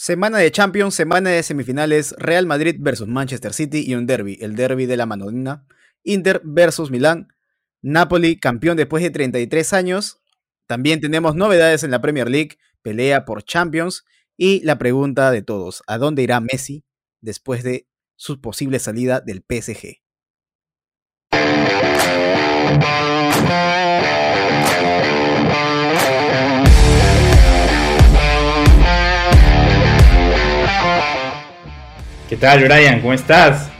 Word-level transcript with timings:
Semana 0.00 0.38
de 0.38 0.52
Champions, 0.52 0.94
semana 0.94 1.30
de 1.30 1.42
semifinales, 1.42 2.14
Real 2.18 2.46
Madrid 2.46 2.76
versus 2.78 3.08
Manchester 3.08 3.52
City 3.52 3.82
y 3.84 3.96
un 3.96 4.06
derby, 4.06 4.38
el 4.40 4.54
derby 4.54 4.86
de 4.86 4.96
la 4.96 5.06
Manolina, 5.06 5.66
Inter 6.04 6.40
versus 6.44 6.92
Milán, 6.92 7.26
Napoli 7.82 8.38
campeón 8.38 8.76
después 8.76 9.02
de 9.02 9.10
33 9.10 9.72
años. 9.72 10.22
También 10.68 11.00
tenemos 11.00 11.34
novedades 11.34 11.82
en 11.82 11.90
la 11.90 12.00
Premier 12.00 12.30
League, 12.30 12.58
pelea 12.80 13.24
por 13.24 13.42
Champions 13.42 14.04
y 14.36 14.64
la 14.64 14.78
pregunta 14.78 15.32
de 15.32 15.42
todos, 15.42 15.82
¿a 15.88 15.98
dónde 15.98 16.22
irá 16.22 16.38
Messi 16.38 16.84
después 17.20 17.64
de 17.64 17.88
su 18.14 18.40
posible 18.40 18.78
salida 18.78 19.20
del 19.20 19.42
PSG? 19.42 19.98
¿Qué 32.28 32.36
tal, 32.36 32.62
Brian? 32.62 33.00
¿Cómo 33.00 33.14
estás? 33.14 33.70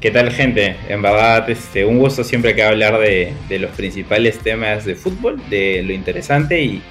¿Qué 0.00 0.10
tal, 0.10 0.32
gente? 0.32 0.74
En 0.88 1.02
verdad, 1.02 1.48
este, 1.48 1.84
un 1.84 2.00
gusto 2.00 2.24
siempre 2.24 2.52
que 2.52 2.64
hablar 2.64 2.98
de, 2.98 3.32
los 3.60 3.70
principales 3.70 4.40
temas 4.40 4.84
de 4.84 4.96
fútbol, 4.96 5.40
de 5.48 5.84
lo 5.84 5.92
interesante. 5.92 6.60
Y 6.60 6.82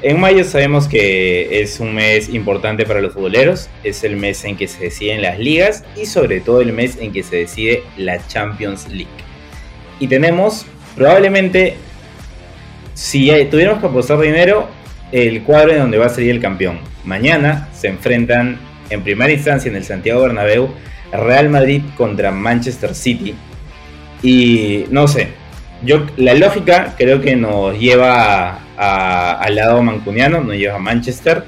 en 0.00 0.18
mayo 0.18 0.42
sabemos 0.44 0.88
que 0.88 1.60
es 1.60 1.80
un 1.80 1.94
mes 1.94 2.30
importante 2.30 2.86
para 2.86 3.02
los 3.02 3.12
futboleros. 3.12 3.68
Es 3.84 4.04
el 4.04 4.16
mes 4.16 4.42
en 4.46 4.56
que 4.56 4.68
se 4.68 4.84
deciden 4.84 5.20
las 5.20 5.38
ligas 5.38 5.84
y, 5.94 6.06
sobre 6.06 6.40
todo, 6.40 6.62
el 6.62 6.72
mes 6.72 6.96
en 6.98 7.12
que 7.12 7.22
se 7.22 7.36
decide 7.36 7.82
la 7.98 8.26
Champions 8.26 8.88
League. 8.88 9.06
Y 10.00 10.06
tenemos, 10.06 10.64
probablemente, 10.96 11.74
si 12.94 13.30
tuviéramos 13.50 13.82
que 13.82 13.86
apostar 13.86 14.18
dinero, 14.18 14.66
el 15.12 15.42
cuadro 15.42 15.72
en 15.72 15.78
donde 15.80 15.98
va 15.98 16.06
a 16.06 16.08
salir 16.08 16.30
el 16.30 16.40
campeón. 16.40 16.80
Mañana 17.04 17.68
se 17.74 17.88
enfrentan 17.88 18.66
en 18.90 19.02
primera 19.02 19.32
instancia 19.32 19.68
en 19.68 19.76
el 19.76 19.84
Santiago 19.84 20.22
Bernabéu 20.22 20.70
Real 21.12 21.48
Madrid 21.48 21.82
contra 21.96 22.30
Manchester 22.30 22.94
City. 22.94 23.34
Y 24.22 24.84
no 24.90 25.06
sé, 25.08 25.28
yo 25.84 26.06
la 26.16 26.34
lógica 26.34 26.94
creo 26.96 27.20
que 27.20 27.36
nos 27.36 27.78
lleva 27.78 28.60
al 28.76 29.54
lado 29.54 29.82
mancuniano, 29.82 30.40
nos 30.40 30.56
lleva 30.56 30.76
a 30.76 30.78
Manchester. 30.78 31.44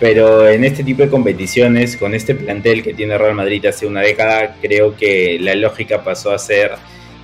Pero 0.00 0.48
en 0.48 0.64
este 0.64 0.84
tipo 0.84 1.02
de 1.02 1.08
competiciones, 1.08 1.96
con 1.96 2.14
este 2.14 2.36
plantel 2.36 2.84
que 2.84 2.94
tiene 2.94 3.18
Real 3.18 3.34
Madrid 3.34 3.66
hace 3.66 3.84
una 3.84 4.00
década, 4.00 4.54
creo 4.62 4.94
que 4.94 5.38
la 5.40 5.56
lógica 5.56 6.04
pasó 6.04 6.32
a 6.32 6.38
ser 6.38 6.72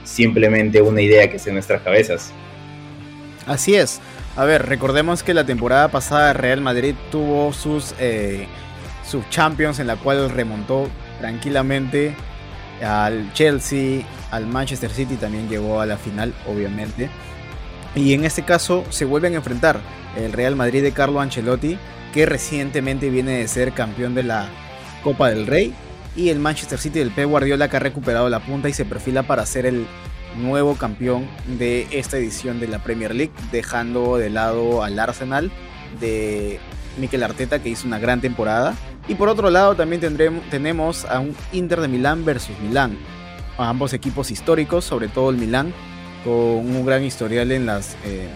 simplemente 0.03 0.83
una 0.83 1.01
idea 1.01 1.31
que 1.31 1.37
está 1.37 1.51
en 1.51 1.55
nuestras 1.55 1.83
cabezas. 1.83 2.33
Así 3.47 3.77
es. 3.77 4.01
A 4.37 4.45
ver, 4.45 4.67
recordemos 4.67 5.23
que 5.23 5.35
la 5.35 5.45
temporada 5.45 5.89
pasada 5.89 6.33
Real 6.33 6.61
Madrid 6.61 6.97
tuvo 7.13 7.53
sus 7.53 7.95
eh, 8.01 8.47
Champions 9.31 9.79
en 9.79 9.87
la 9.87 9.97
cual 9.97 10.31
remontó 10.31 10.89
tranquilamente 11.21 12.15
al 12.83 13.33
Chelsea, 13.33 14.03
al 14.31 14.47
Manchester 14.47 14.91
City 14.91 15.17
también 15.17 15.49
llegó 15.49 15.81
a 15.81 15.87
la 15.87 15.97
final, 15.97 16.35
obviamente. 16.47 17.09
Y 17.95 18.13
en 18.15 18.25
este 18.25 18.43
caso 18.43 18.85
se 18.91 19.05
vuelven 19.05 19.35
a 19.35 19.37
enfrentar 19.37 19.81
el 20.17 20.33
Real 20.33 20.57
Madrid 20.57 20.83
de 20.83 20.93
Carlo 20.93 21.21
Ancelotti, 21.21 21.79
que 22.13 22.27
recientemente 22.27 23.11
viene 23.11 23.39
de 23.39 23.49
ser 23.49 23.73
campeón 23.73 24.15
de 24.15 24.25
la 24.25 24.49
Copa 25.03 25.31
del 25.31 25.47
Rey, 25.47 25.75
y 26.17 26.29
el 26.29 26.39
Manchester 26.39 26.79
City 26.79 27.01
del 27.01 27.11
Pep 27.11 27.29
Guardiola 27.29 27.69
que 27.69 27.77
ha 27.77 27.81
recuperado 27.81 28.29
la 28.29 28.41
punta 28.41 28.69
y 28.69 28.73
se 28.73 28.85
perfila 28.85 29.25
para 29.25 29.47
ser 29.47 29.67
el 29.67 29.87
nuevo 30.37 30.77
campeón 30.77 31.29
de 31.59 31.87
esta 31.91 32.17
edición 32.17 32.61
de 32.61 32.69
la 32.69 32.81
Premier 32.81 33.15
League, 33.15 33.33
dejando 33.53 34.17
de 34.17 34.31
lado 34.31 34.83
al 34.83 34.99
Arsenal 34.99 35.51
de 36.01 36.59
Mikel 36.99 37.23
Arteta 37.23 37.61
que 37.61 37.69
hizo 37.69 37.87
una 37.87 37.99
gran 37.99 38.21
temporada 38.21 38.75
y 39.09 39.15
por 39.15 39.29
otro 39.29 39.51
lado 39.51 39.75
también 39.75 40.01
tendremos, 40.01 40.43
tenemos 40.51 41.05
a 41.05 41.21
un 41.21 41.35
Inter 41.53 41.81
de 41.81 41.89
Milán 41.89 42.25
versus 42.25 42.59
Milán. 42.61 42.97
Ambos 43.59 43.93
equipos 43.93 44.31
históricos, 44.31 44.85
sobre 44.85 45.09
todo 45.09 45.31
el 45.31 45.37
Milán, 45.37 45.73
con 46.25 46.35
un 46.35 46.87
gran 46.87 47.05
historial 47.05 47.53
en 47.53 47.67
las 47.67 47.97
eh, 48.05 48.29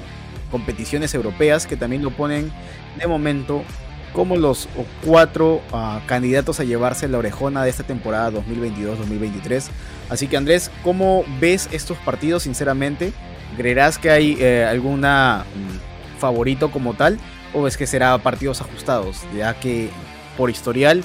competiciones 0.51 1.15
europeas 1.15 1.67
que 1.67 1.77
también 1.77 2.03
lo 2.03 2.11
ponen 2.11 2.53
de 2.99 3.07
momento 3.07 3.65
como 4.13 4.37
los 4.37 4.69
cuatro 5.05 5.61
ah, 5.73 6.01
candidatos 6.07 6.61
a 6.61 6.65
llevarse 6.65 7.09
la 7.09 7.19
orejona 7.19 7.65
de 7.65 7.71
esta 7.71 7.85
temporada 7.85 8.31
2022-2023. 8.31 9.69
Así 10.11 10.29
que 10.29 10.37
Andrés, 10.37 10.71
¿cómo 10.83 11.25
ves 11.41 11.69
estos 11.73 11.97
partidos 11.99 12.45
sinceramente? 12.45 13.13
¿Creerás 13.57 13.99
que 13.99 14.11
hay 14.11 14.37
eh, 14.41 14.67
alguna 14.69 15.45
mm, 15.55 16.19
favorito 16.21 16.71
como 16.71 16.95
tal? 16.95 17.19
¿O 17.53 17.63
ves 17.63 17.77
que 17.77 17.87
será 17.87 18.17
partidos 18.19 18.61
ajustados? 18.61 19.25
Ya 19.37 19.55
que 19.59 19.91
por 20.37 20.51
historial, 20.51 21.03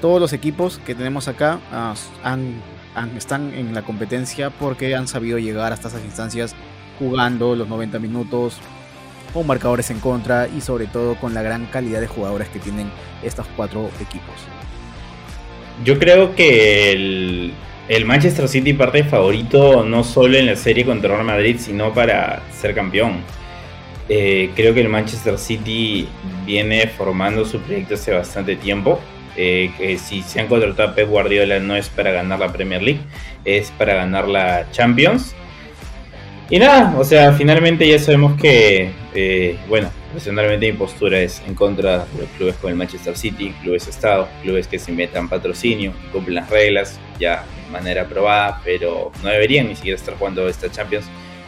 todos 0.00 0.20
los 0.20 0.32
equipos 0.32 0.80
que 0.84 0.94
tenemos 0.94 1.28
acá 1.28 1.60
ah, 1.72 1.94
están 3.16 3.54
en 3.54 3.74
la 3.74 3.82
competencia 3.82 4.50
porque 4.50 4.94
han 4.94 5.08
sabido 5.08 5.38
llegar 5.38 5.72
hasta 5.72 5.88
esas 5.88 6.04
instancias 6.04 6.54
jugando 6.98 7.56
los 7.56 7.68
90 7.68 7.98
minutos 7.98 8.58
con 9.32 9.46
marcadores 9.46 9.90
en 9.90 9.98
contra 9.98 10.46
y 10.46 10.60
sobre 10.60 10.86
todo 10.86 11.16
con 11.16 11.34
la 11.34 11.42
gran 11.42 11.66
calidad 11.66 12.00
de 12.00 12.06
jugadores 12.06 12.48
que 12.48 12.60
tienen 12.60 12.90
estos 13.22 13.46
cuatro 13.56 13.90
equipos. 14.00 14.34
Yo 15.84 15.98
creo 15.98 16.36
que 16.36 16.92
el, 16.92 17.52
el 17.88 18.04
Manchester 18.04 18.48
City 18.48 18.74
parte 18.74 19.02
favorito 19.02 19.84
no 19.84 20.04
solo 20.04 20.38
en 20.38 20.46
la 20.46 20.56
serie 20.56 20.84
contra 20.84 21.14
Real 21.14 21.26
Madrid, 21.26 21.56
sino 21.58 21.92
para 21.92 22.42
ser 22.52 22.74
campeón. 22.74 23.22
Eh, 24.08 24.50
creo 24.54 24.74
que 24.74 24.80
el 24.80 24.88
Manchester 24.88 25.38
City 25.38 26.06
viene 26.44 26.86
formando 26.88 27.44
su 27.44 27.60
proyecto 27.60 27.94
hace 27.94 28.12
bastante 28.12 28.56
tiempo. 28.56 29.00
Eh, 29.36 29.72
que 29.76 29.98
si 29.98 30.22
se 30.22 30.40
han 30.40 30.46
contratado 30.46 30.90
a 30.90 30.94
Pep 30.94 31.08
Guardiola 31.08 31.58
no 31.58 31.74
es 31.74 31.88
para 31.88 32.12
ganar 32.12 32.38
la 32.38 32.52
Premier 32.52 32.80
League, 32.82 33.00
es 33.44 33.70
para 33.72 33.94
ganar 33.94 34.28
la 34.28 34.70
Champions. 34.70 35.34
Y 36.50 36.58
nada, 36.58 36.94
o 36.96 37.04
sea, 37.04 37.32
finalmente 37.32 37.88
ya 37.88 37.98
sabemos 37.98 38.38
que, 38.40 38.92
eh, 39.14 39.56
bueno, 39.66 39.90
personalmente 40.12 40.70
mi 40.70 40.78
postura 40.78 41.18
es 41.18 41.42
en 41.48 41.54
contra 41.54 42.04
de 42.04 42.20
los 42.20 42.28
clubes 42.36 42.54
como 42.56 42.68
el 42.68 42.76
Manchester 42.76 43.16
City, 43.16 43.52
clubes 43.62 43.88
Estado, 43.88 44.28
clubes 44.42 44.68
que 44.68 44.78
se 44.78 44.92
metan 44.92 45.28
patrocinio, 45.28 45.92
cumplen 46.12 46.36
las 46.36 46.50
reglas, 46.50 47.00
ya 47.18 47.44
de 47.64 47.72
manera 47.72 48.02
aprobada, 48.02 48.60
pero 48.62 49.10
no 49.22 49.30
deberían 49.30 49.68
ni 49.68 49.74
siquiera 49.74 49.96
estar 49.96 50.14
jugando 50.16 50.46
esta 50.46 50.70
Champions 50.70 51.06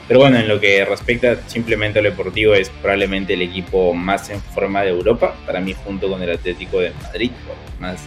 pero 0.08 0.20
bueno, 0.20 0.38
en 0.38 0.46
lo 0.46 0.60
que 0.60 0.84
respecta 0.84 1.36
simplemente 1.48 1.98
a 1.98 2.02
lo 2.02 2.10
deportivo, 2.10 2.54
es 2.54 2.70
probablemente 2.70 3.34
el 3.34 3.42
equipo 3.42 3.92
más 3.92 4.30
en 4.30 4.40
forma 4.40 4.82
de 4.82 4.90
Europa, 4.90 5.34
para 5.44 5.60
mí 5.60 5.74
junto 5.84 6.08
con 6.08 6.22
el 6.22 6.30
Atlético 6.30 6.80
de 6.80 6.92
Madrid, 7.02 7.32
por 7.46 7.80
más 7.80 8.00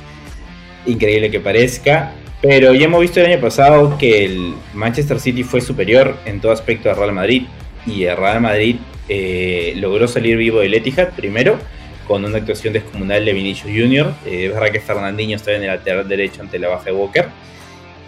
increíble 0.85 1.29
que 1.29 1.39
parezca. 1.39 2.13
Pero 2.41 2.73
ya 2.73 2.85
hemos 2.85 3.01
visto 3.01 3.19
el 3.19 3.25
año 3.25 3.41
pasado 3.41 3.97
que 3.97 4.23
el 4.23 4.53
Manchester 4.73 5.19
City 5.19 5.43
fue 5.43 5.59
superior 5.59 6.15
en 6.25 6.39
todo 6.39 6.53
aspecto 6.53 6.89
al 6.89 6.95
Real 6.95 7.11
Madrid 7.11 7.43
y 7.85 8.05
el 8.05 8.15
Real 8.15 8.39
Madrid 8.39 8.77
eh, 9.09 9.73
logró 9.75 10.07
salir 10.07 10.37
vivo 10.37 10.61
del 10.61 10.73
Etihad 10.73 11.09
primero 11.09 11.59
con 12.07 12.23
una 12.23 12.37
actuación 12.37 12.73
descomunal 12.73 13.25
de 13.25 13.33
Vinicius 13.33 13.73
Junior. 13.73 14.13
Eh, 14.25 14.45
es 14.45 14.53
verdad 14.53 14.71
que 14.71 14.79
Fernandinho 14.79 15.35
estaba 15.35 15.57
en 15.57 15.63
el 15.63 15.69
lateral 15.69 16.07
derecho 16.07 16.41
ante 16.41 16.57
la 16.59 16.69
baja 16.69 16.85
de 16.85 16.91
Walker 16.93 17.27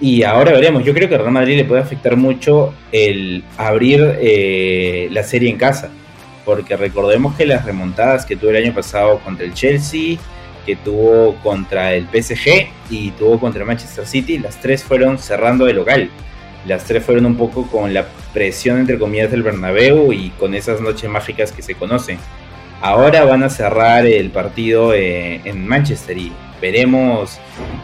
y 0.01 0.23
ahora 0.23 0.51
veremos, 0.51 0.83
yo 0.83 0.95
creo 0.95 1.07
que 1.07 1.13
a 1.13 1.19
Real 1.19 1.31
Madrid 1.31 1.55
le 1.57 1.63
puede 1.63 1.81
afectar 1.81 2.17
mucho 2.17 2.73
el 2.91 3.43
abrir 3.55 4.17
eh, 4.19 5.07
la 5.11 5.21
serie 5.21 5.47
en 5.47 5.57
casa, 5.57 5.91
porque 6.43 6.75
recordemos 6.75 7.35
que 7.35 7.45
las 7.45 7.63
remontadas 7.63 8.25
que 8.25 8.35
tuvo 8.35 8.49
el 8.49 8.63
año 8.65 8.73
pasado 8.73 9.19
contra 9.19 9.45
el 9.45 9.53
Chelsea, 9.53 10.17
que 10.65 10.75
tuvo 10.75 11.35
contra 11.43 11.93
el 11.93 12.07
PSG 12.07 12.67
y 12.89 13.11
tuvo 13.11 13.39
contra 13.39 13.61
el 13.61 13.67
Manchester 13.67 14.07
City, 14.07 14.39
las 14.39 14.59
tres 14.59 14.83
fueron 14.83 15.19
cerrando 15.19 15.65
de 15.65 15.73
local. 15.73 16.09
Las 16.67 16.83
tres 16.85 17.03
fueron 17.03 17.25
un 17.27 17.35
poco 17.35 17.67
con 17.67 17.93
la 17.93 18.07
presión 18.33 18.79
entre 18.79 18.97
comillas 18.97 19.29
del 19.31 19.43
Bernabéu 19.43 20.13
y 20.13 20.29
con 20.31 20.53
esas 20.55 20.81
noches 20.81 21.09
mágicas 21.09 21.51
que 21.51 21.61
se 21.61 21.75
conocen. 21.75 22.17
Ahora 22.81 23.23
van 23.25 23.43
a 23.43 23.49
cerrar 23.49 24.07
el 24.07 24.31
partido 24.31 24.93
eh, 24.93 25.39
en 25.45 25.67
Manchester 25.67 26.17
y 26.17 26.31
veremos 26.59 27.39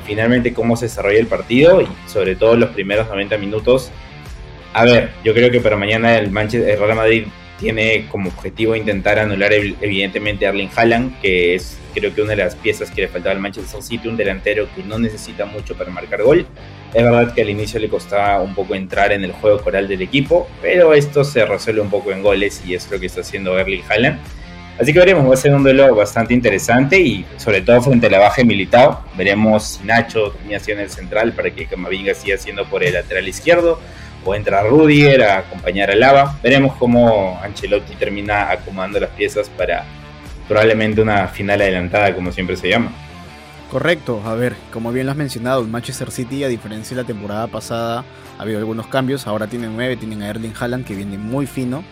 finalmente 0.05 0.53
cómo 0.53 0.75
se 0.75 0.85
desarrolla 0.85 1.19
el 1.19 1.27
partido 1.27 1.81
y 1.81 1.87
sobre 2.07 2.35
todo 2.35 2.55
los 2.55 2.71
primeros 2.71 3.07
90 3.07 3.37
minutos. 3.37 3.91
A 4.73 4.85
ver, 4.85 5.11
yo 5.23 5.35
creo 5.35 5.51
que 5.51 5.59
para 5.59 5.75
mañana 5.75 6.17
el, 6.17 6.31
Manchester, 6.31 6.79
Real 6.79 6.95
Madrid 6.95 7.27
tiene 7.59 8.07
como 8.09 8.29
objetivo 8.29 8.75
intentar 8.75 9.19
anular 9.19 9.53
evidentemente 9.53 10.45
a 10.45 10.49
Erling 10.49 10.69
Haaland, 10.75 11.19
que 11.21 11.55
es 11.55 11.77
creo 11.93 12.13
que 12.13 12.21
una 12.21 12.31
de 12.31 12.37
las 12.37 12.55
piezas 12.55 12.91
que 12.91 13.01
le 13.01 13.07
faltaba 13.07 13.33
al 13.33 13.41
Manchester 13.41 13.81
City, 13.81 14.07
un 14.07 14.17
delantero 14.17 14.67
que 14.75 14.83
no 14.83 14.99
necesita 14.99 15.45
mucho 15.45 15.75
para 15.75 15.89
marcar 15.91 16.23
gol. 16.23 16.45
Es 16.93 17.03
verdad 17.03 17.33
que 17.33 17.41
al 17.41 17.49
inicio 17.49 17.79
le 17.79 17.89
costaba 17.89 18.41
un 18.41 18.53
poco 18.53 18.75
entrar 18.75 19.11
en 19.11 19.23
el 19.23 19.31
juego 19.31 19.61
coral 19.61 19.87
del 19.87 20.01
equipo, 20.01 20.47
pero 20.61 20.93
esto 20.93 21.23
se 21.23 21.45
resuelve 21.45 21.81
un 21.81 21.89
poco 21.89 22.11
en 22.11 22.21
goles 22.21 22.61
y 22.65 22.75
es 22.75 22.89
lo 22.89 22.99
que 22.99 23.07
está 23.07 23.21
haciendo 23.21 23.57
Erling 23.57 23.83
Haaland. 23.89 24.19
Así 24.79 24.93
que 24.93 24.99
veremos, 24.99 25.27
va 25.27 25.33
a 25.33 25.37
ser 25.37 25.53
un 25.55 25.63
duelo 25.63 25.95
bastante 25.95 26.35
interesante 26.35 26.99
y 26.99 27.25
sobre 27.37 27.61
todo 27.61 27.81
frente 27.81 28.07
a 28.07 28.09
la 28.11 28.19
baja 28.19 28.37
de 28.37 28.45
Militao. 28.45 29.03
Veremos 29.17 29.63
si 29.63 29.83
Nacho 29.83 30.31
termina 30.31 30.59
siendo 30.59 30.83
el 30.83 30.89
central 30.91 31.33
para 31.33 31.49
que 31.49 31.65
Camavinga 31.65 32.13
siga 32.13 32.37
siendo 32.37 32.63
por 32.65 32.83
el 32.83 32.93
lateral 32.93 33.27
izquierdo 33.27 33.79
o 34.23 34.35
entra 34.35 34.61
Rudiger 34.61 35.23
a 35.23 35.37
acompañar 35.39 35.89
a 35.89 35.95
Lava. 35.95 36.37
Veremos 36.43 36.75
cómo 36.75 37.39
Ancelotti 37.41 37.95
termina 37.95 38.51
acomodando 38.51 38.99
las 38.99 39.09
piezas 39.11 39.49
para 39.49 39.83
probablemente 40.47 41.01
una 41.01 41.27
final 41.27 41.59
adelantada 41.61 42.13
como 42.13 42.31
siempre 42.31 42.55
se 42.55 42.69
llama. 42.69 42.91
Correcto, 43.71 44.21
a 44.25 44.35
ver, 44.35 44.55
como 44.71 44.91
bien 44.93 45.07
lo 45.07 45.11
has 45.11 45.17
mencionado, 45.17 45.61
el 45.61 45.67
Manchester 45.67 46.09
City, 46.09 46.43
a 46.43 46.47
diferencia 46.47 46.95
de 46.95 47.01
la 47.01 47.07
temporada 47.07 47.47
pasada, 47.47 48.05
ha 48.37 48.41
habido 48.41 48.59
algunos 48.59 48.87
cambios. 48.87 49.27
Ahora 49.27 49.47
tienen 49.47 49.75
nueve, 49.75 49.97
tienen 49.97 50.21
a 50.21 50.29
Erling 50.29 50.53
Haaland 50.57 50.85
que 50.85 50.95
viene 50.95 51.17
muy 51.17 51.47
fino. 51.47 51.83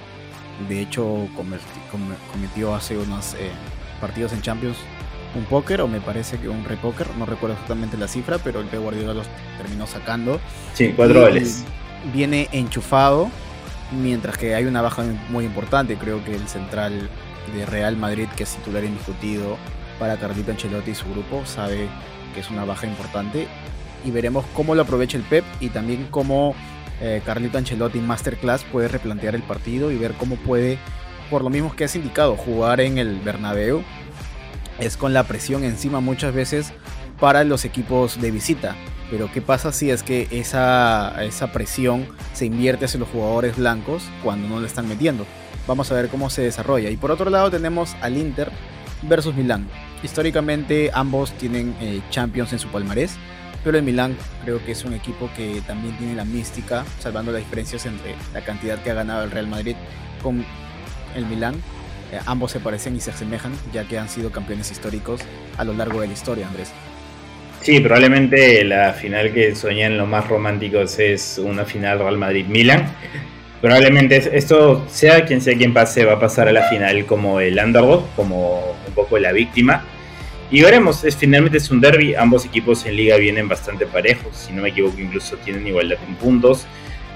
De 0.70 0.82
hecho, 0.82 1.28
cometió 2.32 2.74
hace 2.74 2.98
unos 2.98 3.34
eh, 3.34 3.52
partidos 4.00 4.34
en 4.34 4.42
Champions 4.42 4.78
un 5.36 5.44
póker, 5.46 5.82
o 5.82 5.88
me 5.88 6.00
parece 6.00 6.38
que 6.40 6.50
un 6.50 6.64
repóker, 6.64 7.08
no 7.18 7.26
recuerdo 7.26 7.54
exactamente 7.54 7.98
la 7.98 8.08
cifra, 8.08 8.38
pero 8.38 8.62
el 8.62 8.68
P. 8.68 8.78
Guardiola 8.78 9.14
los 9.14 9.28
terminó 9.58 9.86
sacando. 9.86 10.40
Sí, 10.74 10.94
cuatro 10.96 11.22
goles. 11.22 11.66
Viene 12.14 12.48
enchufado, 12.52 13.30
mientras 13.92 14.38
que 14.38 14.56
hay 14.56 14.66
una 14.66 14.82
baja 14.82 15.04
muy 15.30 15.46
importante. 15.46 15.98
Creo 15.98 16.24
que 16.24 16.36
el 16.36 16.48
central 16.48 17.10
de 17.54 17.66
Real 17.66 17.98
Madrid, 17.98 18.28
que 18.36 18.44
es 18.44 18.56
titular 18.56 18.84
indiscutido, 18.84 19.58
para 20.00 20.18
Carlito 20.18 20.52
Ancelotti 20.52 20.92
y 20.92 20.96
su 20.96 21.10
grupo. 21.10 21.46
Sabe 21.46 21.88
que 22.34 22.40
es 22.40 22.50
una 22.50 22.66
baja 22.66 22.88
importante 22.88 23.48
y 24.04 24.12
veremos 24.12 24.46
cómo 24.54 24.76
lo 24.76 24.84
aprovecha 24.84 25.18
el 25.18 25.24
Pep 25.24 25.44
y 25.60 25.70
también 25.70 26.08
cómo 26.10 26.56
eh, 27.02 27.22
Carlito 27.26 27.58
Ancelotti 27.58 28.00
Masterclass 28.00 28.64
puede 28.64 28.88
replantear 28.88 29.36
el 29.36 29.44
partido 29.44 29.92
y 29.92 29.98
ver 29.98 30.14
cómo 30.14 30.36
puede, 30.36 30.78
por 31.30 31.44
lo 31.44 31.50
mismo 31.50 31.76
que 31.76 31.86
has 31.86 31.96
indicado, 31.96 32.36
jugar 32.36 32.82
en 32.82 32.98
el 32.98 33.20
Bernabéu. 33.20 33.84
Es 34.80 34.98
con 34.98 35.14
la 35.14 35.24
presión 35.24 35.64
encima 35.64 36.00
muchas 36.00 36.34
veces 36.34 36.74
para 37.20 37.44
los 37.44 37.66
equipos 37.66 38.20
de 38.20 38.32
visita. 38.32 38.76
Pero 39.10 39.32
¿qué 39.32 39.42
pasa 39.42 39.72
si 39.72 39.92
es 39.92 40.04
que 40.04 40.28
esa, 40.32 41.24
esa 41.24 41.52
presión 41.52 42.08
se 42.34 42.46
invierte 42.46 42.86
hacia 42.86 43.00
los 43.00 43.10
jugadores 43.10 43.56
blancos 43.56 44.04
cuando 44.24 44.48
no 44.48 44.60
le 44.60 44.68
están 44.68 44.88
metiendo? 44.88 45.26
Vamos 45.68 45.92
a 45.92 45.96
ver 45.96 46.10
cómo 46.10 46.30
se 46.30 46.42
desarrolla. 46.42 46.90
Y 46.90 46.98
por 46.98 47.12
otro 47.12 47.30
lado 47.30 47.52
tenemos 47.52 47.96
al 48.02 48.18
Inter 48.18 48.52
versus 49.04 49.36
Milán. 49.36 49.68
Históricamente 50.04 50.92
ambos 50.94 51.32
tienen 51.34 51.76
eh, 51.80 52.02
Champions 52.10 52.54
en 52.54 52.60
su 52.60 52.68
palmarés, 52.68 53.18
pero 53.66 53.80
el 53.80 53.84
Milán 53.84 54.16
creo 54.44 54.64
que 54.64 54.74
es 54.74 54.86
un 54.86 54.94
equipo 54.94 55.30
que 55.36 55.62
también 55.66 55.98
tiene 55.98 56.14
la 56.14 56.24
mística, 56.24 56.86
salvando 57.00 57.32
las 57.32 57.42
diferencias 57.42 57.86
entre 57.88 58.14
la 58.34 58.42
cantidad 58.42 58.82
que 58.82 58.92
ha 58.92 58.94
ganado 58.94 59.24
el 59.24 59.32
Real 59.32 59.48
Madrid 59.48 59.76
con 60.22 60.46
el 61.16 61.26
Milán. 61.26 61.56
Eh, 62.14 62.20
ambos 62.28 62.52
se 62.52 62.60
parecen 62.60 62.96
y 62.96 63.02
se 63.02 63.10
asemejan, 63.10 63.52
ya 63.74 63.84
que 63.86 63.98
han 63.98 64.08
sido 64.08 64.32
campeones 64.32 64.70
históricos 64.72 65.20
a 65.58 65.64
lo 65.64 65.74
largo 65.74 66.00
de 66.00 66.08
la 66.08 66.14
historia, 66.14 66.48
Andrés. 66.48 66.72
Sí, 67.64 67.80
probablemente 67.80 68.64
la 68.64 68.94
final 68.94 69.34
que 69.34 69.56
soñan 69.56 69.98
los 69.98 70.08
más 70.08 70.28
románticos 70.28 71.00
es 71.00 71.42
una 71.44 71.66
final 71.66 71.98
Real 71.98 72.18
Madrid-Milan 72.18 72.86
probablemente 73.66 74.30
esto, 74.38 74.86
sea 74.88 75.26
quien 75.26 75.42
sea 75.42 75.58
quien 75.58 75.74
pase, 75.74 76.06
va 76.06 76.14
a 76.14 76.20
pasar 76.20 76.48
a 76.48 76.52
la 76.52 76.70
final 76.70 77.08
como 77.08 77.40
el 77.40 77.58
underdog, 77.58 78.06
como 78.16 78.78
un 78.88 78.94
poco 78.94 79.18
la 79.18 79.32
víctima. 79.32 79.84
Y 80.52 80.62
veremos, 80.62 81.04
es, 81.04 81.16
finalmente 81.16 81.58
es 81.58 81.72
un 81.72 81.82
derby, 81.82 82.14
ambos 82.14 82.46
equipos 82.46 82.86
en 82.86 82.96
liga 82.96 83.18
vienen 83.18 83.48
bastante 83.48 83.86
parejos, 83.86 84.36
si 84.38 84.54
no 84.54 84.62
me 84.62 84.70
equivoco 84.70 85.00
incluso 85.00 85.38
tienen 85.38 85.66
igualdad 85.68 85.98
en 86.08 86.16
puntos. 86.16 86.66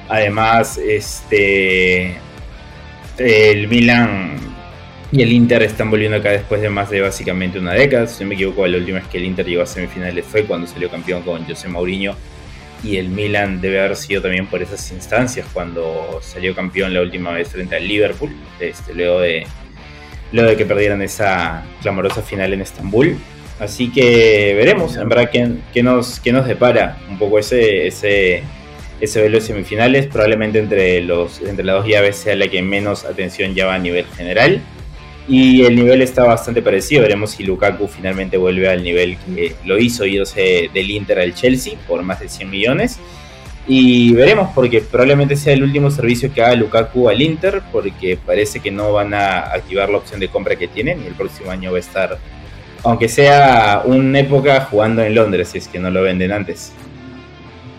Además, 0.07 0.77
este 0.77 2.17
el 3.17 3.67
Milan 3.67 4.37
y 5.11 5.21
el 5.21 5.31
Inter 5.31 5.61
están 5.63 5.89
volviendo 5.89 6.17
acá 6.17 6.31
después 6.31 6.61
de 6.61 6.69
más 6.69 6.89
de 6.89 7.01
básicamente 7.01 7.59
una 7.59 7.73
década. 7.73 8.07
Si 8.07 8.23
no 8.23 8.29
me 8.29 8.35
equivoco, 8.35 8.65
la 8.65 8.77
última 8.77 8.99
vez 8.99 9.07
que 9.07 9.17
el 9.17 9.25
Inter 9.25 9.45
llegó 9.45 9.63
a 9.63 9.65
semifinales 9.65 10.25
fue 10.25 10.45
cuando 10.45 10.67
salió 10.67 10.89
campeón 10.89 11.21
con 11.23 11.45
José 11.45 11.67
Mourinho 11.67 12.15
y 12.83 12.97
el 12.97 13.09
Milan 13.09 13.59
debe 13.59 13.79
haber 13.79 13.95
sido 13.95 14.21
también 14.21 14.47
por 14.47 14.61
esas 14.61 14.91
instancias 14.91 15.45
cuando 15.51 16.19
salió 16.21 16.55
campeón 16.55 16.93
la 16.93 17.01
última 17.01 17.31
vez 17.31 17.49
frente 17.49 17.75
al 17.75 17.87
Liverpool, 17.87 18.33
este, 18.59 18.93
luego, 18.93 19.19
de, 19.19 19.45
luego 20.31 20.49
de 20.49 20.57
que 20.57 20.65
perdieran 20.65 21.01
esa 21.01 21.63
clamorosa 21.81 22.21
final 22.21 22.53
en 22.53 22.61
Estambul. 22.61 23.17
Así 23.59 23.91
que 23.91 24.53
veremos, 24.55 24.95
en 24.95 25.09
verdad, 25.09 25.29
qué, 25.31 25.83
nos, 25.83 26.19
qué 26.19 26.31
nos 26.31 26.47
depara 26.47 26.97
un 27.09 27.17
poco 27.19 27.39
ese, 27.39 27.87
ese, 27.87 28.43
ese 29.01 29.29
de 29.29 29.41
semifinales. 29.41 30.07
Probablemente 30.07 30.59
entre, 30.59 31.01
los, 31.01 31.41
entre 31.41 31.65
las 31.65 31.77
dos 31.77 31.87
llaves 31.87 32.15
sea 32.15 32.35
la 32.35 32.47
que 32.47 32.61
menos 32.61 33.03
atención 33.03 33.53
lleva 33.53 33.75
a 33.75 33.79
nivel 33.79 34.05
general. 34.15 34.61
Y 35.27 35.63
el 35.63 35.75
nivel 35.75 36.01
está 36.01 36.23
bastante 36.23 36.61
parecido. 36.61 37.01
Veremos 37.01 37.31
si 37.31 37.43
Lukaku 37.43 37.87
finalmente 37.87 38.37
vuelve 38.37 38.69
al 38.69 38.81
nivel 38.81 39.17
que 39.17 39.53
lo 39.65 39.77
hizo 39.77 40.05
yéndose 40.05 40.69
del 40.73 40.89
Inter 40.89 41.19
al 41.19 41.35
Chelsea 41.35 41.73
por 41.87 42.01
más 42.01 42.21
de 42.21 42.29
100 42.29 42.49
millones. 42.49 42.99
Y 43.71 44.13
veremos, 44.13 44.49
porque 44.55 44.81
probablemente 44.81 45.35
sea 45.35 45.53
el 45.53 45.61
último 45.61 45.91
servicio 45.91 46.33
que 46.33 46.41
haga 46.41 46.55
Lukaku 46.55 47.07
al 47.07 47.21
Inter, 47.21 47.61
porque 47.71 48.17
parece 48.17 48.59
que 48.59 48.71
no 48.71 48.93
van 48.93 49.13
a 49.13 49.41
activar 49.41 49.89
la 49.89 49.99
opción 49.99 50.19
de 50.19 50.27
compra 50.27 50.55
que 50.55 50.67
tienen 50.67 51.03
y 51.03 51.05
el 51.05 51.13
próximo 51.13 51.51
año 51.51 51.71
va 51.71 51.77
a 51.77 51.79
estar, 51.79 52.17
aunque 52.83 53.07
sea 53.07 53.83
una 53.85 54.19
época, 54.19 54.61
jugando 54.61 55.03
en 55.03 55.13
Londres, 55.13 55.49
si 55.49 55.59
es 55.59 55.67
que 55.67 55.77
no 55.77 55.91
lo 55.91 56.01
venden 56.01 56.31
antes. 56.31 56.73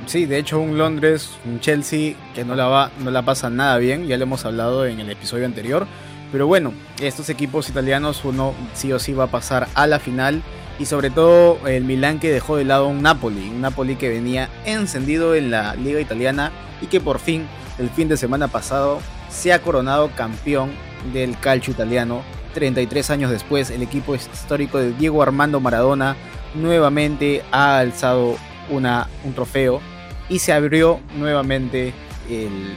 Sí, 0.06 0.26
de 0.26 0.38
hecho 0.38 0.60
un 0.60 0.78
Londres, 0.78 1.31
un 1.44 1.58
Chelsea 1.58 2.14
que 2.36 2.44
no 2.44 2.54
la, 2.54 2.69
va, 2.69 2.93
no 3.00 3.10
la 3.10 3.22
pasa 3.22 3.50
nada 3.50 3.76
bien, 3.78 4.06
ya 4.06 4.16
lo 4.16 4.22
hemos 4.22 4.44
hablado 4.44 4.86
en 4.86 5.00
el 5.00 5.10
episodio 5.10 5.44
anterior 5.44 5.88
pero 6.32 6.46
bueno, 6.46 6.72
estos 7.00 7.28
equipos 7.28 7.69
italianos 7.69 8.25
uno 8.25 8.54
sí 8.75 8.93
o 8.93 8.98
sí 8.98 9.12
va 9.12 9.25
a 9.25 9.31
pasar 9.31 9.69
a 9.75 9.86
la 9.86 9.98
final. 9.98 10.43
Y 10.81 10.87
sobre 10.87 11.11
todo 11.11 11.69
el 11.69 11.85
Milán 11.85 12.19
que 12.19 12.32
dejó 12.32 12.56
de 12.56 12.65
lado 12.65 12.88
un 12.88 13.03
Napoli. 13.03 13.50
Un 13.50 13.61
Napoli 13.61 13.97
que 13.97 14.09
venía 14.09 14.49
encendido 14.65 15.35
en 15.35 15.50
la 15.50 15.75
liga 15.75 16.00
italiana 16.00 16.53
y 16.81 16.87
que 16.87 17.03
por 17.03 17.19
fin, 17.19 17.47
el 17.79 17.91
fin 17.91 18.09
de 18.09 18.17
semana 18.17 18.49
pasado, 18.49 19.00
se 19.29 19.53
ha 19.53 19.61
coronado 19.61 20.11
campeón 20.17 20.71
del 21.12 21.38
calcio 21.38 21.75
italiano. 21.75 22.23
33 22.55 23.11
años 23.11 23.31
después, 23.31 23.69
el 23.69 23.82
equipo 23.82 24.15
histórico 24.15 24.79
de 24.79 24.94
Diego 24.94 25.23
Armando 25.23 25.61
Maradona 25.61 26.17
nuevamente 26.55 27.44
ha 27.53 27.79
alzado 27.79 28.38
una, 28.71 29.06
un 29.23 29.35
trofeo 29.35 29.82
y 30.31 30.38
se 30.38 30.55
abrió 30.55 30.99
nuevamente 31.15 31.93
el, 32.31 32.75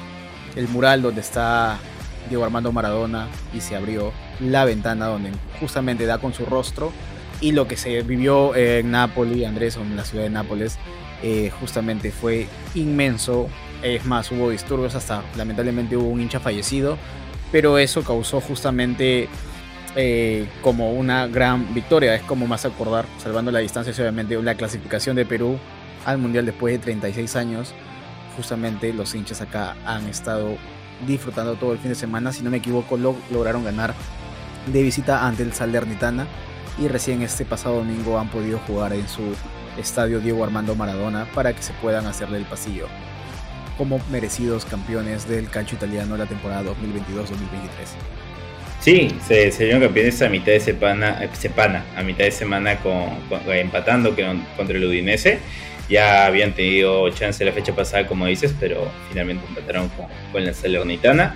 el 0.57 0.67
mural 0.67 1.01
donde 1.01 1.21
está 1.21 1.77
Diego 2.27 2.43
Armando 2.43 2.73
Maradona 2.73 3.29
y 3.53 3.61
se 3.61 3.77
abrió 3.77 4.11
la 4.41 4.65
ventana 4.65 5.07
donde 5.07 5.31
justamente 5.61 6.05
da 6.05 6.17
con 6.17 6.33
su 6.33 6.45
rostro 6.45 6.91
y 7.41 7.51
lo 7.51 7.67
que 7.67 7.77
se 7.77 8.01
vivió 8.03 8.55
en 8.55 8.91
Nápoles, 8.91 9.45
Andrés, 9.45 9.77
en 9.77 9.95
la 9.95 10.05
ciudad 10.05 10.23
de 10.23 10.29
Nápoles, 10.29 10.77
eh, 11.21 11.51
justamente 11.59 12.11
fue 12.11 12.47
inmenso. 12.75 13.49
Es 13.81 14.05
más, 14.05 14.31
hubo 14.31 14.49
disturbios, 14.49 14.95
hasta 14.95 15.23
lamentablemente 15.35 15.97
hubo 15.97 16.09
un 16.09 16.21
hincha 16.21 16.39
fallecido, 16.39 16.97
pero 17.51 17.77
eso 17.77 18.03
causó 18.03 18.39
justamente 18.41 19.27
eh, 19.95 20.47
como 20.61 20.91
una 20.93 21.27
gran 21.27 21.73
victoria. 21.73 22.15
Es 22.15 22.23
como 22.23 22.47
más 22.47 22.65
acordar, 22.65 23.05
salvando 23.17 23.51
la 23.51 23.59
distancia, 23.59 23.93
obviamente, 23.97 24.41
la 24.41 24.55
clasificación 24.55 25.15
de 25.15 25.25
Perú 25.25 25.57
al 26.05 26.17
Mundial 26.17 26.45
después 26.45 26.73
de 26.73 26.79
36 26.79 27.35
años. 27.35 27.73
Justamente 28.35 28.91
los 28.93 29.13
hinchas 29.13 29.41
acá 29.41 29.75
han 29.85 30.07
estado 30.07 30.57
disfrutando 31.05 31.55
todo 31.55 31.73
el 31.73 31.79
fin 31.79 31.89
de 31.89 31.95
semana. 31.95 32.31
Si 32.31 32.43
no 32.43 32.49
me 32.49 32.57
equivoco, 32.57 32.97
lo, 32.97 33.15
lograron 33.31 33.63
ganar 33.63 33.93
de 34.67 34.81
visita 34.81 35.27
ante 35.27 35.43
el 35.43 35.53
Salernitana. 35.53 36.27
Y 36.79 36.87
recién 36.87 37.21
este 37.21 37.45
pasado 37.45 37.75
domingo 37.77 38.19
han 38.19 38.29
podido 38.29 38.59
jugar 38.59 38.93
en 38.93 39.07
su 39.07 39.21
estadio 39.77 40.19
Diego 40.19 40.43
Armando 40.43 40.75
Maradona 40.75 41.27
para 41.33 41.53
que 41.53 41.61
se 41.61 41.73
puedan 41.73 42.05
hacerle 42.05 42.37
el 42.37 42.45
pasillo 42.45 42.87
como 43.77 43.99
merecidos 44.11 44.65
campeones 44.65 45.27
del 45.27 45.49
calcio 45.49 45.77
italiano 45.77 46.15
la 46.15 46.27
temporada 46.27 46.61
2022-2023. 46.61 46.73
Sí, 48.81 49.15
se 49.25 49.51
salieron 49.51 49.81
campeones 49.81 50.21
a 50.21 50.29
mitad 50.29 50.51
de 50.51 50.59
semana, 50.59 51.17
a 51.95 52.03
mitad 52.03 52.25
de 52.25 52.31
semana 52.31 52.77
con, 52.77 53.09
empatando 53.47 54.15
contra 54.57 54.77
el 54.77 54.83
Udinese 54.83 55.39
ya 55.89 56.25
habían 56.25 56.53
tenido 56.53 57.09
chance 57.09 57.43
la 57.43 57.51
fecha 57.51 57.75
pasada, 57.75 58.07
como 58.07 58.25
dices, 58.25 58.53
pero 58.59 58.89
finalmente 59.09 59.45
empataron 59.47 59.89
con, 60.31 60.43
la 60.43 60.53
Salernitana. 60.53 61.35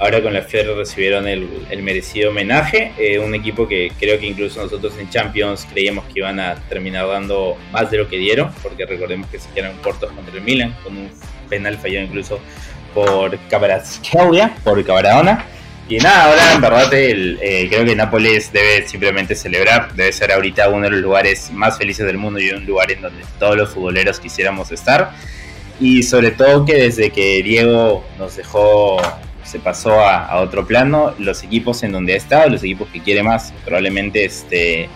Ahora 0.00 0.20
con 0.22 0.34
la 0.34 0.42
Fier 0.42 0.66
recibieron 0.76 1.28
el, 1.28 1.82
merecido 1.82 2.30
homenaje, 2.30 2.92
eh, 2.98 3.18
un 3.20 3.34
equipo 3.34 3.68
que 3.68 3.92
creo 3.98 4.18
que 4.18 4.26
incluso 4.26 4.60
nosotros 4.60 4.94
en 4.98 5.08
Champions 5.08 5.66
creíamos 5.72 6.04
que 6.06 6.18
iban 6.18 6.40
a 6.40 6.56
terminar 6.68 7.06
dando 7.06 7.56
más 7.70 7.90
de 7.90 7.98
lo 7.98 8.08
que 8.08 8.16
dieron, 8.16 8.50
porque 8.62 8.86
recordemos 8.86 9.28
que 9.30 9.38
se 9.38 9.48
quedaron 9.50 9.76
cortos 9.78 10.10
contra 10.12 10.34
el 10.34 10.42
Milan, 10.42 10.74
con 10.82 10.96
un 10.96 11.10
penal 11.48 11.78
fallado 11.78 12.06
incluso 12.06 12.40
por 12.92 13.38
Cabrazquelia, 13.48 14.54
por 14.64 14.84
Cabradona. 14.84 15.46
Y 15.88 15.98
nada, 15.98 16.24
ahora 16.30 16.54
en 16.54 16.60
verdad 16.62 16.88
eh, 16.94 17.66
creo 17.68 17.84
que 17.84 17.94
Nápoles 17.94 18.50
debe 18.52 18.88
simplemente 18.88 19.34
celebrar, 19.34 19.92
debe 19.94 20.12
ser 20.12 20.32
ahorita 20.32 20.70
uno 20.70 20.84
de 20.84 20.90
los 20.92 21.00
lugares 21.00 21.50
más 21.52 21.76
felices 21.76 22.06
del 22.06 22.16
mundo 22.16 22.40
y 22.40 22.50
un 22.50 22.64
lugar 22.64 22.90
en 22.90 23.02
donde 23.02 23.22
todos 23.38 23.56
los 23.56 23.70
futboleros 23.70 24.18
quisiéramos 24.18 24.72
estar. 24.72 25.12
Y 25.78 26.02
sobre 26.02 26.30
todo 26.30 26.64
que 26.64 26.74
desde 26.74 27.10
que 27.10 27.42
Diego 27.42 28.02
nos 28.18 28.36
dejó, 28.36 28.96
se 29.44 29.58
pasó 29.58 30.00
a, 30.00 30.40
otro 30.40 30.66
plano, 30.66 31.14
los 31.18 31.42
equipos 31.42 31.82
en 31.82 31.92
donde 31.92 32.14
ha 32.14 32.16
estado, 32.16 32.48
los 32.48 32.62
equipos 32.62 32.88
que 32.88 33.00
quiere 33.00 33.22
más, 33.22 33.52
probablemente 33.64 34.24
este, 34.24 34.88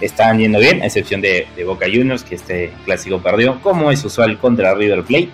están 0.00 0.38
yendo 0.38 0.58
bien, 0.58 0.82
a 0.82 0.86
excepción 0.86 1.20
de, 1.20 1.46
Boca 1.64 1.86
Juniors, 1.86 2.24
que 2.24 2.34
este 2.34 2.72
clásico 2.84 3.22
perdió, 3.22 3.60
como 3.60 3.90
es 3.90 4.04
usual 4.04 4.38
contra 4.38 4.74
River 4.74 5.04
Plate. 5.04 5.30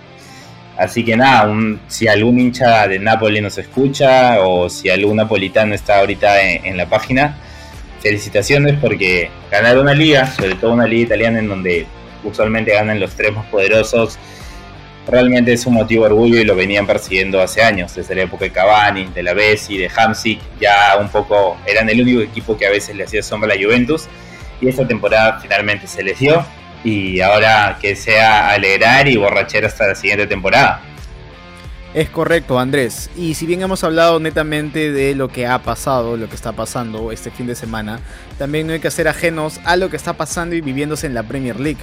Así 0.77 1.03
que 1.03 1.17
nada, 1.17 1.51
si 1.87 2.07
algún 2.07 2.39
hincha 2.39 2.87
de 2.87 2.97
Napoli 2.97 3.41
nos 3.41 3.57
escucha 3.57 4.39
o 4.41 4.69
si 4.69 4.89
algún 4.89 5.17
napolitano 5.17 5.75
está 5.75 5.99
ahorita 5.99 6.41
en, 6.41 6.77
la 6.77 6.87
página, 6.87 7.37
felicitaciones 8.01 8.77
porque 8.79 9.29
ganar 9.51 9.77
una 9.77 9.93
liga, 9.93 10.25
sobre 10.27 10.55
todo 10.55 10.73
una 10.73 10.87
liga 10.87 11.03
italiana 11.03 11.39
en 11.39 11.49
donde 11.49 11.85
usualmente 12.23 12.71
ganan 12.73 12.99
los 12.99 13.11
tres 13.11 13.33
más 13.33 13.45
poderosos, 13.47 14.17
realmente 15.07 15.53
es 15.53 15.65
un 15.65 15.73
motivo 15.73 16.05
de 16.05 16.11
orgullo 16.11 16.39
y 16.39 16.43
lo 16.43 16.55
venían 16.55 16.85
persiguiendo 16.85 17.41
hace 17.41 17.61
años, 17.61 17.95
desde 17.95 18.15
la 18.15 18.23
época 18.23 18.45
de 18.45 18.51
Cavani, 18.51 19.05
de 19.05 19.23
la 19.23 19.33
Bessi, 19.33 19.77
de 19.77 19.89
Hamsik, 19.89 20.39
ya 20.59 20.97
un 20.99 21.09
poco 21.09 21.57
eran 21.65 21.89
el 21.89 22.01
único 22.01 22.21
equipo 22.21 22.57
que 22.57 22.65
a 22.65 22.69
veces 22.69 22.95
le 22.95 23.03
hacía 23.03 23.23
sombra 23.23 23.51
a 23.51 23.55
la 23.55 23.63
Juventus 23.63 24.07
y 24.59 24.67
esta 24.67 24.87
temporada 24.87 25.39
finalmente 25.41 25.87
se 25.87 26.03
les 26.03 26.19
dio 26.19 26.45
y 26.83 27.19
ahora 27.21 27.77
que 27.81 27.95
sea 27.95 28.49
alegrar 28.49 29.07
y 29.07 29.17
borrachera 29.17 29.67
hasta 29.67 29.87
la 29.87 29.95
siguiente 29.95 30.27
temporada. 30.27 30.81
Es 31.93 32.09
correcto, 32.09 32.57
Andrés. 32.57 33.09
Y 33.17 33.33
si 33.33 33.45
bien 33.45 33.61
hemos 33.61 33.83
hablado 33.83 34.19
netamente 34.21 34.93
de 34.93 35.13
lo 35.13 35.27
que 35.27 35.45
ha 35.45 35.61
pasado, 35.61 36.15
lo 36.15 36.29
que 36.29 36.35
está 36.35 36.53
pasando 36.53 37.11
este 37.11 37.31
fin 37.31 37.47
de 37.47 37.55
semana, 37.55 37.99
también 38.37 38.65
no 38.65 38.73
hay 38.73 38.79
que 38.79 38.89
ser 38.89 39.09
ajenos 39.09 39.59
a 39.65 39.75
lo 39.75 39.89
que 39.89 39.97
está 39.97 40.13
pasando 40.13 40.55
y 40.55 40.61
viviéndose 40.61 41.07
en 41.07 41.13
la 41.13 41.23
Premier 41.23 41.59
League, 41.59 41.81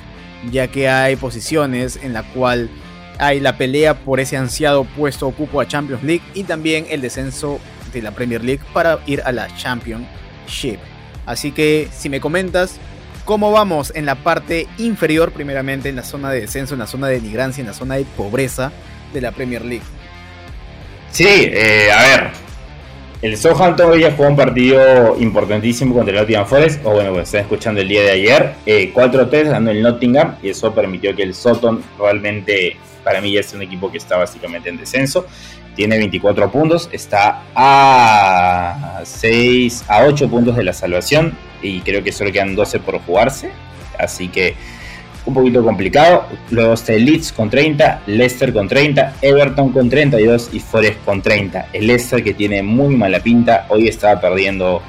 ya 0.50 0.68
que 0.68 0.88
hay 0.88 1.16
posiciones 1.16 1.98
en 2.02 2.14
la 2.14 2.22
cual 2.22 2.70
hay 3.18 3.40
la 3.40 3.56
pelea 3.56 3.94
por 3.94 4.20
ese 4.20 4.36
ansiado 4.36 4.84
puesto 4.84 5.26
ocupo 5.26 5.60
a 5.60 5.68
Champions 5.68 6.02
League 6.02 6.22
y 6.34 6.44
también 6.44 6.86
el 6.88 7.00
descenso 7.00 7.60
de 7.92 8.02
la 8.02 8.12
Premier 8.12 8.44
League 8.44 8.62
para 8.72 8.98
ir 9.06 9.22
a 9.24 9.32
la 9.32 9.48
Championship. 9.56 10.78
Así 11.26 11.52
que 11.52 11.88
si 11.92 12.08
me 12.08 12.20
comentas 12.20 12.78
cómo 13.24 13.52
vamos 13.52 13.92
en 13.94 14.06
la 14.06 14.14
parte 14.14 14.66
inferior, 14.78 15.32
primeramente 15.32 15.88
en 15.88 15.96
la 15.96 16.04
zona 16.04 16.30
de 16.30 16.40
descenso, 16.40 16.74
en 16.74 16.80
la 16.80 16.86
zona 16.86 17.08
de 17.08 17.20
denigrancia, 17.20 17.60
en 17.60 17.66
la 17.66 17.74
zona 17.74 17.96
de 17.96 18.04
pobreza 18.04 18.72
de 19.12 19.20
la 19.20 19.32
Premier 19.32 19.64
League. 19.64 19.84
Sí, 21.10 21.26
eh, 21.26 21.90
a 21.92 22.02
ver. 22.02 22.30
El 23.20 23.36
Southampton 23.36 23.98
ya 23.98 24.12
jugó 24.12 24.28
un 24.28 24.36
partido 24.36 25.16
importantísimo 25.18 25.92
contra 25.92 26.14
el 26.14 26.20
Nottingham 26.20 26.46
Forest, 26.46 26.86
o 26.86 26.92
bueno, 26.92 27.12
pues 27.12 27.24
están 27.24 27.40
escuchando 27.40 27.80
el 27.80 27.88
día 27.88 28.02
de 28.02 28.10
ayer. 28.12 28.54
4-3 28.64 29.32
eh, 29.32 29.42
ganó 29.44 29.70
el 29.72 29.82
Nottingham 29.82 30.36
y 30.40 30.50
eso 30.50 30.72
permitió 30.72 31.16
que 31.16 31.24
el 31.24 31.34
Soton 31.34 31.82
realmente, 31.98 32.76
para 33.02 33.20
mí 33.20 33.32
ya 33.32 33.40
es 33.40 33.52
un 33.52 33.62
equipo 33.62 33.90
que 33.90 33.98
está 33.98 34.16
básicamente 34.18 34.68
en 34.68 34.76
descenso. 34.76 35.26
Tiene 35.74 35.98
24 35.98 36.48
puntos, 36.52 36.88
está 36.92 37.42
a 37.56 39.00
6, 39.02 39.84
a 39.88 40.04
8 40.04 40.28
puntos 40.28 40.56
de 40.56 40.62
la 40.62 40.72
salvación 40.72 41.36
y 41.60 41.80
creo 41.80 42.04
que 42.04 42.12
solo 42.12 42.30
quedan 42.30 42.54
12 42.54 42.78
por 42.78 43.00
jugarse. 43.00 43.50
Así 43.98 44.28
que 44.28 44.54
un 45.26 45.34
poquito 45.34 45.62
complicado. 45.62 46.26
El 46.50 47.04
Leeds 47.04 47.32
con 47.32 47.50
30, 47.50 48.02
Leicester 48.06 48.52
con 48.52 48.68
30, 48.68 49.16
Everton 49.22 49.72
con 49.72 49.88
32 49.88 50.50
y 50.52 50.60
Forest 50.60 51.04
con 51.04 51.22
30. 51.22 51.68
El 51.72 51.86
Leicester 51.86 52.22
que 52.22 52.34
tiene 52.34 52.62
muy 52.62 52.96
mala 52.96 53.20
pinta, 53.20 53.66
hoy 53.68 53.88
estaba 53.88 54.20
perdiendo 54.20 54.82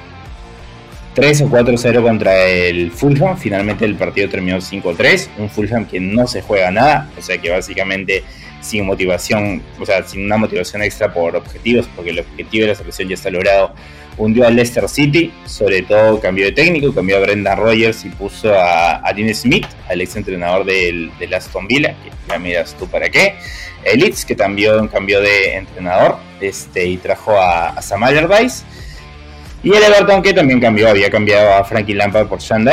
3 1.15 1.41
o 1.41 1.49
4-0 1.49 2.01
contra 2.01 2.45
el 2.45 2.91
Fulham. 2.91 3.37
Finalmente 3.37 3.85
el 3.85 3.95
partido 3.95 4.29
terminó 4.29 4.57
5-3. 4.57 5.29
Un 5.37 5.49
Fulham 5.49 5.85
que 5.85 5.99
no 5.99 6.27
se 6.27 6.41
juega 6.41 6.71
nada, 6.71 7.09
o 7.17 7.21
sea 7.21 7.37
que 7.37 7.49
básicamente 7.49 8.23
sin 8.61 8.85
motivación, 8.85 9.61
o 9.79 9.85
sea, 9.85 10.03
sin 10.03 10.25
una 10.25 10.37
motivación 10.37 10.81
extra 10.81 11.13
por 11.13 11.35
objetivos, 11.35 11.89
porque 11.95 12.11
el 12.11 12.19
objetivo 12.19 12.63
de 12.63 12.67
la 12.69 12.75
selección 12.75 13.07
ya 13.07 13.15
está 13.15 13.29
logrado 13.29 13.73
hundió 14.19 14.45
al 14.45 14.55
Leicester 14.55 14.87
City, 14.87 15.31
sobre 15.45 15.81
todo 15.81 16.19
cambió 16.19 16.45
de 16.45 16.51
técnico, 16.51 16.93
cambió 16.93 17.17
a 17.17 17.21
Brendan 17.21 17.57
Rogers 17.57 18.05
y 18.05 18.09
puso 18.09 18.53
a, 18.53 19.01
Dean 19.15 19.33
Smith, 19.33 19.65
al 19.89 20.01
ex 20.01 20.15
entrenador 20.15 20.65
del, 20.65 21.11
Aston 21.33 21.67
Villa, 21.67 21.95
que 22.03 22.11
ya 22.27 22.37
miras 22.37 22.75
tú 22.77 22.85
para 22.87 23.09
qué. 23.09 23.35
El 23.83 24.01
Leeds, 24.01 24.25
que 24.25 24.35
también 24.35 24.89
cambió 24.89 25.21
de 25.21 25.55
entrenador 25.55 26.17
este, 26.41 26.85
y 26.85 26.97
trajo 26.97 27.31
a, 27.39 27.69
a 27.69 27.81
Sam 27.81 28.03
Allardyce. 28.03 28.65
Y 29.61 29.73
el 29.73 29.83
Everton 29.83 30.21
que 30.21 30.33
también 30.33 30.59
cambió, 30.59 30.89
había 30.89 31.09
cambiado 31.09 31.53
a 31.53 31.63
Frankie 31.63 31.93
Lampard 31.93 32.27
por 32.27 32.41
Sean. 32.41 32.69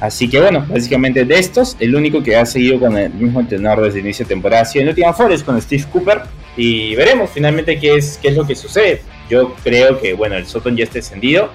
Así 0.00 0.28
que 0.28 0.40
bueno, 0.40 0.66
básicamente 0.68 1.24
de 1.24 1.38
estos, 1.38 1.76
el 1.80 1.94
único 1.94 2.22
que 2.22 2.36
ha 2.36 2.46
seguido 2.46 2.78
con 2.78 2.96
el 2.96 3.12
mismo 3.12 3.40
entrenador 3.40 3.84
desde 3.84 4.00
el 4.00 4.06
inicio 4.06 4.24
de 4.24 4.30
temporada 4.30 4.62
ha 4.62 4.64
sido 4.64 4.84
Nottingham 4.84 5.14
Forest 5.14 5.44
con 5.44 5.60
Steve 5.60 5.84
Cooper. 5.92 6.22
Y 6.56 6.94
veremos 6.96 7.30
finalmente 7.30 7.78
qué 7.78 7.96
es, 7.96 8.18
qué 8.20 8.28
es 8.28 8.36
lo 8.36 8.46
que 8.46 8.54
sucede. 8.54 9.02
Yo 9.28 9.54
creo 9.62 10.00
que, 10.00 10.14
bueno, 10.14 10.36
el 10.36 10.46
Soton 10.46 10.76
ya 10.76 10.84
está 10.84 10.94
descendido. 10.94 11.50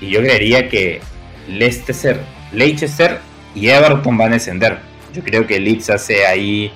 Y 0.00 0.10
yo 0.10 0.20
creería 0.20 0.68
que 0.68 1.00
Leicester, 1.48 2.20
Leicester 2.52 3.20
y 3.54 3.68
Everton 3.68 4.16
van 4.16 4.30
a 4.30 4.34
descender. 4.34 4.78
Yo 5.12 5.22
creo 5.22 5.46
que 5.46 5.60
Leeds 5.60 5.90
hace 5.90 6.26
ahí 6.26 6.72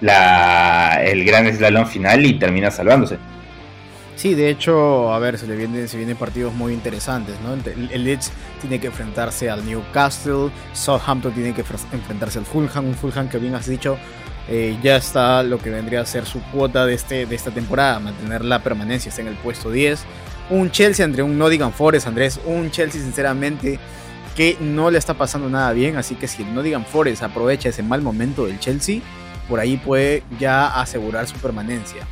la, 0.00 1.00
el 1.04 1.24
gran 1.24 1.52
slalom 1.54 1.86
final 1.86 2.26
y 2.26 2.38
termina 2.38 2.70
salvándose. 2.70 3.18
Sí, 4.16 4.34
de 4.34 4.50
hecho, 4.50 5.14
a 5.14 5.18
ver, 5.18 5.38
se 5.38 5.46
le 5.46 5.56
vienen, 5.56 5.88
se 5.88 5.96
vienen 5.96 6.14
partidos 6.14 6.52
muy 6.52 6.74
interesantes, 6.74 7.36
¿no? 7.40 7.54
El 7.54 8.04
Leeds 8.04 8.30
tiene 8.60 8.78
que 8.78 8.88
enfrentarse 8.88 9.48
al 9.48 9.64
Newcastle, 9.64 10.50
Southampton 10.74 11.32
tiene 11.32 11.54
que 11.54 11.62
enfrentarse 11.62 12.38
al 12.38 12.44
Fulham, 12.44 12.84
un 12.84 12.94
Fulham 12.94 13.30
que 13.30 13.38
bien 13.38 13.54
has 13.54 13.66
dicho 13.66 13.96
eh, 14.52 14.76
ya 14.82 14.96
está 14.96 15.44
lo 15.44 15.58
que 15.58 15.70
vendría 15.70 16.00
a 16.00 16.06
ser 16.06 16.26
su 16.26 16.42
cuota 16.50 16.84
de, 16.84 16.94
este, 16.94 17.24
de 17.24 17.36
esta 17.36 17.52
temporada, 17.52 18.00
mantener 18.00 18.44
la 18.44 18.58
permanencia, 18.58 19.08
está 19.08 19.22
en 19.22 19.28
el 19.28 19.36
puesto 19.36 19.70
10. 19.70 20.04
Un 20.50 20.72
Chelsea 20.72 21.06
entre 21.06 21.22
un 21.22 21.38
Nottingham 21.38 21.70
Forest, 21.70 22.08
Andrés, 22.08 22.40
un 22.44 22.68
Chelsea 22.72 23.00
sinceramente 23.00 23.78
que 24.34 24.56
no 24.60 24.90
le 24.90 24.98
está 24.98 25.14
pasando 25.14 25.48
nada 25.48 25.72
bien, 25.72 25.96
así 25.96 26.16
que 26.16 26.26
si 26.26 26.42
el 26.42 26.52
Nottingham 26.52 26.84
Forest 26.84 27.22
aprovecha 27.22 27.68
ese 27.68 27.84
mal 27.84 28.02
momento 28.02 28.46
del 28.46 28.58
Chelsea, 28.58 29.00
por 29.48 29.60
ahí 29.60 29.76
puede 29.76 30.24
ya 30.40 30.80
asegurar 30.80 31.28
su 31.28 31.36
permanencia. 31.36 32.04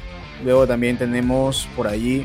Luego 0.44 0.64
también 0.64 0.96
tenemos 0.96 1.68
por 1.74 1.88
allí 1.88 2.24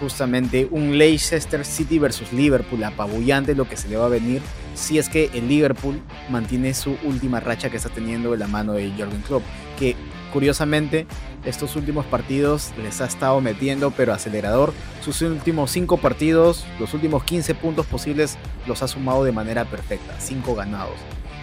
justamente 0.00 0.66
un 0.70 0.98
Leicester 0.98 1.64
City 1.64 1.98
versus 1.98 2.32
Liverpool, 2.32 2.82
apabullante 2.82 3.54
lo 3.54 3.68
que 3.68 3.76
se 3.76 3.88
le 3.88 3.96
va 3.96 4.06
a 4.06 4.08
venir 4.08 4.42
si 4.74 4.98
es 4.98 5.08
que 5.08 5.30
el 5.34 5.48
Liverpool 5.48 6.00
mantiene 6.30 6.74
su 6.74 6.96
última 7.04 7.40
racha 7.40 7.70
que 7.70 7.76
está 7.76 7.90
teniendo 7.90 8.30
de 8.32 8.38
la 8.38 8.46
mano 8.46 8.72
de 8.72 8.90
Jürgen 8.90 9.20
Klopp, 9.22 9.42
que 9.78 9.94
curiosamente 10.32 11.06
estos 11.44 11.76
últimos 11.76 12.06
partidos 12.06 12.72
les 12.82 13.00
ha 13.00 13.06
estado 13.06 13.40
metiendo 13.40 13.90
pero 13.90 14.12
acelerador. 14.12 14.72
Sus 15.04 15.22
últimos 15.22 15.70
5 15.70 15.98
partidos, 15.98 16.64
los 16.78 16.94
últimos 16.94 17.24
15 17.24 17.54
puntos 17.54 17.86
posibles 17.86 18.38
los 18.66 18.82
ha 18.82 18.88
sumado 18.88 19.24
de 19.24 19.32
manera 19.32 19.64
perfecta, 19.64 20.14
5 20.18 20.54
ganados. 20.54 20.96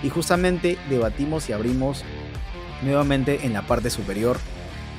Y 0.04 0.10
justamente 0.10 0.78
debatimos 0.90 1.50
y 1.50 1.54
abrimos 1.54 2.04
nuevamente 2.84 3.46
en 3.46 3.54
la 3.54 3.64
parte 3.64 3.90
superior 3.90 4.38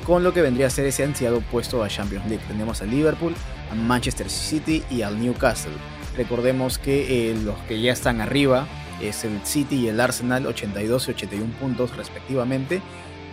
con 0.08 0.24
lo 0.24 0.32
que 0.32 0.40
vendría 0.40 0.68
a 0.68 0.70
ser 0.70 0.86
ese 0.86 1.04
ansiado 1.04 1.42
puesto 1.42 1.84
a 1.84 1.88
Champions 1.88 2.24
League. 2.30 2.42
Tenemos 2.48 2.80
al 2.80 2.90
Liverpool, 2.90 3.34
a 3.70 3.74
Manchester 3.74 4.30
City 4.30 4.82
y 4.90 5.02
al 5.02 5.20
Newcastle. 5.20 5.74
Recordemos 6.16 6.78
que 6.78 7.30
eh, 7.30 7.34
los 7.44 7.58
que 7.68 7.82
ya 7.82 7.92
están 7.92 8.22
arriba 8.22 8.66
es 9.02 9.24
el 9.24 9.38
City 9.44 9.76
y 9.76 9.88
el 9.88 10.00
Arsenal, 10.00 10.46
82 10.46 11.08
y 11.08 11.10
81 11.10 11.52
puntos 11.60 11.94
respectivamente. 11.94 12.80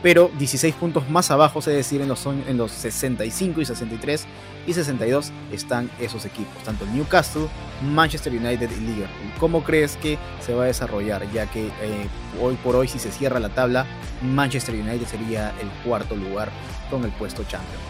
Pero 0.05 0.29
16 0.37 0.75
puntos 0.75 1.09
más 1.09 1.31
abajo, 1.31 1.57
es 1.57 1.65
decir, 1.65 1.99
en 1.99 2.07
los, 2.07 2.27
en 2.27 2.57
los 2.57 2.71
65 2.71 3.59
y 3.59 3.65
63 3.65 4.27
y 4.67 4.73
62 4.73 5.31
están 5.51 5.89
esos 5.99 6.25
equipos, 6.25 6.61
tanto 6.63 6.85
Newcastle, 6.85 7.47
Manchester 7.81 8.31
United 8.31 8.69
y 8.69 8.81
Liverpool. 8.81 9.31
¿Cómo 9.39 9.63
crees 9.63 9.97
que 9.97 10.19
se 10.45 10.53
va 10.53 10.65
a 10.65 10.67
desarrollar? 10.67 11.23
Ya 11.33 11.47
que 11.47 11.65
eh, 11.65 12.07
hoy 12.39 12.53
por 12.63 12.75
hoy, 12.75 12.87
si 12.87 12.99
se 12.99 13.11
cierra 13.11 13.39
la 13.39 13.49
tabla, 13.49 13.87
Manchester 14.21 14.75
United 14.75 15.07
sería 15.07 15.51
el 15.59 15.69
cuarto 15.83 16.15
lugar 16.15 16.51
con 16.91 17.03
el 17.03 17.09
puesto 17.09 17.41
champion. 17.45 17.81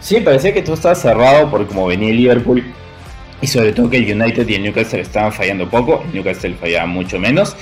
Sí, 0.00 0.20
parecía 0.20 0.52
que 0.52 0.60
todo 0.60 0.74
estaba 0.74 0.94
cerrado 0.94 1.50
por 1.50 1.66
como 1.68 1.86
venía 1.86 2.12
Liverpool 2.12 2.62
y 3.40 3.46
sobre 3.46 3.72
todo 3.72 3.88
que 3.88 3.96
el 3.96 4.20
United 4.20 4.46
y 4.46 4.56
el 4.56 4.62
Newcastle 4.62 5.00
estaban 5.00 5.32
fallando 5.32 5.70
poco, 5.70 6.04
Newcastle 6.12 6.54
fallaba 6.56 6.84
mucho 6.84 7.18
menos. 7.18 7.56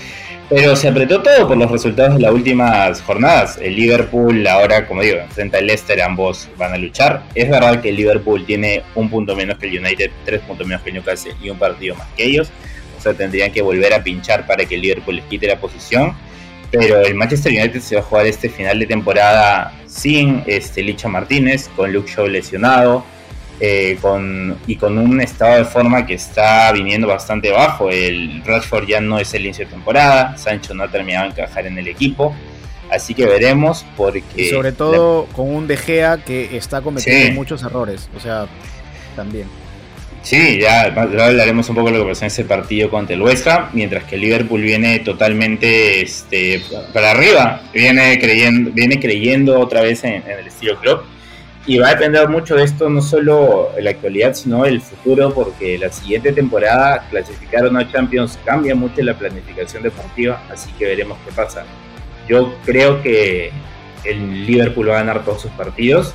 Pero 0.48 0.76
se 0.76 0.86
apretó 0.86 1.22
todo 1.22 1.48
por 1.48 1.56
los 1.56 1.68
resultados 1.70 2.14
de 2.14 2.20
las 2.20 2.32
últimas 2.32 3.02
jornadas. 3.02 3.58
El 3.60 3.74
Liverpool 3.74 4.46
ahora, 4.46 4.86
como 4.86 5.02
digo, 5.02 5.18
enfrenta 5.18 5.58
al 5.58 5.66
Leicester, 5.66 6.00
ambos 6.00 6.48
van 6.56 6.72
a 6.72 6.78
luchar. 6.78 7.24
Es 7.34 7.50
verdad 7.50 7.80
que 7.80 7.88
el 7.88 7.96
Liverpool 7.96 8.46
tiene 8.46 8.84
un 8.94 9.10
punto 9.10 9.34
menos 9.34 9.58
que 9.58 9.66
el 9.66 9.80
United, 9.80 10.10
tres 10.24 10.40
puntos 10.42 10.64
menos 10.64 10.82
que 10.82 10.90
el 10.90 10.94
Newcastle 10.96 11.34
y 11.42 11.50
un 11.50 11.58
partido 11.58 11.96
más 11.96 12.06
que 12.16 12.24
ellos. 12.24 12.48
O 12.96 13.00
sea, 13.00 13.12
tendrían 13.14 13.50
que 13.50 13.60
volver 13.60 13.92
a 13.92 14.04
pinchar 14.04 14.46
para 14.46 14.64
que 14.64 14.76
el 14.76 14.82
Liverpool 14.82 15.16
les 15.16 15.24
quite 15.24 15.48
la 15.48 15.58
posición. 15.58 16.14
Pero 16.70 17.00
el 17.00 17.14
Manchester 17.14 17.52
United 17.52 17.80
se 17.80 17.96
va 17.96 18.02
a 18.02 18.04
jugar 18.04 18.26
este 18.26 18.48
final 18.48 18.78
de 18.78 18.86
temporada 18.86 19.72
sin 19.86 20.44
este, 20.46 20.82
Licha 20.82 21.08
Martínez, 21.08 21.68
con 21.74 21.92
Luke 21.92 22.10
Shaw 22.10 22.28
lesionado 22.28 23.04
eh, 23.58 23.96
con, 24.00 24.58
y 24.66 24.76
con 24.76 24.98
un 24.98 25.20
estado 25.20 25.56
de 25.56 25.64
forma 25.64 26.04
que 26.04 26.14
está 26.14 26.70
viniendo 26.72 27.06
bastante 27.06 27.50
bajo. 27.50 27.90
El 27.90 28.42
Rashford 28.44 28.86
ya 28.86 29.00
no 29.00 29.18
es 29.18 29.32
el 29.34 29.46
inicio 29.46 29.64
de 29.64 29.70
temporada, 29.70 30.36
Sancho 30.36 30.74
no 30.74 30.84
ha 30.84 30.88
terminado 30.88 31.24
de 31.24 31.30
encajar 31.30 31.66
en 31.66 31.78
el 31.78 31.88
equipo. 31.88 32.34
Así 32.90 33.14
que 33.14 33.26
veremos 33.26 33.84
porque... 33.96 34.42
Y 34.42 34.50
sobre 34.50 34.72
todo 34.72 35.26
con 35.32 35.52
un 35.52 35.66
De 35.66 35.76
Gea 35.76 36.18
que 36.18 36.56
está 36.56 36.82
cometiendo 36.82 37.34
muchos 37.34 37.62
errores, 37.62 38.08
o 38.16 38.20
sea, 38.20 38.46
también. 39.16 39.46
Sí, 40.22 40.58
ya, 40.60 40.82
hablaremos 40.82 41.68
un 41.68 41.76
poco 41.76 41.90
de 41.90 41.98
lo 41.98 42.04
que 42.04 42.10
pasó 42.10 42.24
en 42.24 42.26
ese 42.26 42.44
partido 42.44 42.90
contra 42.90 43.14
el 43.14 43.22
West 43.22 43.46
Ham, 43.46 43.70
mientras 43.72 44.04
que 44.04 44.16
el 44.16 44.22
Liverpool 44.22 44.60
viene 44.60 44.98
totalmente 44.98 46.02
este, 46.02 46.62
para 46.92 47.12
arriba, 47.12 47.62
viene 47.72 48.18
creyendo, 48.18 48.70
viene 48.72 48.98
creyendo 49.00 49.58
otra 49.58 49.82
vez 49.82 50.02
en, 50.04 50.14
en 50.14 50.38
el 50.40 50.46
estilo 50.48 50.78
club 50.80 51.04
y 51.66 51.78
va 51.78 51.88
a 51.88 51.90
depender 51.90 52.28
mucho 52.28 52.54
de 52.54 52.62
esto, 52.62 52.88
no 52.88 53.02
solo 53.02 53.72
la 53.80 53.90
actualidad, 53.90 54.34
sino 54.34 54.64
el 54.64 54.80
futuro, 54.80 55.34
porque 55.34 55.76
la 55.78 55.90
siguiente 55.90 56.32
temporada 56.32 57.04
clasificar 57.10 57.66
o 57.66 57.70
no 57.70 57.80
a 57.80 57.90
Champions 57.90 58.38
cambia 58.44 58.74
mucho 58.76 59.02
la 59.02 59.18
planificación 59.18 59.82
deportiva, 59.82 60.44
así 60.48 60.70
que 60.78 60.86
veremos 60.86 61.18
qué 61.24 61.32
pasa. 61.32 61.64
Yo 62.28 62.54
creo 62.64 63.02
que 63.02 63.50
el 64.04 64.46
Liverpool 64.46 64.90
va 64.90 64.94
a 64.94 64.98
ganar 64.98 65.24
todos 65.24 65.42
sus 65.42 65.50
partidos, 65.52 66.14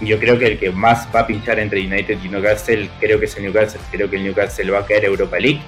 y 0.00 0.06
yo 0.06 0.18
creo 0.18 0.36
que 0.36 0.46
el 0.46 0.58
que 0.58 0.70
más 0.70 1.06
va 1.14 1.20
a 1.20 1.26
pinchar 1.28 1.60
entre 1.60 1.80
United 1.80 2.18
y 2.24 2.28
Newcastle, 2.28 2.90
creo 2.98 3.20
que 3.20 3.26
es 3.26 3.36
el 3.36 3.44
Newcastle, 3.44 3.80
creo 3.92 4.10
que 4.10 4.16
el 4.16 4.24
Newcastle 4.24 4.68
va 4.72 4.80
a 4.80 4.86
caer 4.86 5.04
Europa 5.04 5.38
League, 5.38 5.60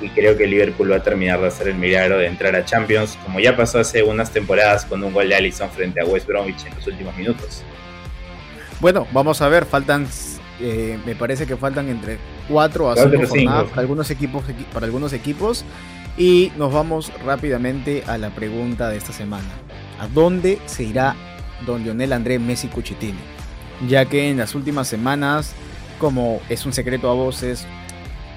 y 0.00 0.08
creo 0.10 0.36
que 0.36 0.44
el 0.44 0.50
Liverpool 0.50 0.92
va 0.92 0.96
a 0.96 1.02
terminar 1.02 1.40
de 1.40 1.48
hacer 1.48 1.66
el 1.66 1.74
milagro 1.74 2.18
de 2.18 2.28
entrar 2.28 2.54
a 2.54 2.64
Champions, 2.64 3.18
como 3.24 3.40
ya 3.40 3.56
pasó 3.56 3.80
hace 3.80 4.04
unas 4.04 4.30
temporadas 4.30 4.84
con 4.84 5.02
un 5.02 5.12
gol 5.12 5.28
de 5.28 5.34
Allison 5.34 5.68
frente 5.68 6.00
a 6.00 6.04
West 6.04 6.28
Bromwich 6.28 6.64
en 6.66 6.76
los 6.76 6.86
últimos 6.86 7.16
minutos. 7.16 7.64
Bueno, 8.82 9.06
vamos 9.12 9.40
a 9.42 9.48
ver, 9.48 9.64
faltan, 9.64 10.08
eh, 10.58 10.98
me 11.06 11.14
parece 11.14 11.46
que 11.46 11.56
faltan 11.56 11.88
entre 11.88 12.18
4 12.48 12.90
a 12.90 12.96
5 12.96 13.26
jornadas 13.28 13.68
para 13.68 13.80
algunos, 13.80 14.10
equipos, 14.10 14.42
para 14.74 14.86
algunos 14.86 15.12
equipos. 15.12 15.64
Y 16.18 16.50
nos 16.56 16.72
vamos 16.72 17.12
rápidamente 17.24 18.02
a 18.08 18.18
la 18.18 18.30
pregunta 18.30 18.88
de 18.88 18.96
esta 18.96 19.12
semana. 19.12 19.46
¿A 20.00 20.08
dónde 20.08 20.58
se 20.66 20.82
irá 20.82 21.14
don 21.64 21.84
Lionel 21.84 22.12
Andrés 22.12 22.40
Messi 22.40 22.66
Cuchitini? 22.66 23.20
Ya 23.88 24.06
que 24.06 24.30
en 24.30 24.38
las 24.38 24.56
últimas 24.56 24.88
semanas, 24.88 25.54
como 26.00 26.40
es 26.48 26.66
un 26.66 26.72
secreto 26.72 27.08
a 27.08 27.14
voces, 27.14 27.64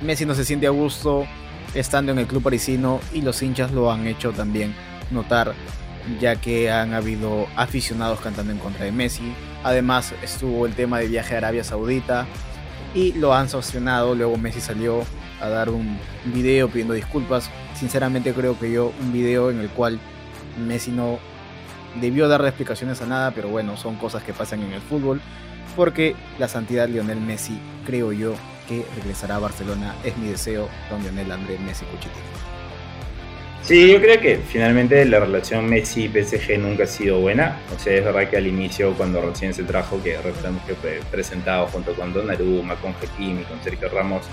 Messi 0.04 0.28
no 0.28 0.36
se 0.36 0.46
siente 0.46 0.68
a 0.68 0.70
gusto 0.70 1.26
estando 1.74 2.12
en 2.12 2.20
el 2.20 2.28
club 2.28 2.44
parisino 2.44 3.00
y 3.12 3.22
los 3.22 3.42
hinchas 3.42 3.72
lo 3.72 3.92
han 3.92 4.06
hecho 4.06 4.32
también 4.32 4.76
notar, 5.10 5.56
ya 6.22 6.36
que 6.36 6.70
han 6.70 6.94
habido 6.94 7.48
aficionados 7.56 8.20
cantando 8.20 8.52
en 8.52 8.60
contra 8.60 8.86
de 8.86 8.92
Messi, 8.92 9.34
Además 9.66 10.14
estuvo 10.22 10.68
el 10.68 10.76
tema 10.76 11.00
de 11.00 11.08
viaje 11.08 11.34
a 11.34 11.40
Arabia 11.40 11.64
Saudita 11.64 12.28
y 12.94 13.14
lo 13.14 13.34
han 13.34 13.50
sancionado. 13.50 14.14
Luego 14.14 14.38
Messi 14.38 14.62
salió 14.62 15.04
a 15.42 15.50
dar 15.50 15.72
un 15.72 15.98
video 16.26 16.70
pidiendo 16.70 16.94
disculpas. 16.94 17.50
Sinceramente 17.74 18.32
creo 18.36 18.60
que 18.60 18.72
yo 18.72 18.94
un 19.02 19.12
video 19.12 19.50
en 19.50 19.60
el 19.60 19.70
cual 19.70 20.00
Messi 20.64 20.92
no 20.92 21.18
debió 22.00 22.28
dar 22.28 22.46
explicaciones 22.46 23.02
a 23.02 23.08
nada, 23.08 23.32
pero 23.32 23.50
bueno, 23.50 23.76
son 23.76 23.96
cosas 23.96 24.22
que 24.22 24.34
pasan 24.34 24.62
en 24.62 24.72
el 24.72 24.82
fútbol. 24.82 25.20
Porque 25.76 26.16
la 26.38 26.48
santidad 26.48 26.88
Lionel 26.88 27.20
Messi, 27.20 27.60
creo 27.88 28.12
yo, 28.12 28.36
que 28.68 28.86
regresará 28.98 29.38
a 29.38 29.40
Barcelona. 29.40 29.96
Es 30.04 30.16
mi 30.16 30.28
deseo 30.28 30.70
con 30.92 31.02
Lionel 31.02 31.32
Andrés 31.32 31.60
Messi 31.60 31.86
Cuchitini. 31.86 32.55
Sí, 33.68 33.92
yo 33.92 34.00
creo 34.00 34.22
que 34.22 34.38
finalmente 34.38 35.04
la 35.06 35.20
relación 35.20 35.68
Messi-PSG 35.68 36.60
nunca 36.60 36.84
ha 36.84 36.88
sido 36.88 37.20
buena. 37.20 37.58
O 37.76 37.80
sea, 37.80 37.94
es 37.96 38.06
verdad 38.06 38.30
que 38.30 38.38
al 38.38 38.46
inicio, 38.46 38.94
cuando 38.94 39.20
recién 39.22 39.56
se 39.56 39.64
trajo, 39.64 40.02
que 40.04 40.16
recordemos 40.18 40.64
que 40.66 40.76
fue 40.76 41.00
presentado 41.10 41.66
junto 41.68 41.96
con 41.96 42.14
Donnarumma, 42.14 42.76
con 42.76 42.94
Hakimi, 42.94 43.42
con 43.46 43.60
Sergio 43.64 43.90
Ramos, 43.90 44.28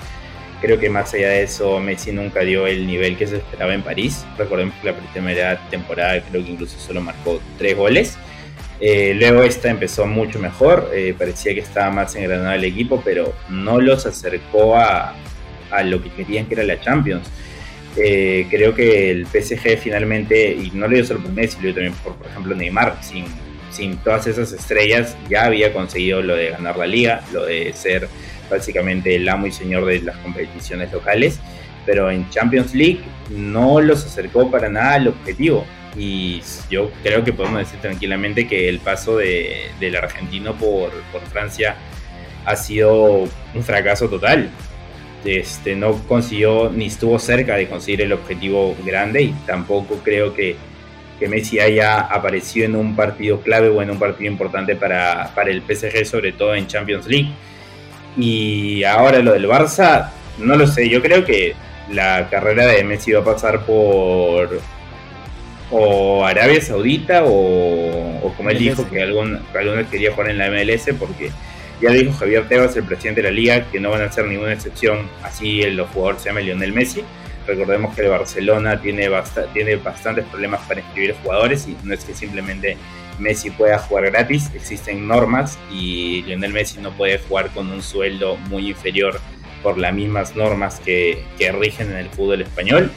creo 0.61 0.79
que 0.79 0.91
más 0.91 1.15
allá 1.15 1.31
de 1.31 1.45
eso, 1.45 1.81
Messi 1.81 2.13
nunca 2.13 2.41
dio 2.41 2.67
el 2.67 2.87
nivel 2.87 3.17
que 3.17 3.27
se 3.27 3.37
esperaba 3.37 3.73
en 3.73 3.81
París. 3.81 4.27
Recordemos 4.37 4.75
que 4.83 4.89
la 4.89 4.97
primera 4.97 5.69
temporada 5.71 6.23
creo 6.31 6.45
que 6.45 6.51
incluso 6.51 6.79
solo 6.79 7.01
marcó 7.01 7.41
tres 7.57 7.75
goles. 7.75 8.19
Eh, 8.81 9.15
luego 9.15 9.45
esta 9.45 9.71
empezó 9.71 10.07
mucho 10.07 10.41
mejor, 10.41 10.91
eh, 10.93 11.15
parecía 11.17 11.55
que 11.55 11.61
estaba 11.61 11.91
más 11.91 12.15
engranado 12.17 12.53
el 12.53 12.65
equipo, 12.65 13.01
pero 13.03 13.33
no 13.49 13.81
los 13.81 14.05
acercó 14.05 14.77
a, 14.77 15.15
a 15.71 15.83
lo 15.85 16.03
que 16.03 16.11
querían 16.11 16.45
que 16.45 16.53
era 16.53 16.65
la 16.65 16.79
Champions. 16.79 17.31
Eh, 17.97 18.47
creo 18.49 18.75
que 18.75 19.11
el 19.11 19.27
PSG 19.27 19.79
finalmente, 19.79 20.53
y 20.53 20.71
no 20.73 20.89
le 20.89 20.97
dio 20.97 21.05
solo 21.05 21.21
por 21.21 21.33
Messi, 21.33 21.59
lo 21.63 21.75
también 21.75 21.95
por, 21.95 22.17
por 22.17 22.27
ejemplo, 22.27 22.55
Neymar, 22.55 22.97
sin, 23.03 23.27
sin 23.71 23.99
todas 23.99 24.27
esas 24.27 24.53
estrellas, 24.53 25.17
ya 25.29 25.45
había 25.45 25.73
conseguido 25.73 26.23
lo 26.23 26.35
de 26.35 26.51
ganar 26.51 26.77
la 26.77 26.87
liga, 26.87 27.23
lo 27.33 27.45
de 27.45 27.73
ser 27.75 28.09
básicamente 28.51 29.15
el 29.15 29.29
amo 29.29 29.47
y 29.47 29.53
señor 29.53 29.85
de 29.87 30.01
las 30.01 30.17
competiciones 30.19 30.93
locales, 30.93 31.41
pero 31.85 32.11
en 32.11 32.29
Champions 32.31 32.75
League 32.75 33.01
no 33.31 33.81
los 33.81 34.05
acercó 34.07 34.51
para 34.51 34.69
nada 34.69 34.95
al 34.95 35.09
objetivo. 35.09 35.67
Y 35.95 36.41
yo 36.71 36.91
creo 37.03 37.23
que 37.23 37.35
podemos 37.35 37.59
decir 37.59 37.79
tranquilamente 37.81 38.47
que 38.47 38.69
el 38.71 38.79
paso 38.79 39.19
de, 39.19 39.67
del 39.79 39.97
argentino 39.97 40.55
por, 40.55 40.91
por 41.13 41.21
Francia 41.27 41.77
ha 42.47 42.57
sido 42.57 43.29
un 43.55 43.63
fracaso 43.63 44.09
total 44.09 44.51
este, 45.25 45.77
no 45.77 45.95
consiguió 46.09 46.71
ni 46.71 46.87
estuvo 46.87 47.19
cerca 47.19 47.57
de 47.57 47.69
conseguir 47.69 48.03
el 48.03 48.13
objetivo 48.13 48.77
grande 48.85 49.23
y 49.23 49.35
tampoco 49.47 50.01
creo 50.03 50.35
que, 50.35 50.57
que, 51.19 51.29
Messi 51.29 51.61
haya 51.61 52.01
aparecido 52.01 52.67
en 52.67 52.77
un 52.77 52.97
partido 52.97 53.41
clave 53.41 53.69
o 53.69 53.81
en 53.83 53.91
un 53.91 53.99
partido 53.99 54.31
importante 54.31 54.75
para, 54.75 55.33
para 55.35 55.51
el 55.51 55.63
PSG, 55.63 56.05
sobre 56.05 56.33
todo 56.33 56.55
en 56.55 56.67
Champions 56.67 57.07
League. 57.07 57.31
Y 58.17 58.85
ahora 58.85 59.21
lo 59.21 59.33
del 59.33 59.47
Barça, 59.47 60.11
no 60.39 60.57
lo 60.57 60.67
sé, 60.67 60.89
yo 60.89 61.01
creo 61.01 61.25
que 61.25 61.55
la 61.91 62.29
carrera 62.29 62.67
de 62.67 62.85
Messi 62.85 63.13
va 63.13 63.21
a 63.21 63.25
pasar 63.25 63.65
por 63.65 64.61
o 65.73 66.25
Arabia 66.25 66.61
Saudita 66.61 67.23
o, 67.25 68.33
como 68.37 68.51
él 68.51 68.59
dijo 68.59 68.89
que 68.89 69.03
algún, 69.03 69.41
algunos 69.55 69.87
quería 69.87 70.13
jugar 70.13 70.31
en 70.31 70.39
la 70.39 70.51
MLS 70.51 70.91
porque 70.99 71.31
ya 71.83 71.91
dijo 71.91 72.13
Javier 72.13 72.49
Tebas, 72.49 72.77
el 72.77 72.85
presidente 72.85 73.23
de 73.23 73.29
la 73.29 73.35
liga, 73.35 73.71
que 73.71 73.81
no 73.81 73.91
van 73.91 74.03
a 74.03 74.05
hacer 74.05 74.25
ninguna 74.27 74.53
excepción, 74.53 75.09
así 75.25 75.63
el 75.63 75.81
jugador 75.81 76.19
se 76.19 76.27
llama 76.27 76.41
Lionel 76.41 76.73
Messi. 76.73 77.03
Recordemos 77.47 77.95
que 77.95 78.03
el 78.03 78.09
Barcelona 78.09 78.81
tiene, 78.81 79.11
tiene 79.53 79.77
bastantes 79.77 80.25
problemas 80.27 80.61
para 80.69 80.81
inscribir 80.81 81.17
jugadores 81.25 81.67
y 81.67 81.77
no 81.83 81.93
es 81.93 82.05
que 82.05 82.15
simplemente 82.15 82.77
Messi 83.19 83.51
pueda 83.51 83.79
jugar 83.79 84.13
gratis, 84.13 84.49
existen 84.55 85.09
normas 85.09 85.59
y 85.73 86.23
Lionel 86.23 86.53
Messi 86.53 86.81
no 86.81 86.93
puede 86.93 87.19
jugar 87.19 87.51
con 87.51 87.69
un 87.71 87.83
sueldo 87.83 88.37
muy 88.49 88.69
inferior 88.69 89.21
por 89.63 89.77
las 89.77 89.93
mismas 89.93 90.37
normas 90.37 90.81
que, 90.81 91.25
que 91.37 91.51
rigen 91.51 91.91
en 91.91 91.97
el 91.97 92.09
fútbol 92.11 92.43
español. 92.43 92.93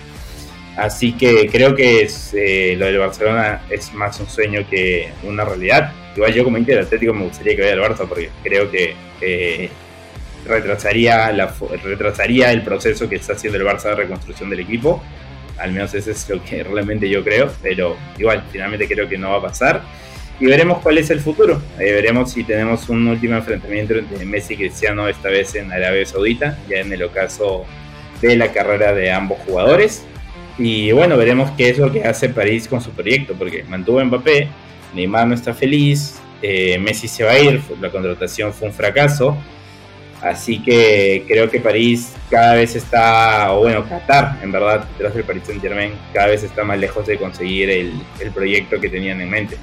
Así 0.77 1.13
que 1.13 1.47
creo 1.49 1.73
que 1.73 2.07
eh, 2.33 2.75
lo 2.77 2.85
del 2.85 2.97
Barcelona 2.97 3.61
es 3.69 3.93
más 3.93 4.19
un 4.19 4.27
sueño 4.27 4.65
que 4.69 5.09
una 5.23 5.45
realidad. 5.45 5.93
Igual 6.15 6.33
yo 6.33 6.43
como 6.43 6.57
hincha 6.57 6.79
Atlético 6.79 7.13
me 7.13 7.25
gustaría 7.25 7.55
que 7.55 7.61
vaya 7.61 7.73
al 7.73 7.79
Barça 7.81 8.07
porque 8.07 8.29
creo 8.43 8.69
que 8.69 8.95
retrasaría, 10.45 11.31
la, 11.31 11.53
retrasaría 11.83 12.51
el 12.51 12.61
proceso 12.61 13.09
que 13.09 13.15
está 13.15 13.33
haciendo 13.33 13.57
el 13.57 13.65
Barça 13.65 13.89
de 13.89 13.95
reconstrucción 13.95 14.49
del 14.49 14.61
equipo. 14.61 15.03
Al 15.57 15.71
menos 15.71 15.93
eso 15.93 16.11
es 16.11 16.29
lo 16.29 16.43
que 16.43 16.63
realmente 16.63 17.09
yo 17.09 17.23
creo, 17.23 17.51
pero 17.61 17.97
igual, 18.17 18.43
finalmente 18.51 18.87
creo 18.87 19.07
que 19.07 19.17
no 19.17 19.31
va 19.31 19.37
a 19.37 19.41
pasar. 19.41 19.81
Y 20.39 20.45
veremos 20.45 20.79
cuál 20.79 20.97
es 20.97 21.09
el 21.09 21.21
futuro. 21.21 21.61
Eh, 21.79 21.93
veremos 21.93 22.33
si 22.33 22.43
tenemos 22.43 22.89
un 22.89 23.07
último 23.07 23.37
enfrentamiento 23.37 23.95
entre 23.95 24.25
Messi 24.25 24.55
y 24.55 24.57
Cristiano, 24.57 25.07
esta 25.07 25.29
vez 25.29 25.55
en 25.55 25.71
Arabia 25.71 26.05
Saudita, 26.05 26.57
ya 26.67 26.79
en 26.79 26.91
el 26.91 27.03
ocaso 27.03 27.65
de 28.21 28.35
la 28.35 28.51
carrera 28.51 28.93
de 28.93 29.11
ambos 29.11 29.39
jugadores. 29.45 30.05
Y 30.57 30.91
bueno, 30.91 31.17
veremos 31.17 31.51
qué 31.51 31.69
es 31.69 31.77
lo 31.77 31.91
que 31.91 32.03
hace 32.03 32.29
París 32.29 32.67
con 32.67 32.81
su 32.81 32.91
proyecto, 32.91 33.33
porque 33.33 33.63
mantuvo 33.63 33.99
a 33.99 34.05
Mbappé, 34.05 34.47
Neymar 34.93 35.27
no 35.27 35.35
está 35.35 35.53
feliz, 35.53 36.19
eh, 36.41 36.77
Messi 36.79 37.07
se 37.07 37.23
va 37.23 37.31
a 37.31 37.39
ir, 37.39 37.61
la 37.81 37.89
contratación 37.89 38.53
fue 38.53 38.69
un 38.69 38.73
fracaso. 38.73 39.37
Así 40.21 40.59
que 40.59 41.25
creo 41.27 41.49
que 41.51 41.59
París 41.59 42.13
cada 42.29 42.55
vez 42.55 42.75
está, 42.75 43.51
o 43.53 43.59
bueno, 43.59 43.87
Qatar, 43.87 44.39
en 44.41 44.51
verdad, 44.51 44.85
detrás 44.97 45.13
del 45.13 45.23
Paris 45.23 45.43
Saint 45.45 45.61
Germain, 45.61 45.91
cada 46.13 46.27
vez 46.27 46.41
está 46.41 46.63
más 46.63 46.79
lejos 46.79 47.05
de 47.05 47.17
conseguir 47.17 47.69
el, 47.69 48.01
proyecto 48.33 48.79
que 48.79 48.89
tenían 48.89 49.21
en 49.21 49.29
mente. 49.29 49.57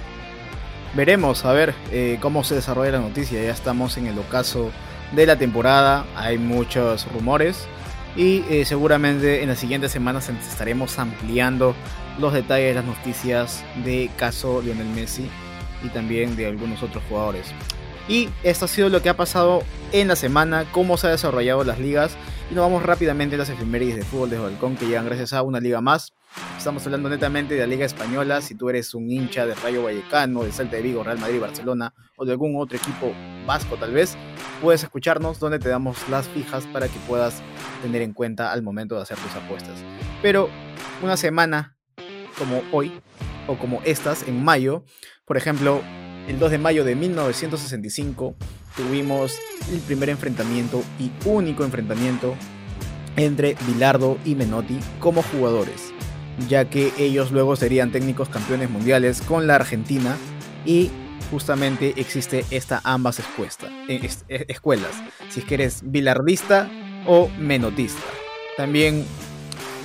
Veremos, 0.95 1.45
a 1.47 1.53
ver 1.53 1.75
eh, 1.91 2.19
cómo 2.21 2.45
se 2.45 2.55
desarrolla 2.55 2.93
la 2.93 3.01
noticia. 3.01 3.43
Ya 3.43 3.51
estamos 3.51 3.97
en 3.97 4.07
el 4.07 4.19
ocaso 4.19 4.71
de 5.13 5.27
la 5.27 5.37
temporada, 5.37 6.05
hay 6.15 6.39
muchos 6.39 7.11
rumores 7.13 7.67
y 8.17 8.45
eh, 8.51 8.65
seguramente 8.65 9.43
en 9.43 9.49
las 9.49 9.59
siguientes 9.59 9.93
semanas 9.93 10.29
estaremos 10.29 10.99
ampliando 10.99 11.75
los 12.19 12.33
detalles 12.33 12.69
de 12.69 12.75
las 12.75 12.85
noticias 12.85 13.65
de 13.85 14.11
caso 14.17 14.61
Lionel 14.63 14.89
Messi 14.89 15.29
y 15.83 15.89
también 15.89 16.37
de 16.37 16.47
algunos 16.47 16.83
otros 16.83 17.03
jugadores. 17.09 17.47
Y 18.09 18.29
esto 18.43 18.65
ha 18.65 18.69
sido 18.69 18.89
lo 18.89 19.01
que 19.01 19.09
ha 19.09 19.17
pasado 19.17 19.63
en 19.93 20.09
la 20.09 20.17
semana, 20.17 20.67
cómo 20.73 20.97
se 20.97 21.07
han 21.07 21.13
desarrollado 21.13 21.65
las 21.65 21.79
ligas. 21.79 22.17
Y 22.51 22.55
nos 22.55 22.65
vamos 22.65 22.83
rápidamente 22.83 23.37
a 23.37 23.39
las 23.39 23.49
efemérides 23.49 23.97
de 23.97 24.03
fútbol 24.03 24.31
de 24.31 24.39
balcón 24.39 24.77
que 24.77 24.87
llegan 24.87 25.07
gracias 25.07 25.33
a 25.33 25.43
una 25.43 25.61
liga 25.61 25.81
más. 25.81 26.13
Estamos 26.59 26.85
hablando 26.87 27.09
netamente 27.09 27.55
de 27.55 27.61
la 27.61 27.67
Liga 27.67 27.87
Española. 27.87 28.41
Si 28.41 28.55
tú 28.55 28.69
eres 28.69 28.95
un 28.95 29.11
hincha 29.11 29.47
de 29.47 29.55
Rayo 29.55 29.85
Vallecano, 29.85 30.43
de 30.43 30.53
Salta 30.53 30.77
de 30.77 30.83
Vigo, 30.83 31.05
Real 31.05 31.19
Madrid, 31.19 31.41
Barcelona 31.41 31.95
o 32.17 32.25
de 32.25 32.33
algún 32.33 32.57
otro 32.57 32.77
equipo 32.77 33.13
vasco 33.47 33.77
tal 33.77 33.93
vez, 33.93 34.17
puedes 34.63 34.85
escucharnos 34.85 35.41
donde 35.41 35.59
te 35.59 35.69
damos 35.69 36.09
las 36.09 36.29
fijas 36.29 36.65
para 36.67 36.87
que 36.87 36.99
puedas 37.09 37.43
tener 37.83 38.01
en 38.01 38.13
cuenta 38.13 38.53
al 38.53 38.63
momento 38.63 38.95
de 38.95 39.03
hacer 39.03 39.19
tus 39.19 39.35
apuestas. 39.35 39.75
Pero 40.23 40.49
una 41.03 41.17
semana 41.17 41.77
como 42.39 42.63
hoy 42.71 42.93
o 43.49 43.59
como 43.59 43.83
estas 43.85 44.27
en 44.29 44.43
mayo, 44.43 44.85
por 45.27 45.37
ejemplo, 45.37 45.83
el 46.29 46.39
2 46.39 46.53
de 46.53 46.59
mayo 46.59 46.85
de 46.85 46.95
1965 46.95 48.37
tuvimos 48.77 49.37
el 49.73 49.81
primer 49.81 50.09
enfrentamiento 50.09 50.83
y 51.01 51.11
único 51.25 51.65
enfrentamiento 51.65 52.37
entre 53.17 53.57
Bilardo 53.67 54.17
y 54.25 54.37
Menotti 54.37 54.79
como 55.01 55.23
jugadores, 55.25 55.93
ya 56.49 56.71
que 56.71 56.93
ellos 56.99 57.33
luego 57.33 57.57
serían 57.57 57.91
técnicos 57.91 58.29
campeones 58.29 58.71
mundiales 58.71 59.23
con 59.23 59.49
la 59.49 59.57
Argentina 59.57 60.17
y 60.65 60.93
justamente 61.31 61.95
existe 61.97 62.45
esta 62.51 62.81
ambas 62.85 63.19
eh, 63.19 63.25
eh, 64.29 64.45
escuelas, 64.49 65.03
si 65.29 65.41
es 65.41 65.47
que 65.47 65.55
eres 65.55 65.83
bilardista 65.85 66.71
o 67.07 67.29
menotista. 67.39 68.03
También, 68.57 69.05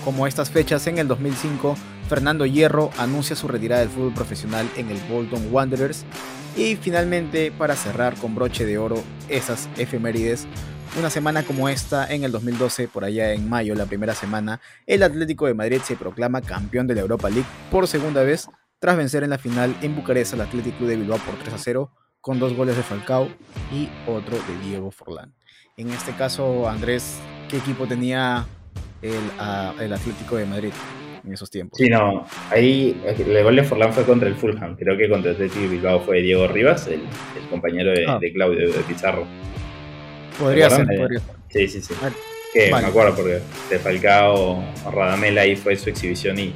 como 0.04 0.28
estas 0.28 0.50
fechas 0.50 0.88
en 0.88 0.98
el 0.98 1.08
2005, 1.08 1.78
Fernando 2.08 2.46
Hierro 2.46 2.90
anuncia 2.98 3.36
su 3.36 3.48
retirada 3.48 3.82
del 3.82 3.90
fútbol 3.90 4.14
profesional 4.14 4.70
en 4.78 4.90
el 4.90 4.98
Bolton 5.10 5.50
Wanderers 5.52 6.06
y 6.56 6.76
finalmente, 6.76 7.52
para 7.52 7.76
cerrar 7.76 8.16
con 8.16 8.34
broche 8.34 8.66
de 8.66 8.78
oro 8.78 9.04
esas 9.30 9.70
efemérides, 9.78 10.48
una 10.98 11.10
semana 11.10 11.44
como 11.44 11.70
esta, 11.70 12.12
en 12.12 12.24
el 12.24 12.32
2012, 12.32 12.88
por 12.88 13.04
allá 13.04 13.34
en 13.34 13.48
mayo, 13.48 13.76
la 13.76 13.86
primera 13.86 14.16
semana, 14.16 14.60
el 14.88 15.04
Atlético 15.04 15.46
de 15.46 15.54
Madrid 15.54 15.82
se 15.84 15.96
proclama 15.96 16.42
campeón 16.42 16.88
de 16.88 16.96
la 16.96 17.02
Europa 17.02 17.30
League 17.30 17.48
por 17.70 17.88
segunda 17.88 18.24
vez, 18.24 18.50
tras 18.80 18.98
vencer 18.98 19.24
en 19.24 19.32
la 19.32 19.38
final 19.38 19.76
en 19.82 19.96
Bucarest 19.96 20.34
al 20.34 20.42
Atlético 20.42 20.86
de 20.86 20.96
Bilbao 20.96 21.18
por 21.20 21.36
3 21.36 21.54
a 21.54 21.58
0, 21.58 21.92
con 22.22 22.40
dos 22.40 22.54
goles 22.54 22.76
de 22.76 22.84
Falcao 22.84 23.30
y 23.72 23.90
otro 24.08 24.38
de 24.38 24.68
Diego 24.68 24.92
Forlán. 24.92 25.34
En 25.78 25.90
este 25.90 26.14
caso, 26.14 26.68
Andrés, 26.68 27.20
¿qué 27.50 27.58
equipo 27.58 27.88
tenía 27.88 28.46
el, 29.02 29.14
el 29.80 29.94
Atlético 29.94 30.36
de 30.38 30.46
Madrid? 30.46 30.74
en 31.26 31.34
esos 31.34 31.50
tiempos. 31.50 31.78
Sí, 31.78 31.90
no, 31.90 32.26
ahí 32.50 33.00
el 33.06 33.44
gol 33.44 33.58
de 33.58 33.64
Forlán 33.64 33.92
fue 33.92 34.06
contra 34.06 34.30
el 34.30 34.36
Fulham, 34.36 34.76
creo 34.78 34.98
que 34.98 35.10
contra 35.10 35.32
el 35.32 35.36
Atlético 35.36 35.70
Bilbao 35.70 36.00
fue 36.00 36.22
Diego 36.22 36.48
Rivas, 36.48 36.88
el, 36.88 37.02
compañero 37.50 37.92
ah. 38.08 38.18
de, 38.20 38.34
Claudio 38.34 38.72
de 38.72 38.80
Pizarro. 38.84 39.26
Podría 40.40 40.70
ser, 40.70 40.86
podría 40.86 41.20
ser. 41.20 41.36
Sí, 41.50 41.68
sí, 41.68 41.82
sí. 41.82 41.94
Que 42.54 42.72
me 42.72 42.78
acuerdo 42.78 43.16
porque 43.16 43.42
de 43.70 43.80
Falcao 43.80 44.64
Radamel 44.92 45.38
ahí 45.38 45.56
fue 45.56 45.76
su 45.76 45.90
exhibición 45.90 46.40
y 46.40 46.54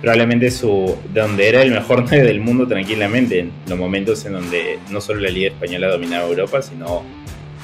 probablemente 0.00 0.50
su 0.50 0.96
donde 1.12 1.48
era 1.48 1.62
el 1.62 1.70
mejor 1.70 2.04
9 2.08 2.24
del 2.24 2.40
mundo 2.40 2.66
tranquilamente 2.66 3.40
en 3.40 3.52
los 3.66 3.78
momentos 3.78 4.24
en 4.24 4.34
donde 4.34 4.78
no 4.90 5.00
solo 5.00 5.20
la 5.20 5.30
Liga 5.30 5.48
Española 5.48 5.88
dominaba 5.88 6.28
Europa, 6.28 6.62
sino 6.62 7.04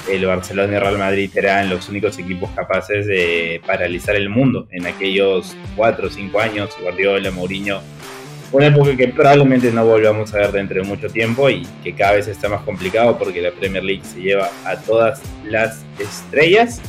el 0.09 0.25
Barcelona 0.25 0.75
y 0.75 0.79
Real 0.79 0.97
Madrid 0.97 1.31
eran 1.35 1.69
los 1.69 1.89
únicos 1.89 2.19
equipos 2.19 2.49
capaces 2.51 3.07
de 3.07 3.59
paralizar 3.65 4.15
el 4.15 4.29
mundo 4.29 4.67
en 4.71 4.85
aquellos 4.85 5.55
4 5.75 6.07
o 6.07 6.09
5 6.09 6.39
años, 6.39 6.69
Guardiola, 6.81 7.31
Mourinho, 7.31 7.81
una 8.51 8.67
época 8.67 8.95
que 8.95 9.07
probablemente 9.07 9.71
no 9.71 9.85
volvamos 9.85 10.33
a 10.33 10.37
ver 10.37 10.51
dentro 10.51 10.81
de 10.81 10.87
mucho 10.87 11.09
tiempo 11.09 11.49
y 11.49 11.67
que 11.83 11.93
cada 11.93 12.13
vez 12.13 12.27
está 12.27 12.47
más 12.47 12.61
complicado 12.61 13.17
porque 13.17 13.41
la 13.41 13.51
Premier 13.51 13.83
League 13.83 14.03
se 14.03 14.21
lleva 14.21 14.49
a 14.63 14.77
todas 14.77 15.21
las 15.45 15.83
estrellas. 15.99 16.81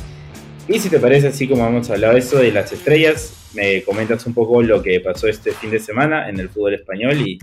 Y 0.68 0.78
si 0.78 0.88
te 0.88 0.98
parece, 0.98 1.28
así 1.28 1.48
como 1.48 1.66
hemos 1.66 1.88
hablado 1.90 2.16
eso 2.16 2.38
de 2.38 2.52
las 2.52 2.72
estrellas, 2.72 3.45
me 3.56 3.82
comentas 3.82 4.26
un 4.26 4.34
poco 4.34 4.62
lo 4.62 4.82
que 4.82 5.00
pasó 5.00 5.26
este 5.26 5.52
fin 5.52 5.70
de 5.70 5.80
semana 5.80 6.28
en 6.28 6.38
el 6.38 6.48
fútbol 6.48 6.74
español 6.74 7.20
y 7.26 7.38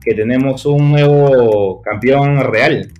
que 0.00 0.14
tenemos 0.14 0.64
un 0.66 0.90
nuevo 0.90 1.82
campeón 1.82 2.38
real. 2.50 2.90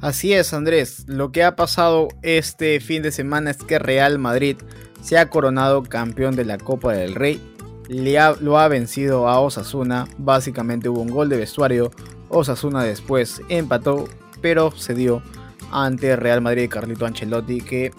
Así 0.00 0.32
es, 0.32 0.52
Andrés. 0.52 1.04
Lo 1.06 1.32
que 1.32 1.42
ha 1.42 1.56
pasado 1.56 2.08
este 2.22 2.80
fin 2.80 3.02
de 3.02 3.12
semana 3.12 3.50
es 3.50 3.58
que 3.58 3.78
Real 3.78 4.18
Madrid 4.18 4.56
se 5.00 5.18
ha 5.18 5.30
coronado 5.30 5.82
campeón 5.82 6.36
de 6.36 6.44
la 6.44 6.58
Copa 6.58 6.92
del 6.92 7.14
Rey. 7.14 7.40
lo 7.88 8.58
ha 8.58 8.68
vencido 8.68 9.28
a 9.28 9.40
Osasuna. 9.40 10.06
Básicamente 10.18 10.88
hubo 10.88 11.00
un 11.00 11.10
gol 11.10 11.28
de 11.28 11.38
vestuario. 11.38 11.90
Osasuna 12.28 12.82
después 12.82 13.40
empató, 13.48 14.08
pero 14.40 14.70
se 14.72 14.94
dio 14.94 15.22
ante 15.70 16.16
Real 16.16 16.40
Madrid 16.40 16.64
y 16.64 16.68
Carlito 16.68 17.06
Ancelotti, 17.06 17.60
que 17.60 17.92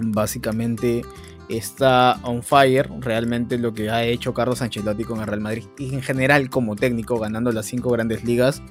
básicamente 0.00 1.02
está 1.48 2.18
on 2.22 2.42
fire. 2.42 2.88
Realmente 3.00 3.58
lo 3.58 3.74
que 3.74 3.90
ha 3.90 4.04
hecho 4.04 4.34
Carlos 4.34 4.62
Ancelotti 4.62 5.04
con 5.04 5.20
el 5.20 5.26
Real 5.26 5.40
Madrid 5.40 5.64
y 5.78 5.94
en 5.94 6.02
general 6.02 6.50
como 6.50 6.76
técnico, 6.76 7.18
ganando 7.18 7.52
las 7.52 7.66
cinco 7.66 7.90
grandes 7.90 8.24
ligas 8.24 8.62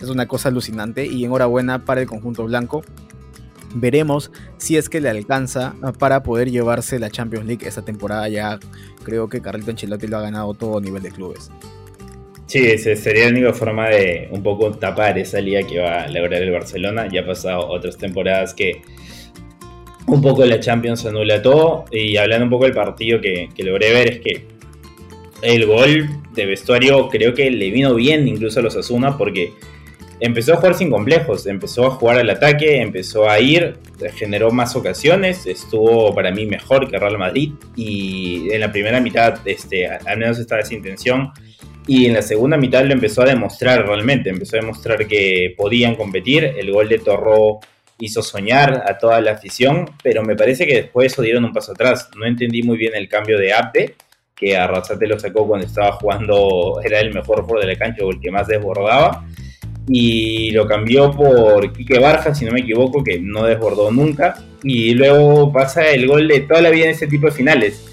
es 0.00 0.08
una 0.08 0.26
cosa 0.26 0.48
alucinante 0.48 1.06
y 1.06 1.24
enhorabuena 1.24 1.84
para 1.84 2.00
el 2.00 2.06
conjunto 2.06 2.44
blanco. 2.44 2.82
Veremos 3.74 4.30
si 4.56 4.76
es 4.76 4.88
que 4.88 5.00
le 5.00 5.10
alcanza 5.10 5.74
para 5.98 6.22
poder 6.22 6.50
llevarse 6.50 6.98
la 6.98 7.10
Champions 7.10 7.46
League 7.46 7.66
esta 7.66 7.82
temporada. 7.82 8.28
Ya 8.28 8.58
creo 9.04 9.28
que 9.28 9.40
Carlito 9.40 9.70
Ancelotti 9.70 10.06
lo 10.06 10.18
ha 10.18 10.22
ganado 10.22 10.54
todo 10.54 10.78
a 10.78 10.80
nivel 10.80 11.02
de 11.02 11.10
clubes. 11.10 11.50
Sí, 12.46 12.78
sería 12.78 13.24
la 13.24 13.30
única 13.30 13.52
forma 13.52 13.88
de 13.88 14.28
un 14.30 14.42
poco 14.42 14.70
tapar 14.70 15.18
esa 15.18 15.38
liga 15.38 15.60
que 15.66 15.80
va 15.80 16.04
a 16.04 16.08
lograr 16.08 16.40
el 16.42 16.50
Barcelona. 16.50 17.06
Ya 17.12 17.20
ha 17.20 17.26
pasado 17.26 17.68
otras 17.68 17.98
temporadas 17.98 18.54
que 18.54 18.80
un 20.08 20.22
poco 20.22 20.44
la 20.44 20.58
Champions 20.60 21.04
anula 21.06 21.40
todo. 21.42 21.84
Y 21.90 22.16
hablando 22.16 22.44
un 22.44 22.50
poco 22.50 22.64
del 22.64 22.74
partido 22.74 23.20
que, 23.20 23.48
logré 23.58 23.92
ver, 23.92 24.10
es 24.10 24.20
que 24.20 24.46
el 25.42 25.66
gol 25.66 26.08
de 26.34 26.46
vestuario 26.46 27.08
creo 27.08 27.34
que 27.34 27.50
le 27.50 27.70
vino 27.70 27.94
bien 27.94 28.26
incluso 28.26 28.60
a 28.60 28.62
los 28.62 28.76
Asuna 28.76 29.16
porque 29.16 29.52
empezó 30.20 30.54
a 30.54 30.56
jugar 30.56 30.74
sin 30.74 30.90
complejos, 30.90 31.46
empezó 31.46 31.86
a 31.86 31.90
jugar 31.90 32.18
al 32.18 32.30
ataque, 32.30 32.80
empezó 32.80 33.28
a 33.28 33.38
ir, 33.38 33.76
generó 34.16 34.50
más 34.50 34.74
ocasiones, 34.74 35.46
estuvo 35.46 36.12
para 36.14 36.32
mí 36.32 36.44
mejor 36.46 36.90
que 36.90 36.98
Real 36.98 37.18
Madrid 37.18 37.52
y 37.76 38.50
en 38.50 38.60
la 38.60 38.72
primera 38.72 39.00
mitad 39.00 39.38
este, 39.44 39.86
al 39.86 40.18
menos 40.18 40.38
estaba 40.40 40.60
esa 40.60 40.74
intención 40.74 41.30
y 41.86 42.06
en 42.06 42.14
la 42.14 42.22
segunda 42.22 42.56
mitad 42.56 42.84
lo 42.84 42.92
empezó 42.92 43.22
a 43.22 43.26
demostrar 43.26 43.86
realmente, 43.86 44.28
empezó 44.28 44.56
a 44.56 44.60
demostrar 44.60 45.06
que 45.06 45.54
podían 45.56 45.94
competir, 45.94 46.44
el 46.58 46.72
gol 46.72 46.88
de 46.88 46.98
Torro 46.98 47.60
hizo 47.98 48.22
soñar 48.22 48.84
a 48.86 48.98
toda 48.98 49.20
la 49.20 49.32
afición, 49.32 49.90
pero 50.02 50.22
me 50.22 50.36
parece 50.36 50.66
que 50.66 50.82
después 50.82 51.12
eso 51.12 51.22
dieron 51.22 51.44
un 51.44 51.52
paso 51.52 51.72
atrás, 51.72 52.10
no 52.16 52.26
entendí 52.26 52.62
muy 52.62 52.76
bien 52.76 52.94
el 52.94 53.08
cambio 53.08 53.38
de 53.38 53.52
Ape, 53.52 53.94
que 54.34 54.56
Arrasate 54.56 55.06
lo 55.06 55.18
sacó 55.18 55.46
cuando 55.46 55.66
estaba 55.66 55.92
jugando, 55.92 56.80
era 56.84 57.00
el 57.00 57.12
mejor 57.12 57.42
jugador 57.42 57.66
de 57.66 57.72
la 57.72 57.78
cancha 57.78 58.04
el 58.04 58.20
que 58.20 58.30
más 58.30 58.46
desbordaba 58.46 59.24
y 59.88 60.50
lo 60.50 60.66
cambió 60.66 61.10
por 61.12 61.72
Quique 61.72 61.98
Barja, 61.98 62.34
si 62.34 62.44
no 62.44 62.52
me 62.52 62.60
equivoco, 62.60 63.02
que 63.02 63.18
no 63.18 63.44
desbordó 63.44 63.90
nunca. 63.90 64.34
Y 64.62 64.94
luego 64.94 65.52
pasa 65.52 65.88
el 65.90 66.06
gol 66.06 66.28
de 66.28 66.40
toda 66.40 66.60
la 66.60 66.70
vida 66.70 66.84
en 66.84 66.90
este 66.90 67.06
tipo 67.06 67.26
de 67.26 67.32
finales. 67.32 67.84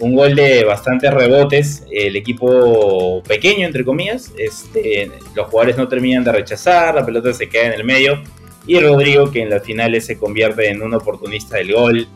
Un 0.00 0.14
gol 0.14 0.34
de 0.34 0.64
bastantes 0.64 1.12
rebotes, 1.12 1.84
el 1.92 2.16
equipo 2.16 3.22
pequeño, 3.22 3.66
entre 3.66 3.84
comillas, 3.84 4.32
este, 4.38 5.10
los 5.36 5.46
jugadores 5.46 5.76
no 5.76 5.86
terminan 5.86 6.24
de 6.24 6.32
rechazar, 6.32 6.94
la 6.94 7.04
pelota 7.04 7.32
se 7.32 7.48
queda 7.48 7.66
en 7.66 7.72
el 7.74 7.84
medio. 7.84 8.22
Y 8.66 8.78
Rodrigo, 8.78 9.30
que 9.30 9.42
en 9.42 9.50
las 9.50 9.64
finales 9.64 10.06
se 10.06 10.18
convierte 10.18 10.68
en 10.70 10.82
un 10.82 10.94
oportunista 10.94 11.56
del 11.56 11.72
gol, 11.72 12.06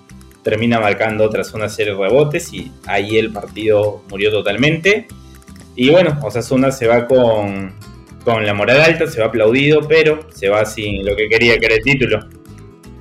termina 0.42 0.78
marcando 0.78 1.28
tras 1.28 1.52
una 1.54 1.68
serie 1.68 1.92
de 1.92 1.98
rebotes 1.98 2.52
y 2.52 2.70
ahí 2.86 3.18
el 3.18 3.32
partido 3.32 4.02
murió 4.08 4.30
totalmente. 4.30 5.08
Y 5.74 5.90
bueno, 5.90 6.18
Osasuna 6.22 6.70
se 6.70 6.86
va 6.86 7.08
con, 7.08 7.72
con 8.24 8.46
la 8.46 8.54
moral 8.54 8.80
alta, 8.80 9.08
se 9.08 9.20
va 9.20 9.26
aplaudido, 9.26 9.86
pero 9.88 10.20
se 10.32 10.48
va 10.48 10.64
sin 10.64 11.04
lo 11.04 11.16
que 11.16 11.28
quería, 11.28 11.58
que 11.58 11.66
era 11.66 11.74
el 11.74 11.82
título. 11.82 12.20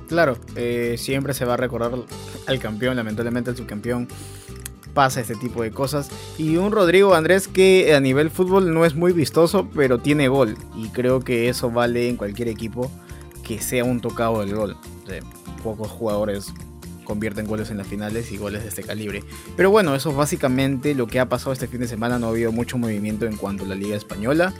Claro, 0.08 0.38
eh, 0.56 0.96
siempre 0.98 1.34
se 1.34 1.44
va 1.44 1.54
a 1.54 1.56
recordar 1.56 1.92
al 2.46 2.58
campeón, 2.58 2.96
lamentablemente 2.96 3.50
el 3.50 3.56
subcampeón 3.56 4.08
pasa 4.92 5.20
este 5.20 5.36
tipo 5.36 5.62
de 5.62 5.70
cosas. 5.70 6.10
Y 6.38 6.56
un 6.56 6.72
Rodrigo 6.72 7.14
Andrés 7.14 7.46
que 7.46 7.94
a 7.94 8.00
nivel 8.00 8.30
fútbol 8.30 8.74
no 8.74 8.84
es 8.84 8.96
muy 8.96 9.12
vistoso, 9.12 9.68
pero 9.74 9.98
tiene 9.98 10.26
gol. 10.26 10.56
Y 10.76 10.88
creo 10.88 11.20
que 11.20 11.48
eso 11.48 11.70
vale 11.70 12.08
en 12.08 12.16
cualquier 12.16 12.48
equipo 12.48 12.90
que 13.46 13.60
sea 13.60 13.84
un 13.84 14.00
tocado 14.00 14.40
del 14.40 14.54
gol. 14.54 14.76
pocos 15.62 15.88
jugadores 15.88 16.52
convierten 17.04 17.46
goles 17.46 17.70
en 17.70 17.78
las 17.78 17.86
finales 17.86 18.32
y 18.32 18.36
goles 18.36 18.62
de 18.64 18.68
este 18.70 18.82
calibre. 18.82 19.22
Pero 19.56 19.70
bueno, 19.70 19.94
eso 19.94 20.10
es 20.10 20.16
básicamente 20.16 20.94
lo 20.94 21.06
que 21.06 21.20
ha 21.20 21.28
pasado 21.28 21.52
este 21.52 21.68
fin 21.68 21.80
de 21.80 21.86
semana. 21.86 22.18
No 22.18 22.26
ha 22.26 22.30
habido 22.30 22.50
mucho 22.50 22.76
movimiento 22.76 23.24
en 23.26 23.36
cuanto 23.36 23.64
a 23.64 23.68
la 23.68 23.76
Liga 23.76 23.96
Española. 23.96 24.52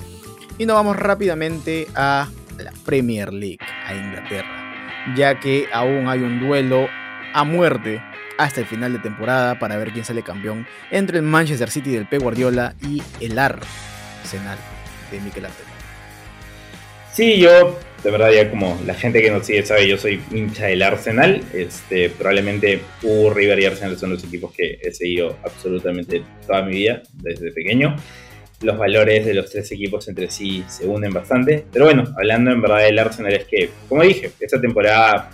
Y 0.57 0.67
nos 0.67 0.77
vamos 0.77 0.97
rápidamente 0.97 1.89
a 1.97 2.29
la 2.59 2.73
Premier 2.85 3.33
League, 3.33 3.59
a 3.87 3.95
Inglaterra, 3.95 5.15
ya 5.17 5.39
que 5.39 5.67
aún 5.73 6.09
hay 6.09 6.21
un 6.21 6.41
duelo 6.41 6.87
a 7.35 7.45
muerte 7.45 8.01
hasta 8.39 8.61
el 8.61 8.67
final 8.67 8.93
de 8.93 9.01
temporada 9.01 9.59
para 9.59 9.77
ver 9.77 9.93
quién 9.93 10.05
sale 10.05 10.23
campeón 10.23 10.67
entre 10.91 11.19
el 11.19 11.25
Manchester 11.25 11.71
City 11.71 11.91
del 11.91 12.07
P. 12.07 12.19
Guardiola 12.19 12.75
y 12.83 13.03
el 13.21 13.39
Arsenal 13.39 14.59
de 15.11 15.21
Mikel 15.21 15.47
Arteta. 15.47 15.69
Sí, 17.13 17.39
yo, 17.39 17.79
de 18.07 18.13
verdad, 18.13 18.31
ya 18.31 18.49
como 18.49 18.81
la 18.87 18.95
gente 18.95 19.21
que 19.21 19.33
nos 19.33 19.45
sigue 19.45 19.67
sabe, 19.67 19.89
yo 19.89 19.99
soy 19.99 20.21
hincha 20.31 20.67
del 20.67 20.83
Arsenal. 20.83 21.43
Este, 21.53 22.09
probablemente 22.09 22.81
U, 23.03 23.31
River 23.31 23.59
y 23.59 23.65
Arsenal 23.65 23.99
son 23.99 24.11
los 24.11 24.23
equipos 24.23 24.53
que 24.53 24.79
he 24.81 24.95
seguido 24.95 25.37
absolutamente 25.43 26.23
toda 26.47 26.63
mi 26.63 26.77
vida, 26.77 27.03
desde 27.15 27.51
pequeño 27.51 27.97
los 28.63 28.79
valores 28.79 29.27
de 29.27 29.35
los 29.35 29.51
tres 29.51 29.71
equipos 29.73 30.09
entre 30.09 30.31
sí 30.31 30.65
se 30.69 30.87
unen 30.87 31.13
bastante. 31.13 31.65
Pero 31.73 31.87
bueno, 31.87 32.05
hablando 32.17 32.53
en 32.53 32.63
verdad 32.63 32.85
del 32.85 32.99
Arsenal 32.99 33.35
es 33.35 33.45
que, 33.45 33.71
como 33.89 34.03
dije, 34.03 34.31
esta 34.39 34.61
temporada 34.61 35.29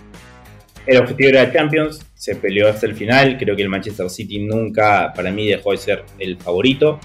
el 0.86 0.96
objetivo 0.96 1.28
era 1.28 1.52
Champions, 1.52 2.00
se 2.14 2.36
peleó 2.36 2.68
hasta 2.68 2.86
el 2.86 2.94
final, 2.94 3.36
creo 3.38 3.54
que 3.54 3.62
el 3.62 3.68
Manchester 3.68 4.08
City 4.08 4.38
nunca 4.38 5.12
para 5.14 5.30
mí 5.30 5.46
dejó 5.46 5.72
de 5.72 5.76
ser 5.76 6.04
el 6.18 6.38
favorito. 6.38 6.98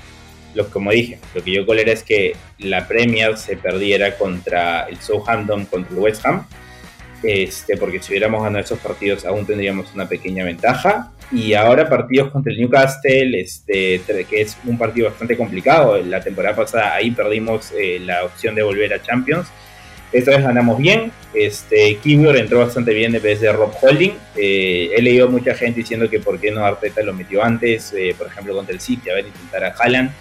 Lo, 0.58 0.68
como 0.70 0.92
dije, 0.92 1.20
lo 1.36 1.44
que 1.44 1.52
yo 1.52 1.66
colera 1.68 1.92
es 1.92 2.02
que 2.02 2.36
la 2.58 2.88
Premier 2.88 3.38
se 3.38 3.58
perdiera 3.58 4.18
contra 4.18 4.88
el 4.90 4.98
Southampton, 4.98 5.66
contra 5.66 5.94
el 5.96 6.00
West 6.00 6.26
Ham. 6.26 6.48
este, 7.24 7.78
porque 7.78 8.02
si 8.02 8.12
hubiéramos 8.12 8.44
ganado 8.44 8.64
esos 8.64 8.80
partidos 8.80 9.26
aún 9.26 9.46
tendríamos 9.46 9.94
una 9.94 10.10
pequeña 10.10 10.44
ventaja. 10.44 11.12
Y 11.32 11.54
ahora 11.54 11.88
partidos 11.88 12.32
contra 12.32 12.52
el 12.54 12.60
Newcastle, 12.60 13.40
este, 13.40 14.02
que 14.30 14.42
es 14.42 14.58
un 14.66 14.78
partido 14.78 15.10
bastante 15.10 15.38
complicado. 15.38 16.02
La 16.02 16.22
temporada 16.22 16.56
pasada 16.56 16.96
ahí 16.96 17.12
perdimos 17.12 17.72
eh, 17.78 18.00
la 18.00 18.24
opción 18.26 18.56
de 18.56 18.64
volver 18.64 18.94
a 18.94 19.02
Champions. 19.02 19.48
Esta 20.12 20.32
vez 20.32 20.42
ganamos 20.44 20.78
bien. 20.78 21.12
Este, 21.34 22.00
entró 22.04 22.60
bastante 22.60 22.94
bien 22.94 23.14
en 23.14 23.22
vez 23.22 23.42
de 23.42 23.52
Rob 23.52 23.74
Holding. 23.82 24.14
Eh, 24.38 24.92
he 24.96 25.02
leído 25.02 25.28
mucha 25.30 25.54
gente 25.54 25.82
diciendo 25.82 26.10
que 26.10 26.20
por 26.20 26.40
qué 26.40 26.50
no 26.50 26.66
Arteta 26.66 27.04
lo 27.04 27.14
metió 27.14 27.44
antes, 27.44 27.94
eh, 27.94 28.16
por 28.18 28.28
ejemplo 28.28 28.56
contra 28.56 28.74
el 28.74 28.80
City, 28.80 29.10
a 29.10 29.16
ver, 29.16 29.28
intentar 29.28 29.66
a 29.66 29.76
Haaland. 29.78 30.12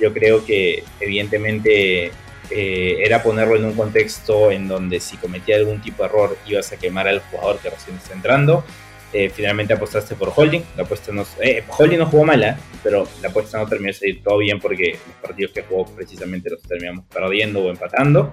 Yo 0.00 0.12
creo 0.12 0.44
que 0.44 0.82
evidentemente 1.00 2.12
eh, 2.50 3.02
era 3.04 3.22
ponerlo 3.22 3.56
en 3.56 3.64
un 3.64 3.74
contexto 3.74 4.50
en 4.50 4.66
donde 4.66 4.98
si 4.98 5.16
cometía 5.16 5.56
algún 5.56 5.80
tipo 5.80 6.02
de 6.02 6.08
error 6.08 6.36
ibas 6.46 6.72
a 6.72 6.76
quemar 6.76 7.06
al 7.06 7.20
jugador 7.20 7.58
que 7.58 7.70
recién 7.70 7.96
está 7.96 8.14
entrando. 8.14 8.64
Eh, 9.12 9.28
finalmente 9.28 9.72
apostaste 9.74 10.14
por 10.14 10.32
Holding. 10.34 10.62
La 10.76 10.84
apuesta 10.84 11.12
no, 11.12 11.24
eh, 11.40 11.64
Holding 11.68 11.98
no 11.98 12.06
jugó 12.06 12.24
mala, 12.24 12.58
pero 12.82 13.06
la 13.22 13.28
apuesta 13.28 13.58
no 13.58 13.66
terminó 13.66 13.88
de 13.88 13.94
salir 13.94 14.22
todo 14.22 14.38
bien 14.38 14.60
porque 14.60 14.92
los 15.06 15.16
partidos 15.20 15.52
que 15.52 15.62
jugó 15.62 15.84
precisamente 15.86 16.50
los 16.50 16.62
terminamos 16.62 17.04
perdiendo 17.12 17.60
o 17.60 17.70
empatando. 17.70 18.32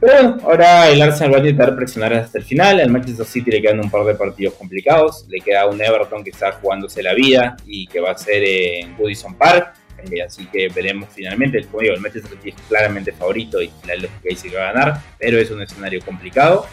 Pero 0.00 0.12
bueno, 0.12 0.36
ahora 0.44 0.88
el 0.88 1.02
Arsenal 1.02 1.32
va 1.32 1.36
a 1.38 1.40
intentar 1.40 1.74
presionar 1.74 2.14
hasta 2.14 2.38
el 2.38 2.44
final. 2.44 2.80
Al 2.80 2.90
Manchester 2.90 3.26
City 3.26 3.50
le 3.50 3.62
quedan 3.62 3.80
un 3.80 3.90
par 3.90 4.04
de 4.04 4.14
partidos 4.14 4.54
complicados. 4.54 5.26
Le 5.28 5.40
queda 5.40 5.66
un 5.66 5.82
Everton 5.82 6.22
que 6.22 6.30
está 6.30 6.52
jugándose 6.52 7.02
la 7.02 7.14
vida 7.14 7.56
y 7.66 7.86
que 7.88 7.98
va 7.98 8.12
a 8.12 8.18
ser 8.18 8.44
en 8.44 8.96
Goodison 8.96 9.36
Park. 9.36 9.74
Eh, 10.10 10.22
así 10.22 10.46
que 10.46 10.68
veremos 10.68 11.08
finalmente. 11.14 11.62
Como 11.64 11.82
digo, 11.82 11.94
el 11.94 12.00
Manchester 12.00 12.32
City 12.32 12.50
es 12.50 12.54
claramente 12.68 13.12
favorito 13.12 13.62
y 13.62 13.70
la 13.86 13.94
lógica 13.94 14.28
dice 14.28 14.50
que 14.50 14.56
va 14.56 14.68
a 14.68 14.72
ganar, 14.72 15.00
pero 15.18 15.38
es 15.38 15.50
un 15.50 15.62
escenario 15.62 16.00
complicado. 16.00 16.66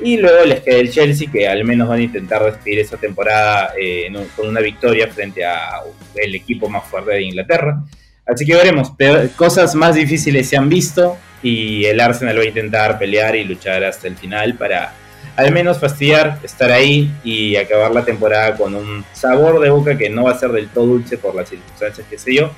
Y 0.00 0.16
luego 0.16 0.44
les 0.44 0.60
queda 0.60 0.78
el 0.78 0.90
Chelsea, 0.90 1.30
que 1.30 1.46
al 1.46 1.64
menos 1.64 1.88
van 1.88 2.00
a 2.00 2.02
intentar 2.02 2.42
despedir 2.44 2.80
esa 2.80 2.96
temporada 2.96 3.72
eh, 3.78 4.10
con 4.34 4.48
una 4.48 4.60
victoria 4.60 5.08
frente 5.08 5.44
al 5.44 6.34
equipo 6.34 6.68
más 6.68 6.84
fuerte 6.84 7.12
de 7.12 7.22
Inglaterra. 7.22 7.82
Así 8.26 8.46
que 8.46 8.54
veremos, 8.54 8.92
cosas 9.36 9.74
más 9.74 9.94
difíciles 9.94 10.48
se 10.48 10.56
han 10.56 10.68
visto 10.68 11.18
y 11.42 11.84
el 11.86 12.00
Arsenal 12.00 12.38
va 12.38 12.42
a 12.42 12.46
intentar 12.46 12.98
pelear 12.98 13.34
y 13.34 13.44
luchar 13.44 13.82
hasta 13.84 14.06
el 14.06 14.16
final 14.16 14.54
para 14.54 14.94
al 15.36 15.52
menos 15.52 15.78
fastidiar, 15.78 16.38
estar 16.42 16.70
ahí 16.70 17.10
y 17.24 17.56
acabar 17.56 17.92
la 17.92 18.04
temporada 18.04 18.54
con 18.56 18.74
un 18.74 19.04
sabor 19.12 19.60
de 19.60 19.70
boca 19.70 19.96
que 19.96 20.10
no 20.10 20.24
va 20.24 20.32
a 20.32 20.38
ser 20.38 20.52
del 20.52 20.68
todo 20.68 20.86
dulce 20.86 21.16
por 21.16 21.34
las 21.34 21.48
circunstancias 21.48 22.06
que 22.08 22.18
se 22.18 22.30
dio, 22.30 22.50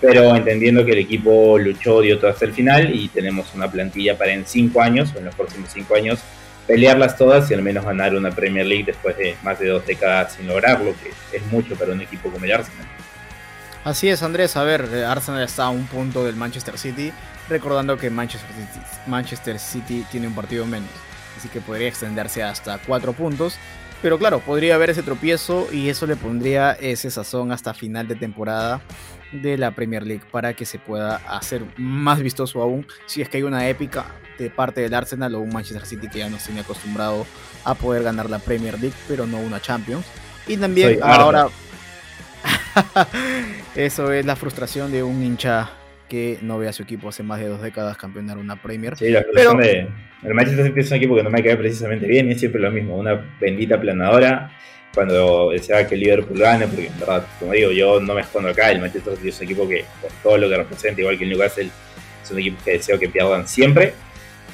pero 0.00 0.34
entendiendo 0.36 0.84
que 0.84 0.92
el 0.92 0.98
equipo 0.98 1.58
luchó, 1.58 2.00
dio 2.00 2.18
todo 2.18 2.30
hasta 2.30 2.44
el 2.44 2.52
final 2.52 2.94
y 2.94 3.08
tenemos 3.08 3.54
una 3.54 3.70
plantilla 3.70 4.16
para 4.16 4.32
en 4.32 4.46
cinco 4.46 4.82
años 4.82 5.10
o 5.14 5.18
en 5.18 5.26
los 5.26 5.34
próximos 5.34 5.70
cinco 5.72 5.94
años 5.94 6.20
pelearlas 6.66 7.16
todas 7.16 7.50
y 7.50 7.54
al 7.54 7.62
menos 7.62 7.84
ganar 7.84 8.14
una 8.14 8.30
Premier 8.30 8.66
League 8.66 8.84
después 8.84 9.16
de 9.16 9.36
más 9.42 9.58
de 9.58 9.68
dos 9.68 9.86
décadas 9.86 10.34
sin 10.34 10.48
lograrlo, 10.48 10.94
que 11.02 11.36
es 11.36 11.46
mucho 11.46 11.76
para 11.76 11.92
un 11.92 12.00
equipo 12.00 12.30
como 12.30 12.44
el 12.44 12.52
Arsenal. 12.52 12.86
Así 13.84 14.08
es, 14.08 14.22
Andrés. 14.22 14.56
A 14.56 14.64
ver, 14.64 14.82
Arsenal 15.06 15.44
está 15.44 15.66
a 15.66 15.70
un 15.70 15.86
punto 15.86 16.24
del 16.24 16.34
Manchester 16.34 16.76
City, 16.76 17.12
recordando 17.48 17.96
que 17.96 18.10
Manchester 18.10 18.50
City, 18.50 18.84
Manchester 19.06 19.58
City 19.60 20.04
tiene 20.10 20.26
un 20.26 20.34
partido 20.34 20.66
menos, 20.66 20.90
así 21.38 21.48
que 21.48 21.60
podría 21.60 21.86
extenderse 21.86 22.42
hasta 22.42 22.78
cuatro 22.78 23.12
puntos. 23.12 23.56
Pero 24.02 24.18
claro, 24.18 24.40
podría 24.40 24.74
haber 24.74 24.90
ese 24.90 25.02
tropiezo 25.02 25.68
y 25.72 25.88
eso 25.88 26.06
le 26.06 26.16
pondría 26.16 26.72
ese 26.72 27.10
sazón 27.10 27.50
hasta 27.50 27.72
final 27.72 28.06
de 28.06 28.14
temporada 28.14 28.80
de 29.32 29.58
la 29.58 29.72
Premier 29.72 30.06
League 30.06 30.22
para 30.30 30.54
que 30.54 30.64
se 30.64 30.78
pueda 30.78 31.16
hacer 31.16 31.62
más 31.76 32.20
vistoso 32.20 32.62
aún 32.62 32.86
si 33.06 33.22
es 33.22 33.28
que 33.28 33.38
hay 33.38 33.42
una 33.42 33.68
épica 33.68 34.06
de 34.38 34.50
parte 34.50 34.80
del 34.80 34.94
Arsenal 34.94 35.34
o 35.34 35.40
un 35.40 35.50
Manchester 35.50 35.86
City 35.86 36.08
que 36.08 36.20
ya 36.20 36.28
nos 36.28 36.44
tiene 36.44 36.60
acostumbrado 36.60 37.26
a 37.64 37.74
poder 37.74 38.02
ganar 38.02 38.30
la 38.30 38.38
Premier 38.38 38.78
League 38.80 38.96
pero 39.08 39.26
no 39.26 39.38
una 39.38 39.60
Champions 39.60 40.06
y 40.46 40.56
también 40.56 41.00
ahora 41.02 41.48
eso 43.74 44.12
es 44.12 44.24
la 44.24 44.36
frustración 44.36 44.92
de 44.92 45.02
un 45.02 45.22
hincha 45.22 45.70
que 46.08 46.38
no 46.42 46.58
ve 46.58 46.68
a 46.68 46.72
su 46.72 46.82
equipo 46.82 47.08
hace 47.08 47.22
más 47.22 47.40
de 47.40 47.48
dos 47.48 47.60
décadas 47.60 47.96
campeonar 47.96 48.38
una 48.38 48.56
Premier. 48.62 48.96
Sí, 48.96 49.10
la 49.10 49.22
frustración 49.22 49.58
de. 49.58 49.88
El 50.22 50.34
Manchester 50.34 50.66
City 50.66 50.80
es 50.80 50.90
un 50.90 50.96
equipo 50.96 51.16
que 51.16 51.22
no 51.22 51.30
me 51.30 51.42
cae 51.42 51.56
precisamente 51.56 52.06
bien 52.06 52.28
y 52.28 52.32
es 52.32 52.40
siempre 52.40 52.60
lo 52.60 52.70
mismo, 52.70 52.96
una 52.96 53.14
bendita 53.40 53.80
planadora 53.80 54.50
cuando 54.96 55.50
deseaba 55.50 55.86
que 55.86 55.94
el 55.94 56.00
Liverpool 56.00 56.38
gane, 56.38 56.66
porque 56.66 56.86
en 56.86 56.98
verdad, 56.98 57.26
como 57.38 57.52
digo, 57.52 57.70
yo 57.70 58.00
no 58.00 58.14
me 58.14 58.22
escondo 58.22 58.48
acá, 58.48 58.70
el 58.70 58.80
Manchester 58.80 59.14
City 59.16 59.28
es 59.28 59.38
un 59.38 59.44
equipo 59.44 59.68
que, 59.68 59.84
por 60.00 60.10
todo 60.22 60.38
lo 60.38 60.48
que 60.48 60.56
representa, 60.56 61.02
igual 61.02 61.18
que 61.18 61.24
el 61.24 61.30
Newcastle, 61.30 61.68
es 62.24 62.30
un 62.30 62.38
equipo 62.38 62.64
que 62.64 62.70
deseo 62.72 62.98
que 62.98 63.10
pierdan 63.10 63.46
siempre. 63.46 63.92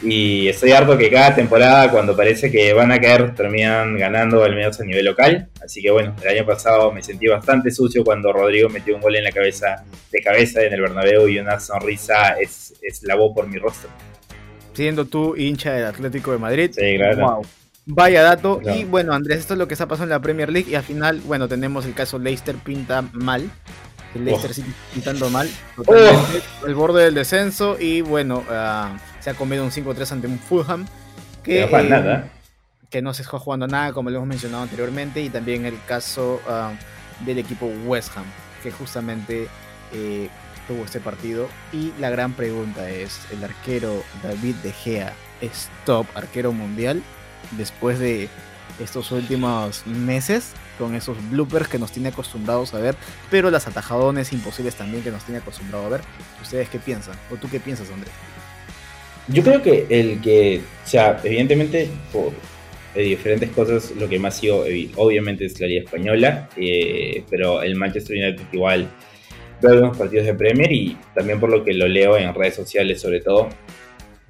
Y 0.03 0.49
estoy 0.49 0.73
harto 0.73 0.99
que 0.99 1.09
cada 1.11 1.33
temporada, 1.33 1.89
cuando 1.93 2.17
parece 2.17 2.51
que 2.51 2.73
van 2.73 2.91
a 2.91 3.01
caer, 3.01 3.37
terminan 3.37 3.97
ganando 3.97 4.43
al 4.43 4.57
menos 4.57 4.81
a 4.81 4.85
nivel 4.85 5.05
local. 5.05 5.49
Así 5.65 5.81
que 5.81 5.93
bueno, 5.93 6.17
el 6.21 6.29
año 6.29 6.45
pasado 6.45 6.91
me 6.91 7.05
sentí 7.05 7.29
bastante 7.29 7.71
sucio 7.71 8.03
cuando 8.03 8.33
Rodrigo 8.33 8.69
metió 8.69 8.97
un 8.97 9.01
gol 9.01 9.15
en 9.15 9.23
la 9.23 9.31
cabeza, 9.31 9.85
de 10.11 10.21
cabeza 10.21 10.61
en 10.61 10.73
el 10.73 10.81
Bernabéu 10.81 11.29
y 11.29 11.39
una 11.39 11.61
sonrisa 11.61 12.33
es, 12.41 12.75
es 12.83 13.05
la 13.05 13.15
voz 13.15 13.33
por 13.33 13.47
mi 13.47 13.59
rostro. 13.59 13.91
Siendo 14.75 15.05
tú 15.05 15.37
hincha 15.37 15.75
del 15.75 15.87
Atlético 15.87 16.33
de 16.33 16.39
Madrid. 16.39 16.73
Sí, 16.75 16.97
claro. 16.97 17.37
Wow. 17.37 17.47
Vaya 17.87 18.23
dato. 18.23 18.61
Y 18.63 18.85
bueno, 18.85 19.13
Andrés, 19.13 19.41
esto 19.41 19.55
es 19.55 19.59
lo 19.59 19.67
que 19.67 19.75
está 19.75 19.87
pasando 19.87 20.15
en 20.15 20.21
la 20.21 20.23
Premier 20.23 20.51
League. 20.51 20.71
Y 20.71 20.75
al 20.75 20.85
final, 20.85 21.21
bueno, 21.21 21.49
tenemos 21.49 21.85
el 21.85 21.95
caso 21.95 22.19
Leicester 22.19 22.57
pinta 22.57 23.03
mal. 23.13 23.51
El 24.15 24.25
Leicester 24.25 24.55
sigue 24.55 24.73
pintando 24.93 25.31
mal. 25.31 25.49
El 26.67 26.75
borde 26.75 27.05
del 27.05 27.15
descenso. 27.15 27.77
Y 27.79 28.03
bueno, 28.03 28.45
ah, 28.51 28.97
se 29.21 29.31
ha 29.31 29.35
comido 29.35 29.65
un 29.65 29.71
5-3 29.71 30.13
ante 30.13 30.27
un 30.29 30.39
Fulham. 30.39 30.87
Que, 31.43 31.67
no 31.67 31.83
nada. 31.83 32.31
Que 32.89 33.03
no 33.03 33.15
se 33.15 33.23
está 33.23 33.39
jugando 33.39 33.67
nada, 33.67 33.93
como 33.93 34.11
lo 34.11 34.19
hemos 34.19 34.29
mencionado 34.29 34.63
anteriormente. 34.63 35.21
Y 35.21 35.29
también 35.29 35.67
el 35.67 35.79
caso 35.87 36.41
ah, 36.49 36.73
del 37.27 37.39
equipo 37.39 37.67
West 37.87 38.17
Ham, 38.17 38.25
que 38.63 38.71
justamente 38.71 39.49
eh, 39.93 40.29
tuvo 40.69 40.85
este 40.85 41.01
partido. 41.01 41.49
Y 41.73 41.93
la 41.99 42.11
gran 42.11 42.33
pregunta 42.35 42.89
es: 42.89 43.19
¿el 43.33 43.43
arquero 43.43 44.05
David 44.23 44.55
De 44.57 44.71
Gea 44.71 45.13
es 45.41 45.69
top 45.85 46.07
arquero 46.15 46.53
mundial? 46.53 47.03
Después 47.53 47.99
de 47.99 48.29
estos 48.83 49.13
últimos 49.13 49.87
meses 49.87 50.53
con 50.79 50.95
esos 50.95 51.17
bloopers 51.31 51.69
que 51.69 51.79
nos 51.79 51.93
tiene 51.93 52.09
acostumbrados 52.09 52.75
a 52.75 52.79
ver, 52.79 52.95
pero 53.31 53.51
las 53.51 53.67
atajadones 53.67 54.33
imposibles 54.33 54.75
también 54.75 55.03
que 55.03 55.11
nos 55.11 55.25
tiene 55.25 55.41
acostumbrado 55.41 55.87
a 55.87 55.89
ver. 55.91 56.01
¿Ustedes 56.41 56.69
qué 56.69 56.79
piensan? 56.79 57.15
¿O 57.31 57.37
tú 57.37 57.49
qué 57.51 57.61
piensas, 57.61 57.91
Andrés? 57.91 58.13
Yo 59.29 59.43
creo 59.43 59.63
que 59.63 59.87
el 59.89 60.21
que, 60.21 60.63
o 60.85 60.89
sea, 60.89 61.21
evidentemente 61.23 61.89
por 62.13 62.33
diferentes 62.95 63.51
cosas, 63.51 63.93
lo 63.93 64.09
que 64.09 64.19
más 64.19 64.37
sigo, 64.37 64.65
obviamente 64.97 65.47
es 65.47 65.59
la 65.61 65.67
Liga 65.67 65.85
Española, 65.85 66.49
eh, 66.57 67.23
pero 67.31 67.63
el 67.63 67.75
Manchester 67.77 68.17
United 68.17 68.45
igual 68.53 68.91
veo 69.63 69.73
algunos 69.73 69.97
partidos 69.97 70.27
de 70.27 70.35
Premier 70.35 70.71
y 70.73 70.97
también 71.15 71.39
por 71.41 71.51
lo 71.51 71.65
que 71.65 71.73
lo 71.73 71.87
leo 71.87 72.19
en 72.19 72.35
redes 72.35 72.57
sociales 72.57 73.01
sobre 73.01 73.21
todo, 73.21 73.49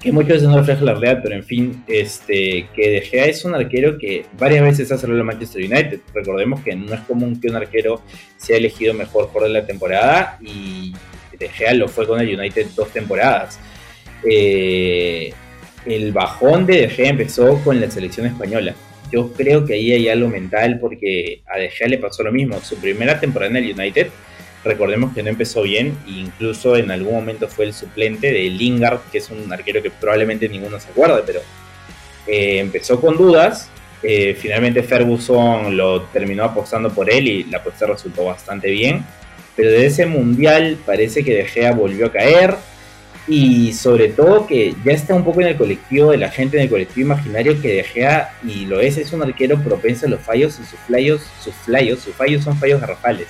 que 0.03 0.11
muchas 0.11 0.33
veces 0.35 0.49
no 0.49 0.57
refleja 0.57 0.85
la 0.85 0.95
realidad, 0.95 1.21
pero 1.23 1.37
en 1.37 1.45
fin, 1.45 1.85
este, 1.87 2.67
que 2.75 2.91
De 2.91 3.01
Gea 3.03 3.27
es 3.27 3.45
un 3.45 3.55
arquero 3.55 3.99
que 3.99 4.27
varias 4.37 4.65
veces 4.65 4.91
ha 4.91 4.99
salido 4.99 5.21
al 5.21 5.25
Manchester 5.25 5.63
United. 5.63 6.01
Recordemos 6.13 6.61
que 6.61 6.75
no 6.75 6.93
es 6.93 7.01
común 7.03 7.41
que 7.41 7.49
un 7.49 7.57
arquero 7.57 8.03
sea 8.37 8.57
elegido 8.57 8.95
mejor 8.95 9.31
por 9.31 9.49
la 9.49 9.65
temporada 9.65 10.39
y 10.41 10.93
De 11.39 11.49
Gea 11.49 11.75
lo 11.75 11.87
fue 11.87 12.07
con 12.07 12.21
el 12.21 12.37
United 12.37 12.67
dos 12.75 12.89
temporadas. 12.93 13.61
Eh, 14.29 15.33
el 15.87 16.13
bajón 16.13 16.67
de 16.67 16.83
De 16.83 16.89
Gea 16.89 17.11
empezó 17.11 17.63
con 17.63 17.81
la 17.81 17.89
selección 17.89 18.27
española. 18.27 18.75
Yo 19.13 19.33
creo 19.33 19.65
que 19.65 19.75
ahí 19.75 19.93
hay 19.93 20.09
algo 20.09 20.29
mental 20.29 20.79
porque 20.81 21.43
a 21.47 21.59
De 21.59 21.71
Gea 21.71 21.87
le 21.87 21.99
pasó 21.99 22.25
lo 22.25 22.33
mismo. 22.33 22.61
Su 22.61 22.77
primera 22.77 23.21
temporada 23.21 23.57
en 23.57 23.65
el 23.65 23.79
United 23.79 24.09
Recordemos 24.65 25.13
que 25.13 25.23
no 25.23 25.31
empezó 25.31 25.63
bien 25.63 25.99
e 26.07 26.11
incluso 26.11 26.77
en 26.77 26.91
algún 26.91 27.15
momento 27.15 27.49
fue 27.49 27.65
el 27.65 27.75
suplente 27.75 28.31
de 28.31 28.43
Lingard, 28.49 29.01
que 29.11 29.19
es 29.19 29.29
un 29.31 29.53
arquero 29.53 29.83
que 29.83 29.91
probablemente 29.91 30.49
ninguno 30.49 30.79
se 30.79 30.91
acuerde, 30.91 31.23
pero 31.27 31.41
eh, 32.27 32.59
empezó 32.61 33.01
con 33.01 33.17
dudas. 33.17 33.69
Eh, 34.05 34.37
finalmente 34.39 34.83
Ferguson 34.83 35.77
lo 35.77 36.03
terminó 36.03 36.45
apostando 36.45 36.91
por 36.91 37.11
él 37.11 37.29
y 37.29 37.45
la 37.45 37.59
apuesta 37.59 37.87
resultó 37.87 38.25
bastante 38.25 38.71
bien. 38.71 39.05
Pero 39.57 39.71
de 39.71 39.87
ese 39.87 40.07
mundial 40.07 40.79
parece 40.87 41.25
que 41.25 41.35
De 41.35 41.45
Gea 41.45 41.73
volvió 41.73 42.07
a 42.07 42.13
caer 42.13 42.55
y 43.29 43.73
sobre 43.73 44.09
todo 44.09 44.47
que 44.47 44.75
ya 44.85 44.93
está 44.93 45.15
un 45.15 45.25
poco 45.25 45.41
en 45.41 45.49
el 45.49 45.57
colectivo 45.57 46.11
de 46.11 46.19
la 46.19 46.31
gente 46.31 46.57
en 46.57 46.65
el 46.65 46.69
colectivo 46.69 47.07
imaginario 47.07 47.61
que 47.61 47.75
De 47.75 47.85
Gea 47.85 48.33
y 48.45 48.67
lo 48.67 48.81
es, 48.81 48.97
es 48.97 49.13
un 49.13 49.23
arquero 49.23 49.59
propenso 49.63 50.07
a 50.07 50.09
los 50.09 50.21
fallos 50.21 50.59
y 50.61 50.65
sus 50.65 50.79
fallos, 50.89 51.23
sus 51.43 51.55
fallos, 51.55 52.01
sus 52.01 52.15
fallos 52.15 52.45
son 52.45 52.57
fallos 52.57 52.81
garrafales. 52.81 53.29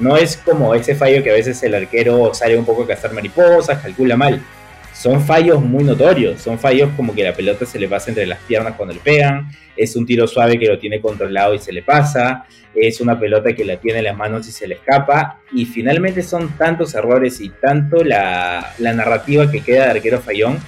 No 0.00 0.16
es 0.16 0.38
como 0.38 0.74
ese 0.74 0.94
fallo 0.94 1.22
que 1.22 1.30
a 1.30 1.34
veces 1.34 1.62
el 1.62 1.74
arquero 1.74 2.32
sale 2.32 2.56
un 2.56 2.64
poco 2.64 2.84
a 2.84 2.86
cazar 2.86 3.12
mariposas, 3.12 3.80
calcula 3.82 4.16
mal. 4.16 4.40
Son 4.94 5.20
fallos 5.20 5.62
muy 5.62 5.84
notorios, 5.84 6.40
son 6.40 6.58
fallos 6.58 6.90
como 6.96 7.14
que 7.14 7.22
la 7.22 7.34
pelota 7.34 7.66
se 7.66 7.78
le 7.78 7.86
pasa 7.86 8.10
entre 8.10 8.26
las 8.26 8.38
piernas 8.40 8.74
cuando 8.76 8.94
le 8.94 9.00
pegan, 9.00 9.50
es 9.76 9.96
un 9.96 10.04
tiro 10.04 10.26
suave 10.26 10.58
que 10.58 10.66
lo 10.66 10.78
tiene 10.78 11.00
controlado 11.00 11.54
y 11.54 11.58
se 11.58 11.72
le 11.72 11.82
pasa, 11.82 12.44
es 12.74 13.00
una 13.00 13.18
pelota 13.18 13.54
que 13.54 13.64
la 13.64 13.78
tiene 13.78 14.00
en 14.00 14.04
las 14.04 14.16
manos 14.16 14.46
y 14.48 14.52
se 14.52 14.66
le 14.66 14.74
escapa, 14.74 15.38
y 15.52 15.64
finalmente 15.64 16.22
son 16.22 16.56
tantos 16.58 16.94
errores 16.94 17.40
y 17.40 17.48
tanto 17.48 18.04
la, 18.04 18.74
narrativa 18.78 19.50
que 19.50 19.60
queda 19.60 19.84
de 19.84 19.90
arquero 19.92 20.20
fallón, 20.20 20.58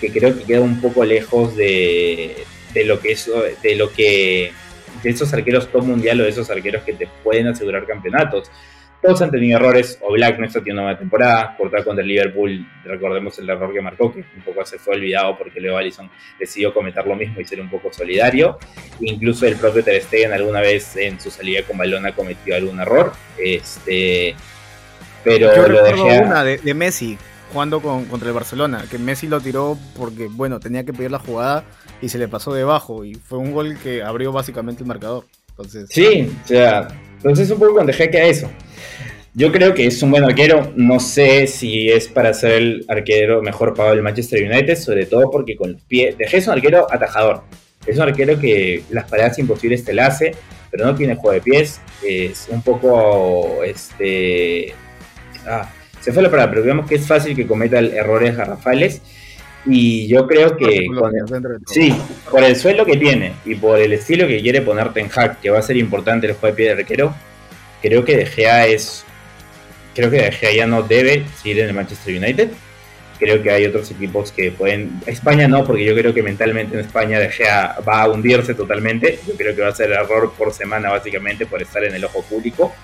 que 0.00 0.10
creo 0.10 0.36
que 0.36 0.44
queda 0.44 0.60
un 0.60 0.80
poco 0.80 1.04
lejos 1.04 1.56
de, 1.56 2.44
de 2.74 2.84
lo 2.84 3.00
que 3.00 3.12
es, 3.12 3.30
de 3.62 3.74
lo 3.76 3.92
que 3.92 4.52
de 5.02 5.10
esos 5.10 5.32
arqueros 5.32 5.68
top 5.68 5.84
mundial 5.84 6.20
o 6.20 6.24
de 6.24 6.30
esos 6.30 6.50
arqueros 6.50 6.82
que 6.82 6.94
te 6.94 7.08
pueden 7.22 7.48
asegurar 7.48 7.86
campeonatos. 7.86 8.50
Todos 9.02 9.22
han 9.22 9.30
tenido 9.30 9.56
errores. 9.56 9.98
O 10.02 10.12
Black 10.12 10.38
no 10.38 10.46
está 10.46 10.58
teniendo 10.58 10.82
una 10.82 10.98
temporada. 10.98 11.56
Cortar 11.56 11.84
contra 11.84 12.02
el 12.02 12.08
Liverpool, 12.08 12.66
recordemos 12.84 13.38
el 13.38 13.48
error 13.48 13.72
que 13.72 13.80
marcó, 13.80 14.12
que 14.12 14.20
un 14.36 14.42
poco 14.44 14.64
se 14.66 14.78
fue 14.78 14.96
olvidado 14.96 15.38
porque 15.38 15.60
Leo 15.60 15.76
Allison 15.76 16.10
decidió 16.38 16.74
cometer 16.74 17.06
lo 17.06 17.16
mismo 17.16 17.40
y 17.40 17.44
ser 17.46 17.60
un 17.60 17.70
poco 17.70 17.92
solidario. 17.92 18.58
Incluso 19.00 19.46
el 19.46 19.56
propio 19.56 19.82
Ter 19.82 20.02
Stegen 20.02 20.32
alguna 20.32 20.60
vez 20.60 20.96
en 20.96 21.18
su 21.18 21.30
salida 21.30 21.62
con 21.62 21.78
balón 21.78 22.04
ha 22.04 22.12
cometido 22.12 22.56
algún 22.56 22.78
error. 22.78 23.12
Este, 23.38 24.34
pero 25.24 25.54
Yo 25.56 25.68
lo 25.68 25.82
dejé. 25.82 26.20
una 26.20 26.44
de, 26.44 26.74
Messi 26.74 27.16
jugando 27.52 27.80
con, 27.80 28.06
contra 28.06 28.28
el 28.28 28.34
Barcelona, 28.34 28.84
que 28.90 28.98
Messi 28.98 29.26
lo 29.26 29.40
tiró 29.40 29.78
porque, 29.96 30.28
bueno, 30.28 30.60
tenía 30.60 30.84
que 30.84 30.92
pedir 30.92 31.10
la 31.10 31.18
jugada 31.18 31.64
y 32.00 32.08
se 32.08 32.18
le 32.18 32.28
pasó 32.28 32.52
debajo. 32.52 33.04
Y 33.04 33.14
fue 33.14 33.38
un 33.38 33.52
gol 33.52 33.76
que 33.82 34.02
abrió 34.02 34.32
básicamente 34.32 34.82
el 34.82 34.88
marcador. 34.88 35.24
Entonces, 35.50 35.88
sí, 35.90 36.30
o 36.44 36.48
sea, 36.48 36.88
entonces 37.16 37.50
un 37.50 37.58
poco 37.58 37.84
que 37.84 38.18
a 38.18 38.26
eso. 38.26 38.50
Yo 39.34 39.52
creo 39.52 39.74
que 39.74 39.86
es 39.86 40.02
un 40.02 40.10
buen 40.10 40.24
arquero. 40.24 40.72
No 40.74 40.98
sé 40.98 41.46
si 41.46 41.88
es 41.88 42.08
para 42.08 42.34
ser 42.34 42.52
el 42.52 42.84
arquero 42.88 43.42
mejor 43.42 43.74
pagado 43.74 43.94
del 43.94 44.02
Manchester 44.02 44.50
United, 44.50 44.76
sobre 44.76 45.06
todo 45.06 45.30
porque 45.30 45.56
con 45.56 45.72
los 45.72 45.82
pies. 45.82 46.18
Dejé 46.18 46.38
es 46.38 46.46
un 46.46 46.54
arquero 46.54 46.86
atajador. 46.90 47.42
Es 47.86 47.96
un 47.96 48.02
arquero 48.02 48.38
que 48.38 48.82
las 48.90 49.08
paradas 49.08 49.38
imposibles 49.38 49.84
te 49.84 49.94
la 49.94 50.06
hace, 50.06 50.32
pero 50.70 50.84
no 50.84 50.94
tiene 50.94 51.14
juego 51.14 51.32
de 51.32 51.40
pies. 51.42 51.80
Es 52.04 52.48
un 52.50 52.62
poco. 52.62 53.62
Este. 53.62 54.74
Ah, 55.46 55.70
se 56.00 56.12
fue 56.12 56.22
la 56.22 56.30
palabra, 56.30 56.50
pero 56.50 56.62
digamos 56.62 56.88
que 56.88 56.96
es 56.96 57.06
fácil 57.06 57.36
que 57.36 57.46
cometa 57.46 57.78
errores 57.78 58.36
garrafales. 58.36 59.02
Y 59.66 60.08
yo 60.08 60.26
creo 60.26 60.56
que 60.56 60.86
sí, 61.66 61.94
por 62.30 62.42
el 62.42 62.56
suelo 62.56 62.86
que 62.86 62.96
tiene 62.96 63.34
y 63.44 63.54
por 63.56 63.78
el 63.78 63.92
estilo 63.92 64.26
que 64.26 64.40
quiere 64.40 64.62
ponerte 64.62 65.00
en 65.00 65.08
hack, 65.08 65.40
que 65.40 65.50
va 65.50 65.58
a 65.58 65.62
ser 65.62 65.76
importante 65.76 66.26
el 66.26 66.32
juego 66.32 66.54
de 66.54 66.56
pie 66.56 66.74
de 66.74 66.80
arquero, 66.80 67.14
creo 67.82 68.04
que 68.04 68.16
De 68.16 68.26
Gea 68.26 68.66
es 68.66 69.04
creo 69.94 70.10
que 70.10 70.16
De 70.16 70.32
Gea 70.32 70.52
ya 70.52 70.66
no 70.66 70.82
debe 70.82 71.26
seguir 71.36 71.60
en 71.60 71.68
el 71.68 71.74
Manchester 71.74 72.16
United. 72.16 72.50
Creo 73.18 73.42
que 73.42 73.50
hay 73.50 73.66
otros 73.66 73.90
equipos 73.90 74.32
que 74.32 74.50
pueden. 74.50 74.98
España 75.04 75.46
no, 75.46 75.62
porque 75.62 75.84
yo 75.84 75.94
creo 75.94 76.14
que 76.14 76.22
mentalmente 76.22 76.74
en 76.74 76.80
España 76.80 77.18
De 77.18 77.28
Gea 77.28 77.76
va 77.86 78.02
a 78.02 78.08
hundirse 78.08 78.54
totalmente. 78.54 79.18
Yo 79.26 79.34
creo 79.34 79.54
que 79.54 79.60
va 79.60 79.68
a 79.68 79.74
ser 79.74 79.92
error 79.92 80.32
por 80.38 80.54
semana, 80.54 80.88
básicamente, 80.88 81.44
por 81.44 81.60
estar 81.60 81.84
en 81.84 81.94
el 81.94 82.02
ojo 82.02 82.22
público. 82.22 82.74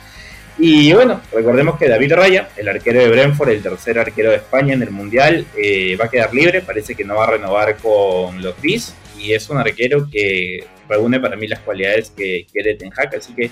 Y 0.59 0.93
bueno, 0.95 1.21
recordemos 1.33 1.79
que 1.79 1.89
David 1.89 2.15
Raya, 2.15 2.49
el 2.57 2.69
arquero 2.69 3.01
de 3.01 3.09
Brentford, 3.11 3.51
el 3.51 3.63
tercer 3.63 3.99
arquero 3.99 4.31
de 4.31 4.37
España 4.37 4.73
en 4.73 4.83
el 4.83 4.91
Mundial, 4.91 5.47
eh, 5.57 5.97
va 6.01 6.07
a 6.07 6.11
quedar 6.11 6.33
libre, 6.33 6.63
parece 6.63 6.95
que 6.95 7.05
no 7.05 7.17
va 7.17 7.25
a 7.25 7.31
renovar 7.33 7.77
con 7.77 8.43
los 8.43 8.55
Bees 8.63 8.95
y 9.19 9.33
es 9.33 9.51
un 9.51 9.59
arquero 9.59 10.09
que 10.11 10.65
reúne 10.89 11.21
para 11.21 11.37
mí 11.37 11.47
las 11.47 11.61
cualidades 11.61 12.11
que 12.11 12.47
quiere 12.51 12.75
Ten 12.75 12.91
Hag, 12.97 13.17
así 13.17 13.35
que 13.35 13.51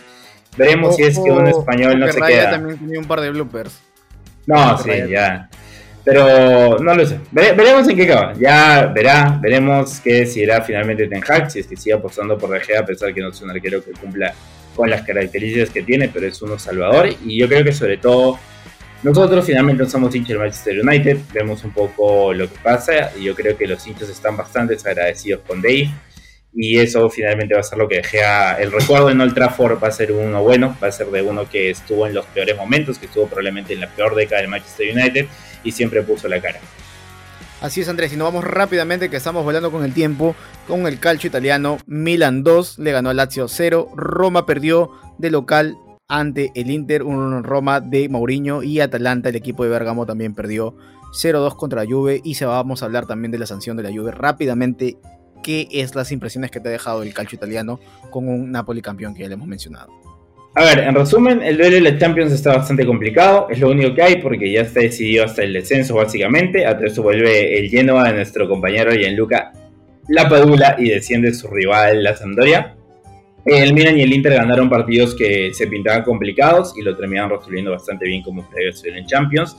veremos 0.57 0.97
si 0.97 1.03
es 1.03 1.17
que 1.19 1.31
un 1.31 1.47
español 1.47 1.99
no 1.99 2.11
se 2.11 2.19
Raya 2.19 2.37
queda. 2.41 2.51
también 2.53 2.79
tenía 2.79 2.99
un 2.99 3.07
par 3.07 3.21
de 3.21 3.31
bloopers. 3.31 3.81
No, 4.47 4.79
sí, 4.79 4.91
ya. 5.11 5.49
Pero 6.05 6.79
no 6.79 6.95
lo 6.95 7.07
sé. 7.07 7.19
veremos 7.33 7.89
en 7.89 7.97
qué 7.97 8.05
acaba. 8.05 8.35
Ya 8.39 8.87
verá, 8.95 9.39
veremos 9.43 10.01
qué 10.01 10.21
decidirá 10.21 10.63
finalmente 10.63 11.07
Ten 11.07 11.23
Hag, 11.27 11.51
si 11.51 11.61
es 11.61 11.67
que 11.67 11.77
sigue 11.77 11.95
apostando 11.95 12.39
por 12.39 12.51
De 12.51 12.61
Gea, 12.61 12.81
a 12.81 12.87
pesar 12.87 13.13
que 13.13 13.21
no 13.21 13.29
es 13.29 13.41
un 13.43 13.51
arquero 13.51 13.83
que 13.85 13.93
cumpla 13.93 14.35
con 14.75 14.91
las 14.91 15.03
características 15.03 15.71
que 15.71 15.83
tiene, 15.83 16.09
pero 16.09 16.27
es 16.27 16.41
uno 16.43 16.59
salvador. 16.59 17.09
Y 17.25 17.39
yo 17.39 17.49
creo 17.49 17.65
que 17.65 17.73
sobre 17.73 17.97
todo 17.97 18.39
nosotros 19.03 19.45
finalmente 19.45 19.85
somos 19.87 20.15
hinchas 20.15 20.31
del 20.31 20.39
Manchester 20.39 20.81
United, 20.81 21.19
vemos 21.35 21.63
un 21.63 21.73
poco 21.73 22.33
lo 22.33 22.49
que 22.49 22.59
pasa 22.63 23.13
y 23.19 23.25
yo 23.25 23.35
creo 23.35 23.55
que 23.57 23.67
los 23.67 23.87
hinchas 23.87 24.09
están 24.09 24.37
bastante 24.37 24.77
agradecidos 24.83 25.43
con 25.47 25.61
Dave. 25.61 25.91
Y 26.57 26.79
eso 26.79 27.11
finalmente 27.11 27.55
va 27.55 27.61
a 27.61 27.65
ser 27.65 27.79
lo 27.79 27.89
que 27.89 27.97
deje 27.97 28.21
el 28.61 28.71
recuerdo 28.71 29.11
en 29.11 29.21
Old 29.21 29.35
Trafford 29.35 29.83
va 29.83 29.89
a 29.89 29.91
ser 29.91 30.13
uno 30.13 30.43
bueno, 30.43 30.77
va 30.83 30.87
a 30.87 30.93
ser 30.93 31.09
de 31.09 31.21
uno 31.21 31.51
que 31.51 31.69
estuvo 31.71 32.07
en 32.07 32.15
los 32.15 32.25
peores 32.27 32.57
momentos, 32.57 32.97
que 32.97 33.07
estuvo 33.07 33.27
probablemente 33.27 33.75
en 33.75 33.81
la 33.81 33.89
peor 33.89 34.15
década 34.15 34.41
del 34.41 34.51
Manchester 34.51 34.97
United 34.97 35.27
y 35.65 35.73
siempre 35.73 36.03
puso 36.03 36.29
la 36.29 36.41
cara. 36.41 36.61
Así 37.65 37.81
es, 37.81 37.89
Andrés. 37.89 38.13
Y 38.13 38.17
nos 38.19 38.27
vamos 38.27 38.45
rápidamente, 38.45 39.09
que 39.09 39.17
estamos 39.17 39.43
volando 39.43 39.73
con 39.73 39.85
el 39.85 39.95
tiempo, 39.95 40.37
con 40.69 40.87
el 40.87 41.01
calcio 41.01 41.29
italiano. 41.29 41.79
Milan 41.87 42.43
2 42.43 42.79
le 42.79 42.93
ganó 42.93 43.09
a 43.09 43.15
Lazio 43.15 43.49
0. 43.49 43.89
Roma 43.97 44.45
perdió 44.45 44.91
de 45.17 45.31
local 45.31 45.75
ante 46.07 46.53
el 46.57 46.71
Inter, 46.71 47.05
un 47.05 47.43
Roma 47.43 47.81
de 47.81 48.11
Mourinho. 48.11 48.63
Y 48.63 48.81
Atalanta, 48.81 49.31
el 49.31 49.37
equipo 49.37 49.65
de 49.65 49.71
Bergamo, 49.71 50.05
también 50.05 50.35
perdió 50.35 50.77
0-2 51.19 51.57
contra 51.57 51.83
la 51.83 51.91
Juve. 51.91 52.21
Y 52.23 52.35
se 52.35 52.45
vamos 52.45 52.83
a 52.83 52.85
hablar 52.85 53.07
también 53.07 53.33
de 53.33 53.39
la 53.39 53.47
sanción 53.47 53.79
de 53.79 53.85
la 53.85 53.91
Juve 53.91 54.11
rápidamente. 54.13 54.99
¿Qué 55.43 55.67
es 55.71 55.95
las 55.95 56.13
impresiones 56.13 56.51
que 56.51 56.61
te 56.61 56.69
ha 56.69 56.73
dejado 56.73 57.03
el 57.03 57.15
calcio 57.15 57.37
italiano 57.37 57.81
con 58.11 58.29
un 58.29 58.53
Napoli 58.53 58.83
campeón 58.83 59.15
que 59.15 59.23
ya 59.23 59.29
le 59.29 59.37
hemos 59.37 59.49
mencionado? 59.49 60.14
A 60.57 60.65
ver, 60.65 60.79
en 60.81 60.95
resumen, 60.95 61.43
el 61.43 61.57
duelo 61.57 61.75
de 61.75 61.81
la 61.81 61.99
Champions 61.99 62.33
está 62.33 62.57
bastante 62.57 62.87
complicado, 62.87 63.49
es 63.51 63.59
lo 63.59 63.71
único 63.71 63.93
que 63.93 64.03
hay 64.03 64.23
porque 64.23 64.53
ya 64.53 64.61
está 64.61 64.81
decidido 64.81 65.25
hasta 65.25 65.43
el 65.43 65.53
descenso 65.53 65.97
básicamente, 65.97 66.65
a 66.65 66.79
eso 66.81 67.03
vuelve 67.03 67.59
el 67.59 67.69
Genoa 67.69 68.05
de 68.05 68.15
nuestro 68.15 68.49
compañero 68.49 68.93
Gianluca 68.93 69.53
Lapadula 70.09 70.77
y 70.79 70.91
desciende 70.91 71.35
su 71.35 71.49
rival 71.49 72.05
la 72.05 72.15
Sampdoria. 72.15 72.77
El 73.45 73.75
Milan 73.75 73.99
y 73.99 74.03
el 74.03 74.13
Inter 74.13 74.35
ganaron 74.35 74.71
partidos 74.71 75.15
que 75.17 75.53
se 75.53 75.67
pintaban 75.67 76.05
complicados 76.05 76.73
y 76.79 76.83
lo 76.83 76.97
terminaron 76.97 77.31
resolviendo 77.31 77.73
bastante 77.73 78.07
bien 78.07 78.23
como 78.23 78.49
previo 78.49 78.73
en 78.85 79.07
Champions. 79.07 79.57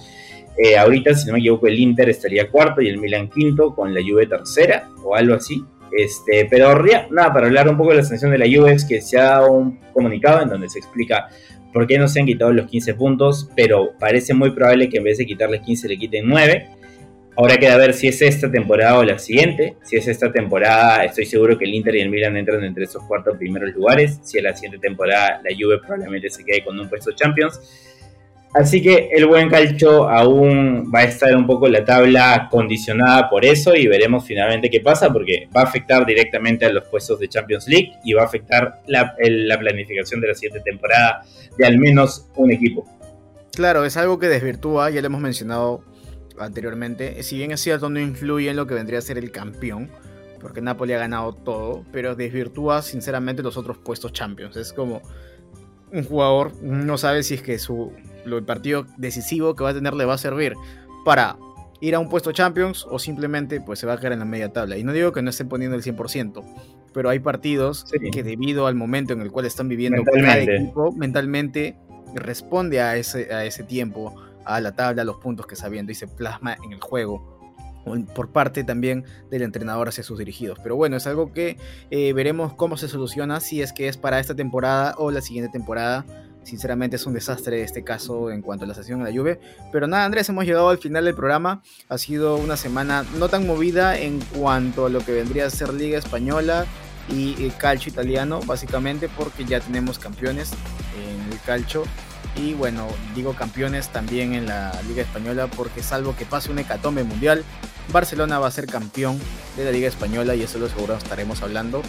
Eh, 0.58 0.77
ahorita, 0.77 1.13
si 1.13 1.27
no 1.27 1.34
me 1.34 1.39
equivoco, 1.39 1.67
el 1.67 1.77
Inter 1.77 2.10
estaría 2.10 2.49
cuarto 2.49 2.81
y 2.81 2.88
el 2.88 2.97
Milan 2.97 3.29
quinto 3.29 3.75
con 3.75 3.93
la 3.93 4.01
Juve 4.01 4.27
tercera 4.27 4.89
o 5.03 5.13
algo 5.13 5.36
así. 5.36 5.63
Este, 5.91 6.45
pero 6.50 6.84
nada, 7.12 7.34
para 7.34 7.48
hablar 7.48 7.69
un 7.69 7.78
poco 7.78 7.91
de 7.91 7.98
la 7.98 8.04
sanción 8.04 8.32
de 8.32 8.38
la 8.38 8.45
Juve 8.45 8.74
es 8.74 8.86
que 8.86 9.02
se 9.02 9.17
ha 9.17 9.24
dado 9.24 9.52
un 9.52 9.80
comunicado 9.93 10.41
en 10.41 10.50
donde 10.50 10.69
se 10.69 10.80
explica 10.80 11.30
por 11.71 11.88
qué 11.88 11.98
no 11.98 12.08
se 12.08 12.19
han 12.19 12.26
quitado 12.26 12.54
los 12.54 12.67
15 12.67 12.93
puntos, 12.95 13.50
pero 13.56 13.93
parece 14.00 14.34
muy 14.34 14.52
probable 14.52 14.89
que 14.89 14.98
en 14.98 15.04
vez 15.04 15.17
de 15.17 15.26
quitarles 15.26 15.62
15 15.62 15.88
le 15.89 15.98
quiten 15.98 16.28
9. 16.28 16.69
Ahora 17.38 17.58
queda 17.58 17.76
ver 17.76 17.93
si 17.93 18.08
es 18.08 18.21
esta 18.21 18.50
temporada 18.50 18.98
o 18.98 19.04
la 19.04 19.19
siguiente. 19.19 19.76
Si 19.84 19.98
es 19.98 20.08
esta 20.08 20.32
temporada, 20.32 21.04
estoy 21.04 21.26
seguro 21.26 21.58
que 21.58 21.65
el 21.65 21.74
Inter 21.74 21.95
y 21.95 22.00
el 22.00 22.10
Milan 22.10 22.38
entran 22.38 22.63
entre 22.63 22.86
esos 22.86 23.04
cuatro 23.04 23.38
primeros 23.38 23.74
lugares. 23.74 24.19
Si 24.24 24.38
es 24.38 24.43
la 24.43 24.54
siguiente 24.54 24.80
temporada, 24.80 25.41
la 25.43 25.54
Juve 25.54 25.80
probablemente 25.80 26.30
se 26.30 26.45
quede 26.45 26.63
con 26.63 26.80
un 26.80 26.88
puesto 26.88 27.12
Champions. 27.12 27.60
Así 28.55 28.81
que 28.81 29.09
el 29.11 29.25
buen 29.25 29.49
calcio 29.49 30.07
aún 30.07 30.89
va 30.93 30.99
a 30.99 31.03
estar 31.03 31.35
un 31.35 31.45
poco 31.45 31.67
la 31.67 31.83
tabla 31.83 32.47
condicionada 32.49 33.29
por 33.29 33.43
eso 33.43 33.75
y 33.75 33.85
veremos 33.85 34.23
finalmente 34.23 34.69
qué 34.69 34.79
pasa 34.79 35.11
porque 35.11 35.49
va 35.53 35.59
a 35.59 35.63
afectar 35.65 36.05
directamente 36.05 36.63
a 36.63 36.71
los 36.71 36.85
puestos 36.85 37.19
de 37.19 37.27
Champions 37.27 37.67
League 37.67 37.91
y 38.05 38.13
va 38.13 38.21
a 38.21 38.25
afectar 38.25 38.81
la, 38.87 39.13
planificación 39.59 40.21
de 40.21 40.29
la 40.29 40.35
siguiente 40.35 40.61
temporada 40.61 41.23
de 41.57 41.65
al 41.65 41.77
menos 41.77 42.29
un 42.37 42.49
equipo. 42.49 42.87
Claro, 43.53 43.83
es 43.83 43.97
algo 43.97 44.19
que 44.19 44.29
desvirtúa, 44.29 44.89
ya 44.89 45.01
lo 45.01 45.07
hemos 45.07 45.19
mencionado 45.19 45.83
anteriormente. 46.39 47.23
Si 47.23 47.35
bien 47.35 47.51
es 47.51 47.59
cierto, 47.59 47.89
no 47.89 47.99
influye 47.99 48.49
en 48.49 48.55
lo 48.55 48.67
que 48.67 48.73
vendría 48.73 48.99
a 48.99 49.01
ser 49.01 49.17
el 49.17 49.31
campeón, 49.31 49.89
porque 50.39 50.61
Napoli 50.61 50.93
ha 50.93 50.99
ganado 50.99 51.33
todo, 51.33 51.83
pero 51.91 52.15
desvirtúa 52.15 52.81
sinceramente 52.81 53.43
los 53.43 53.57
otros 53.57 53.77
puestos 53.79 54.13
Champions. 54.13 54.55
Es 54.55 54.71
como 54.71 55.01
un 55.91 56.05
jugador 56.05 56.53
no 56.61 56.97
sabe 56.97 57.21
si 57.21 57.35
es 57.35 57.41
que 57.41 57.59
su 57.59 57.91
el 58.25 58.43
partido 58.43 58.85
decisivo 58.97 59.55
que 59.55 59.63
va 59.63 59.71
a 59.71 59.73
tener 59.73 59.93
le 59.93 60.05
va 60.05 60.15
a 60.15 60.17
servir 60.17 60.53
para 61.05 61.38
ir 61.81 61.95
a 61.95 61.99
un 61.99 62.09
puesto 62.09 62.31
Champions 62.31 62.85
o 62.89 62.99
simplemente 62.99 63.61
pues 63.61 63.79
se 63.79 63.85
va 63.85 63.93
a 63.93 63.97
quedar 63.97 64.13
en 64.13 64.19
la 64.19 64.25
media 64.25 64.51
tabla. 64.51 64.77
Y 64.77 64.83
no 64.83 64.93
digo 64.93 65.11
que 65.11 65.21
no 65.21 65.29
estén 65.29 65.49
poniendo 65.49 65.75
el 65.75 65.83
100%, 65.83 66.43
pero 66.93 67.09
hay 67.09 67.19
partidos 67.19 67.85
que 68.11 68.23
debido 68.23 68.67
al 68.67 68.75
momento 68.75 69.13
en 69.13 69.21
el 69.21 69.31
cual 69.31 69.45
están 69.45 69.67
viviendo 69.67 70.03
mentalmente. 70.03 70.45
cada 70.45 70.57
equipo, 70.57 70.91
mentalmente 70.93 71.77
responde 72.15 72.81
a 72.81 72.95
ese, 72.95 73.33
a 73.33 73.45
ese 73.45 73.63
tiempo, 73.63 74.15
a 74.45 74.59
la 74.61 74.71
tabla, 74.71 75.01
a 75.01 75.05
los 75.05 75.17
puntos 75.17 75.45
que 75.47 75.55
está 75.55 75.69
viendo 75.69 75.91
y 75.91 75.95
se 75.95 76.07
plasma 76.07 76.57
en 76.63 76.71
el 76.71 76.81
juego 76.81 77.35
por 78.15 78.31
parte 78.31 78.63
también 78.63 79.05
del 79.29 79.43
entrenador 79.43 79.89
hacia 79.89 80.03
sus 80.03 80.17
dirigidos. 80.17 80.59
Pero 80.61 80.75
bueno, 80.75 80.97
es 80.97 81.07
algo 81.07 81.31
que 81.31 81.57
eh, 81.91 82.13
veremos 82.13 82.53
cómo 82.53 82.77
se 82.77 82.88
soluciona, 82.88 83.39
si 83.39 83.61
es 83.61 83.73
que 83.73 83.88
es 83.88 83.97
para 83.97 84.19
esta 84.19 84.35
temporada 84.35 84.95
o 84.97 85.11
la 85.11 85.21
siguiente 85.21 85.51
temporada. 85.51 86.05
Sinceramente 86.45 86.95
es 86.95 87.05
un 87.05 87.13
desastre 87.13 87.63
este 87.63 87.84
caso 87.84 88.29
en 88.29 88.41
cuanto 88.41 88.65
a 88.65 88.67
la 88.67 88.75
sesión 88.75 88.99
de 88.99 89.05
la 89.05 89.12
lluvia. 89.12 89.39
Pero 89.71 89.88
nada, 89.88 90.05
Andrés, 90.05 90.29
hemos 90.29 90.45
llegado 90.45 90.69
al 90.69 90.77
final 90.77 91.03
del 91.03 91.15
programa. 91.15 91.63
Ha 91.89 91.97
sido 91.97 92.38
una 92.38 92.55
semana 92.55 93.03
no 93.17 93.29
tan 93.29 93.47
movida 93.47 93.97
en 93.97 94.19
cuanto 94.19 94.86
a 94.86 94.89
lo 94.89 94.99
que 95.03 95.12
vendría 95.12 95.47
a 95.47 95.49
ser 95.49 95.73
Liga 95.73 95.97
Española 95.97 96.65
y 97.10 97.43
el 97.43 97.56
calcio 97.58 97.91
italiano, 97.91 98.39
básicamente 98.46 99.10
porque 99.10 99.43
ya 99.43 99.60
tenemos 99.60 100.00
campeones 100.00 100.52
en 100.96 101.33
el 101.33 101.39
calcio 101.41 101.83
y 102.35 102.54
bueno, 102.54 102.87
digo 103.13 103.33
campeones 103.33 103.89
también 103.89 104.33
en 104.33 104.46
la 104.46 104.71
Liga 104.87 105.02
Española 105.02 105.48
porque 105.48 105.81
salvo 105.81 106.15
que 106.15 106.25
pase 106.25 106.52
un 106.52 106.60
hecatombe 106.60 107.04
mundial, 107.04 107.43
Barcelona 107.91 108.39
va 108.39 108.48
a 108.48 108.52
ser 108.52 108.65
campeón 108.65 109.19
de 109.56 109.65
la 109.65 109.71
Liga 109.71 109.87
Española 109.87 110.35
y 110.35 110.43
eso 110.43 110.60
lo 110.60 110.67
seguro 110.67 110.96
estaremos 110.96 111.41
hablando. 111.41 111.81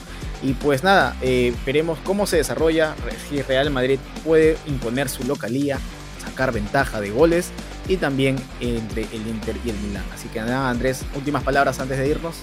Y 0.43 0.53
pues 0.53 0.85
nada, 0.85 1.17
eh, 1.23 1.55
veremos 1.65 1.99
cómo 2.05 2.27
se 2.27 2.37
desarrolla, 2.37 2.95
si 3.29 3.41
Real 3.43 3.71
Madrid 3.71 3.99
puede 4.25 4.57
imponer 4.67 5.09
su 5.09 5.25
localía, 5.25 5.79
sacar 6.23 6.53
ventaja 6.53 7.01
de 7.01 7.11
goles 7.11 7.51
y 7.89 7.97
también 7.97 8.37
entre 8.61 9.03
el 9.03 9.27
Inter 9.27 9.57
y 9.65 9.71
el 9.71 9.77
Milan. 9.77 10.05
Así 10.15 10.29
que 10.29 10.41
nada, 10.41 10.69
Andrés, 10.69 11.05
últimas 11.15 11.43
palabras 11.43 11.81
antes 11.81 11.99
de 11.99 12.09
irnos. 12.09 12.37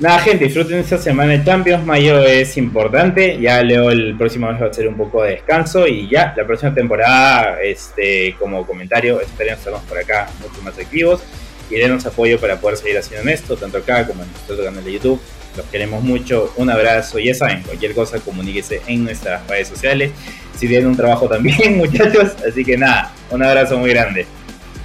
Nada, 0.00 0.18
gente, 0.20 0.46
disfruten 0.46 0.78
esta 0.78 0.96
semana 0.96 1.32
de 1.32 1.44
Champions. 1.44 1.84
Mayo 1.84 2.24
es 2.24 2.56
importante. 2.56 3.38
Ya 3.38 3.62
leo 3.62 3.90
el 3.90 4.16
próximo 4.16 4.50
mes 4.50 4.62
va 4.62 4.68
a 4.68 4.72
ser 4.72 4.88
un 4.88 4.96
poco 4.96 5.22
de 5.22 5.32
descanso. 5.32 5.86
Y 5.86 6.08
ya, 6.08 6.32
la 6.34 6.46
próxima 6.46 6.74
temporada, 6.74 7.60
este, 7.62 8.34
como 8.38 8.66
comentario, 8.66 9.20
esperemos 9.20 9.58
estarnos 9.58 9.82
por 9.82 9.98
acá 9.98 10.30
mucho 10.40 10.62
más 10.62 10.78
activos. 10.78 11.20
Y 11.68 11.76
denos 11.76 12.06
apoyo 12.06 12.40
para 12.40 12.58
poder 12.58 12.78
seguir 12.78 12.96
haciendo 12.96 13.30
esto, 13.30 13.56
tanto 13.58 13.76
acá 13.76 14.06
como 14.06 14.22
en 14.22 14.30
nuestro 14.30 14.64
canal 14.64 14.82
de 14.82 14.92
YouTube. 14.92 15.20
Los 15.56 15.66
queremos 15.66 16.02
mucho. 16.02 16.52
Un 16.56 16.70
abrazo. 16.70 17.18
Ya 17.18 17.34
saben, 17.34 17.62
cualquier 17.62 17.94
cosa, 17.94 18.18
comuníquese 18.20 18.82
en 18.86 19.04
nuestras 19.04 19.46
redes 19.46 19.68
sociales. 19.68 20.12
Si 20.56 20.68
tienen 20.68 20.88
un 20.88 20.96
trabajo 20.96 21.28
también, 21.28 21.76
muchachos. 21.78 22.32
Así 22.48 22.64
que 22.64 22.76
nada, 22.76 23.12
un 23.30 23.42
abrazo 23.42 23.78
muy 23.78 23.90
grande. 23.90 24.26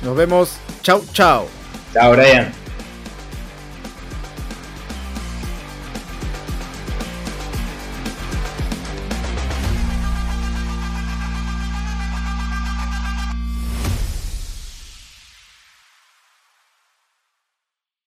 Nos 0.04 0.16
vemos. 0.16 0.58
Chau, 0.82 1.04
chao. 1.14 1.48
Chao, 1.94 2.12
Brian. 2.12 2.65